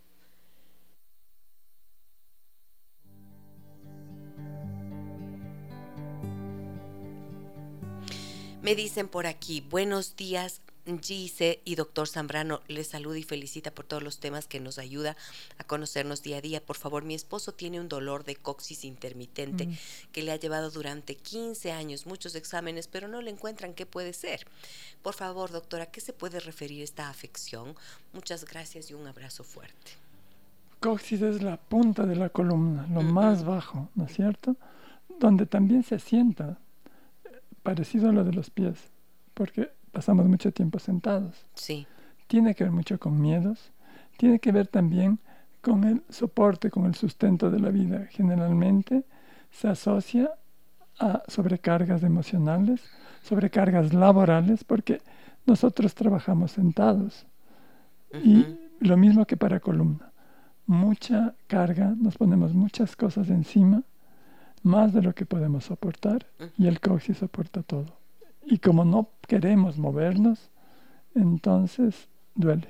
[8.61, 10.61] Me dicen por aquí, buenos días,
[11.01, 15.15] Gise y doctor Zambrano les saluda y felicita por todos los temas que nos ayuda
[15.59, 16.65] a conocernos día a día.
[16.65, 19.73] Por favor, mi esposo tiene un dolor de coxis intermitente Mm.
[20.11, 24.13] que le ha llevado durante 15 años muchos exámenes, pero no le encuentran qué puede
[24.13, 24.47] ser.
[25.03, 27.75] Por favor, doctora, ¿a qué se puede referir esta afección?
[28.13, 29.91] Muchas gracias y un abrazo fuerte.
[30.79, 34.55] Coxis es la punta de la columna, lo más bajo, ¿no es cierto?
[35.19, 36.68] Donde también se asienta, eh,
[37.63, 38.91] parecido a lo de los pies,
[39.33, 41.45] porque pasamos mucho tiempo sentados.
[41.53, 41.87] Sí.
[42.27, 43.71] Tiene que ver mucho con miedos,
[44.17, 45.19] tiene que ver también
[45.61, 48.07] con el soporte, con el sustento de la vida.
[48.11, 49.03] Generalmente
[49.51, 50.31] se asocia
[50.99, 52.81] a sobrecargas emocionales,
[53.21, 55.01] sobrecargas laborales, porque
[55.45, 57.25] nosotros trabajamos sentados.
[58.23, 58.45] Y
[58.79, 60.11] lo mismo que para columna.
[60.65, 63.83] Mucha carga, nos ponemos muchas cosas encima,
[64.63, 66.25] más de lo que podemos soportar,
[66.57, 67.97] y el coxis soporta todo.
[68.45, 70.49] Y como no queremos movernos,
[71.15, 72.69] entonces duele.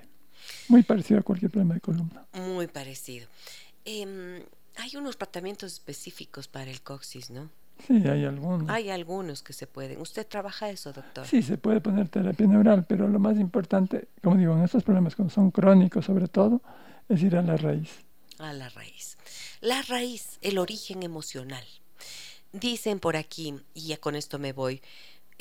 [0.67, 2.25] Muy parecido a cualquier problema de columna.
[2.33, 3.27] Muy parecido.
[3.85, 4.43] Em,
[4.77, 7.49] hay unos tratamientos específicos para el coxis, ¿no?
[7.87, 8.69] Sí, hay algunos.
[8.69, 10.01] Hay algunos que se pueden.
[10.01, 11.25] ¿Usted trabaja eso, doctor?
[11.25, 15.15] Sí, se puede poner terapia neural, pero lo más importante, como digo, en estos problemas,
[15.15, 16.61] cuando son crónicos sobre todo,
[17.07, 17.89] es ir a la raíz.
[18.37, 19.17] A la raíz.
[19.61, 21.65] La raíz, el origen emocional.
[22.51, 24.81] Dicen por aquí, y ya con esto me voy.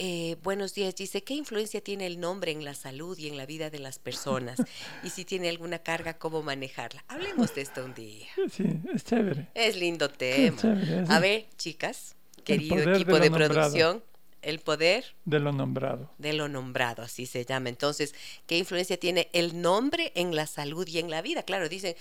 [0.01, 3.47] eh, buenos días, dice, ¿qué influencia tiene el nombre en la salud y en la
[3.47, 4.59] vida de las personas?
[5.02, 7.05] Y si tiene alguna carga, ¿cómo manejarla?
[7.09, 8.26] Hablemos de esto un día.
[8.52, 8.64] Sí,
[8.94, 9.48] es chévere.
[9.55, 10.60] Es lindo tema.
[10.60, 12.14] chévere, es A ver, chicas,
[12.44, 13.55] querido de equipo de nombrado.
[13.55, 14.05] producción,
[14.43, 16.10] el poder De lo nombrado.
[16.18, 17.70] de lo nombrado, así se llama.
[17.70, 18.14] Entonces,
[18.47, 21.43] ¿qué influencia tiene el nombre en la salud y en la vida?
[21.43, 21.97] Claro, dicen,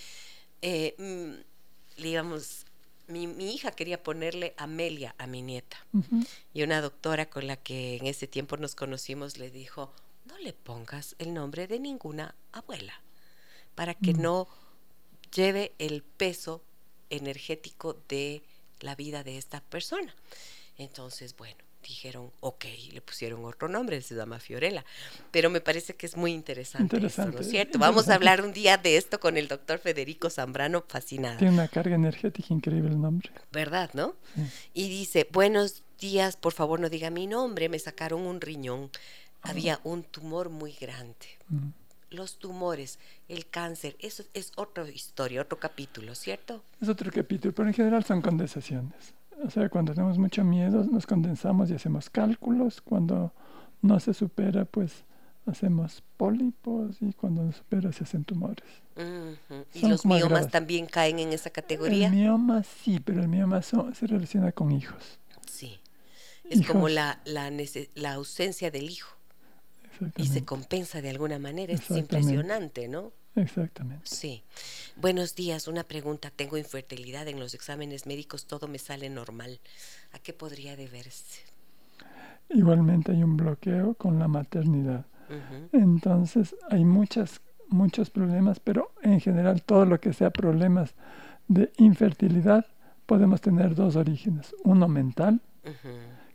[0.61, 2.66] eh, mm, digamos,
[3.07, 5.77] mi, mi hija quería ponerle Amelia a mi nieta.
[6.53, 9.91] Y una doctora con la que en ese tiempo nos conocimos le dijo,
[10.25, 13.01] no le pongas el nombre de ninguna abuela,
[13.75, 14.21] para que Mm.
[14.21, 14.47] no
[15.33, 16.61] lleve el peso
[17.09, 18.41] energético de
[18.81, 20.13] la vida de esta persona.
[20.77, 21.57] Entonces, bueno,
[21.87, 24.83] dijeron, ok, le pusieron otro nombre, se llama Fiorella.
[25.31, 27.79] Pero me parece que es muy interesante, esto, ¿no Interesante, es cierto?
[27.79, 28.13] Vamos a interesante.
[28.13, 31.37] hablar un día de esto con el doctor Federico Zambrano, fascinado.
[31.37, 33.31] Tiene una carga energética increíble el nombre.
[33.51, 34.15] ¿verdad, no?
[34.35, 34.41] Sí.
[34.73, 38.89] Y dice, buenos días, por favor no diga mi nombre, me sacaron un riñón,
[39.41, 41.15] había un tumor muy grande.
[41.49, 41.69] Mm.
[42.09, 46.63] Los tumores, el cáncer, eso es otra historia, otro capítulo, ¿cierto?
[46.81, 49.13] Es otro capítulo, pero en general son condensaciones.
[49.43, 52.81] O sea, cuando tenemos mucho miedo, nos condensamos y hacemos cálculos.
[52.81, 53.33] Cuando
[53.81, 55.03] no se supera, pues
[55.45, 58.65] hacemos pólipos y cuando no se supera, se hacen tumores.
[59.73, 60.51] Y Son los miomas graves.
[60.51, 62.07] también caen en esa categoría.
[62.07, 65.19] El mioma sí, pero el mioma son- se relaciona con hijos.
[65.49, 65.79] Sí.
[66.49, 67.51] Es como la, la,
[67.95, 69.15] la ausencia del hijo
[70.15, 71.73] y se compensa de alguna manera.
[71.73, 73.11] Es impresionante, ¿no?
[73.37, 74.03] Exactamente.
[74.05, 74.43] Sí.
[74.95, 76.31] Buenos días, una pregunta.
[76.35, 79.59] Tengo infertilidad en los exámenes médicos, todo me sale normal.
[80.11, 81.43] ¿A qué podría deberse?
[82.49, 85.05] Igualmente hay un bloqueo con la maternidad.
[85.71, 90.95] Entonces hay muchas, muchos problemas, pero en general todo lo que sea problemas
[91.47, 92.65] de infertilidad
[93.05, 94.55] podemos tener dos orígenes.
[94.63, 95.41] Uno mental,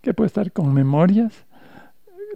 [0.02, 1.32] que puede estar con memorias.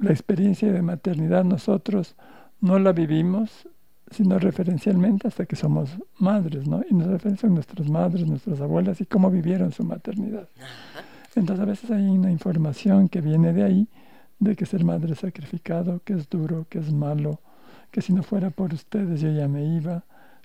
[0.01, 2.16] La experiencia de maternidad nosotros
[2.60, 3.68] no la vivimos,
[4.10, 6.82] sino referencialmente hasta que somos madres, ¿no?
[6.88, 10.48] Y nos referencian nuestras madres, nuestras abuelas y cómo vivieron su maternidad.
[11.34, 13.88] Entonces a veces hay una información que viene de ahí,
[14.38, 17.40] de que ser madre es sacrificado, que es duro, que es malo,
[17.90, 20.04] que si no fuera por ustedes yo ya me iba,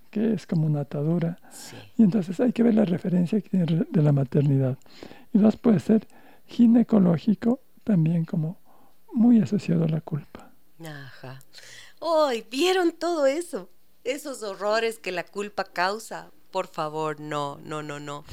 [0.09, 1.39] que es como una atadura.
[1.51, 1.75] Sí.
[1.97, 4.77] Y entonces hay que ver la referencia que tiene de la maternidad.
[5.33, 6.07] Y dos puede ser
[6.45, 8.57] ginecológico, también como
[9.13, 10.51] muy asociado a la culpa.
[10.79, 11.39] Ajá.
[12.01, 12.45] ¡Ay!
[12.49, 13.69] ¿Vieron todo eso?
[14.03, 16.31] Esos horrores que la culpa causa.
[16.51, 18.25] Por favor, no, no, no, no.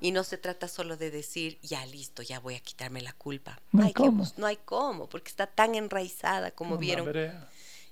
[0.00, 3.60] Y no se trata solo de decir, ya listo, ya voy a quitarme la culpa.
[3.70, 4.24] No hay Hay que cómo.
[4.36, 7.12] no hay cómo, porque está tan enraizada como vieron.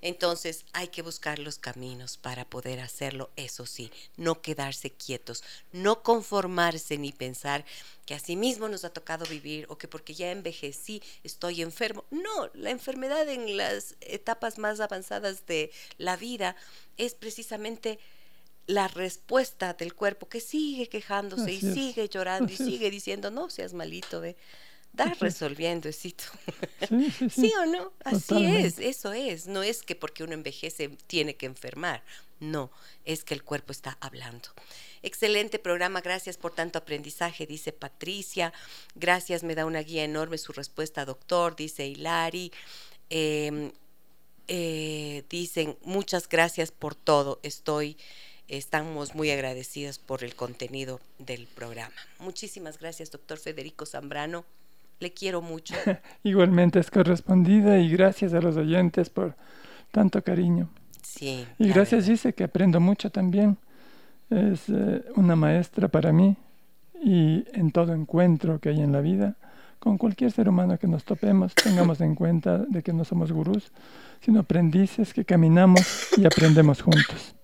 [0.02, 6.02] Entonces hay que buscar los caminos para poder hacerlo, eso sí, no quedarse quietos, no
[6.02, 7.64] conformarse ni pensar
[8.06, 12.04] que así mismo nos ha tocado vivir o que porque ya envejecí estoy enfermo.
[12.10, 16.56] No, la enfermedad en las etapas más avanzadas de la vida
[16.96, 17.98] es precisamente
[18.66, 22.90] la respuesta del cuerpo que sigue quejándose Así y es, sigue llorando y así sigue
[22.90, 24.36] diciendo, no seas malito, ve.
[24.92, 25.18] Da Así es.
[25.20, 26.24] resolviendo, esito.
[26.88, 27.30] Sí, sí, sí.
[27.30, 27.92] ¿Sí o no?
[28.04, 28.66] Así Totalmente.
[28.66, 29.46] es, eso es.
[29.46, 32.02] No es que porque uno envejece tiene que enfermar.
[32.40, 32.70] No,
[33.04, 34.48] es que el cuerpo está hablando.
[35.02, 38.52] Excelente programa, gracias por tanto aprendizaje, dice Patricia.
[38.94, 42.50] Gracias, me da una guía enorme su respuesta, doctor, dice Hilari.
[43.10, 43.72] Eh,
[44.48, 47.40] eh, dicen muchas gracias por todo.
[47.42, 47.96] Estoy,
[48.48, 51.94] estamos muy agradecidas por el contenido del programa.
[52.18, 54.44] Muchísimas gracias, doctor Federico Zambrano.
[55.00, 55.74] Le quiero mucho.
[56.22, 59.34] Igualmente es correspondida y gracias a los oyentes por
[59.90, 60.68] tanto cariño.
[61.02, 61.46] Sí.
[61.58, 63.58] Y gracias, dice que aprendo mucho también.
[64.28, 66.36] Es eh, una maestra para mí
[67.02, 69.36] y en todo encuentro que hay en la vida,
[69.78, 73.72] con cualquier ser humano que nos topemos, tengamos en cuenta de que no somos gurús,
[74.20, 77.34] sino aprendices que caminamos y aprendemos juntos.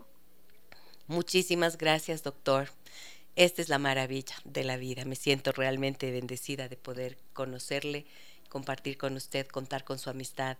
[1.09, 2.69] Muchísimas gracias, doctor.
[3.37, 5.05] Esta es la maravilla de la vida.
[5.05, 8.07] Me siento realmente bendecida de poder conocerle,
[8.49, 10.57] compartir con usted, contar con su amistad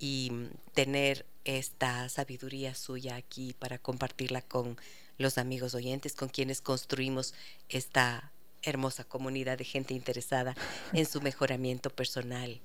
[0.00, 4.76] y mm, tener esta sabiduría suya aquí para compartirla con
[5.18, 7.32] los amigos oyentes con quienes construimos
[7.68, 8.32] esta
[8.62, 10.56] hermosa comunidad de gente interesada
[10.92, 12.60] en su mejoramiento personal,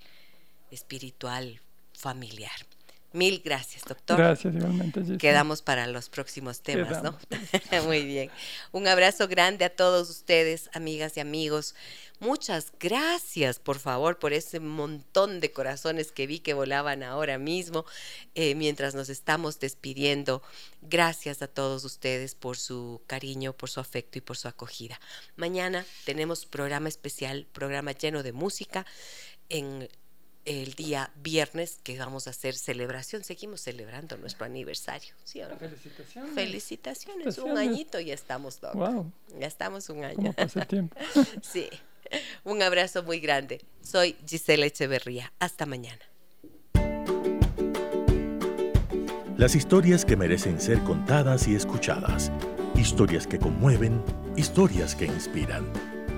[0.71, 1.61] espiritual,
[1.93, 2.65] familiar.
[3.13, 4.17] Mil gracias, doctor.
[4.17, 5.17] Gracias, igualmente.
[5.17, 7.17] Quedamos para los próximos temas, ¿no?
[7.85, 8.31] Muy bien.
[8.71, 11.75] Un abrazo grande a todos ustedes, amigas y amigos.
[12.21, 17.83] Muchas gracias, por favor, por ese montón de corazones que vi que volaban ahora mismo
[18.35, 20.41] eh, mientras nos estamos despidiendo.
[20.81, 25.01] Gracias a todos ustedes por su cariño, por su afecto y por su acogida.
[25.35, 28.85] Mañana tenemos programa especial, programa lleno de música
[29.49, 29.89] en
[30.45, 33.23] el día viernes que vamos a hacer celebración.
[33.23, 35.13] Seguimos celebrando nuestro aniversario.
[35.23, 36.33] ¿sí Felicitaciones.
[36.33, 37.37] Felicitaciones.
[37.37, 39.11] Un añito ya estamos, Wow.
[39.39, 40.15] Ya estamos un año.
[40.15, 40.97] ¿Cómo pasa el tiempo?
[41.41, 41.69] sí.
[42.43, 43.61] Un abrazo muy grande.
[43.81, 45.31] Soy Gisela Echeverría.
[45.39, 46.01] Hasta mañana.
[49.37, 52.31] Las historias que merecen ser contadas y escuchadas.
[52.75, 54.03] Historias que conmueven,
[54.35, 55.90] historias que inspiran.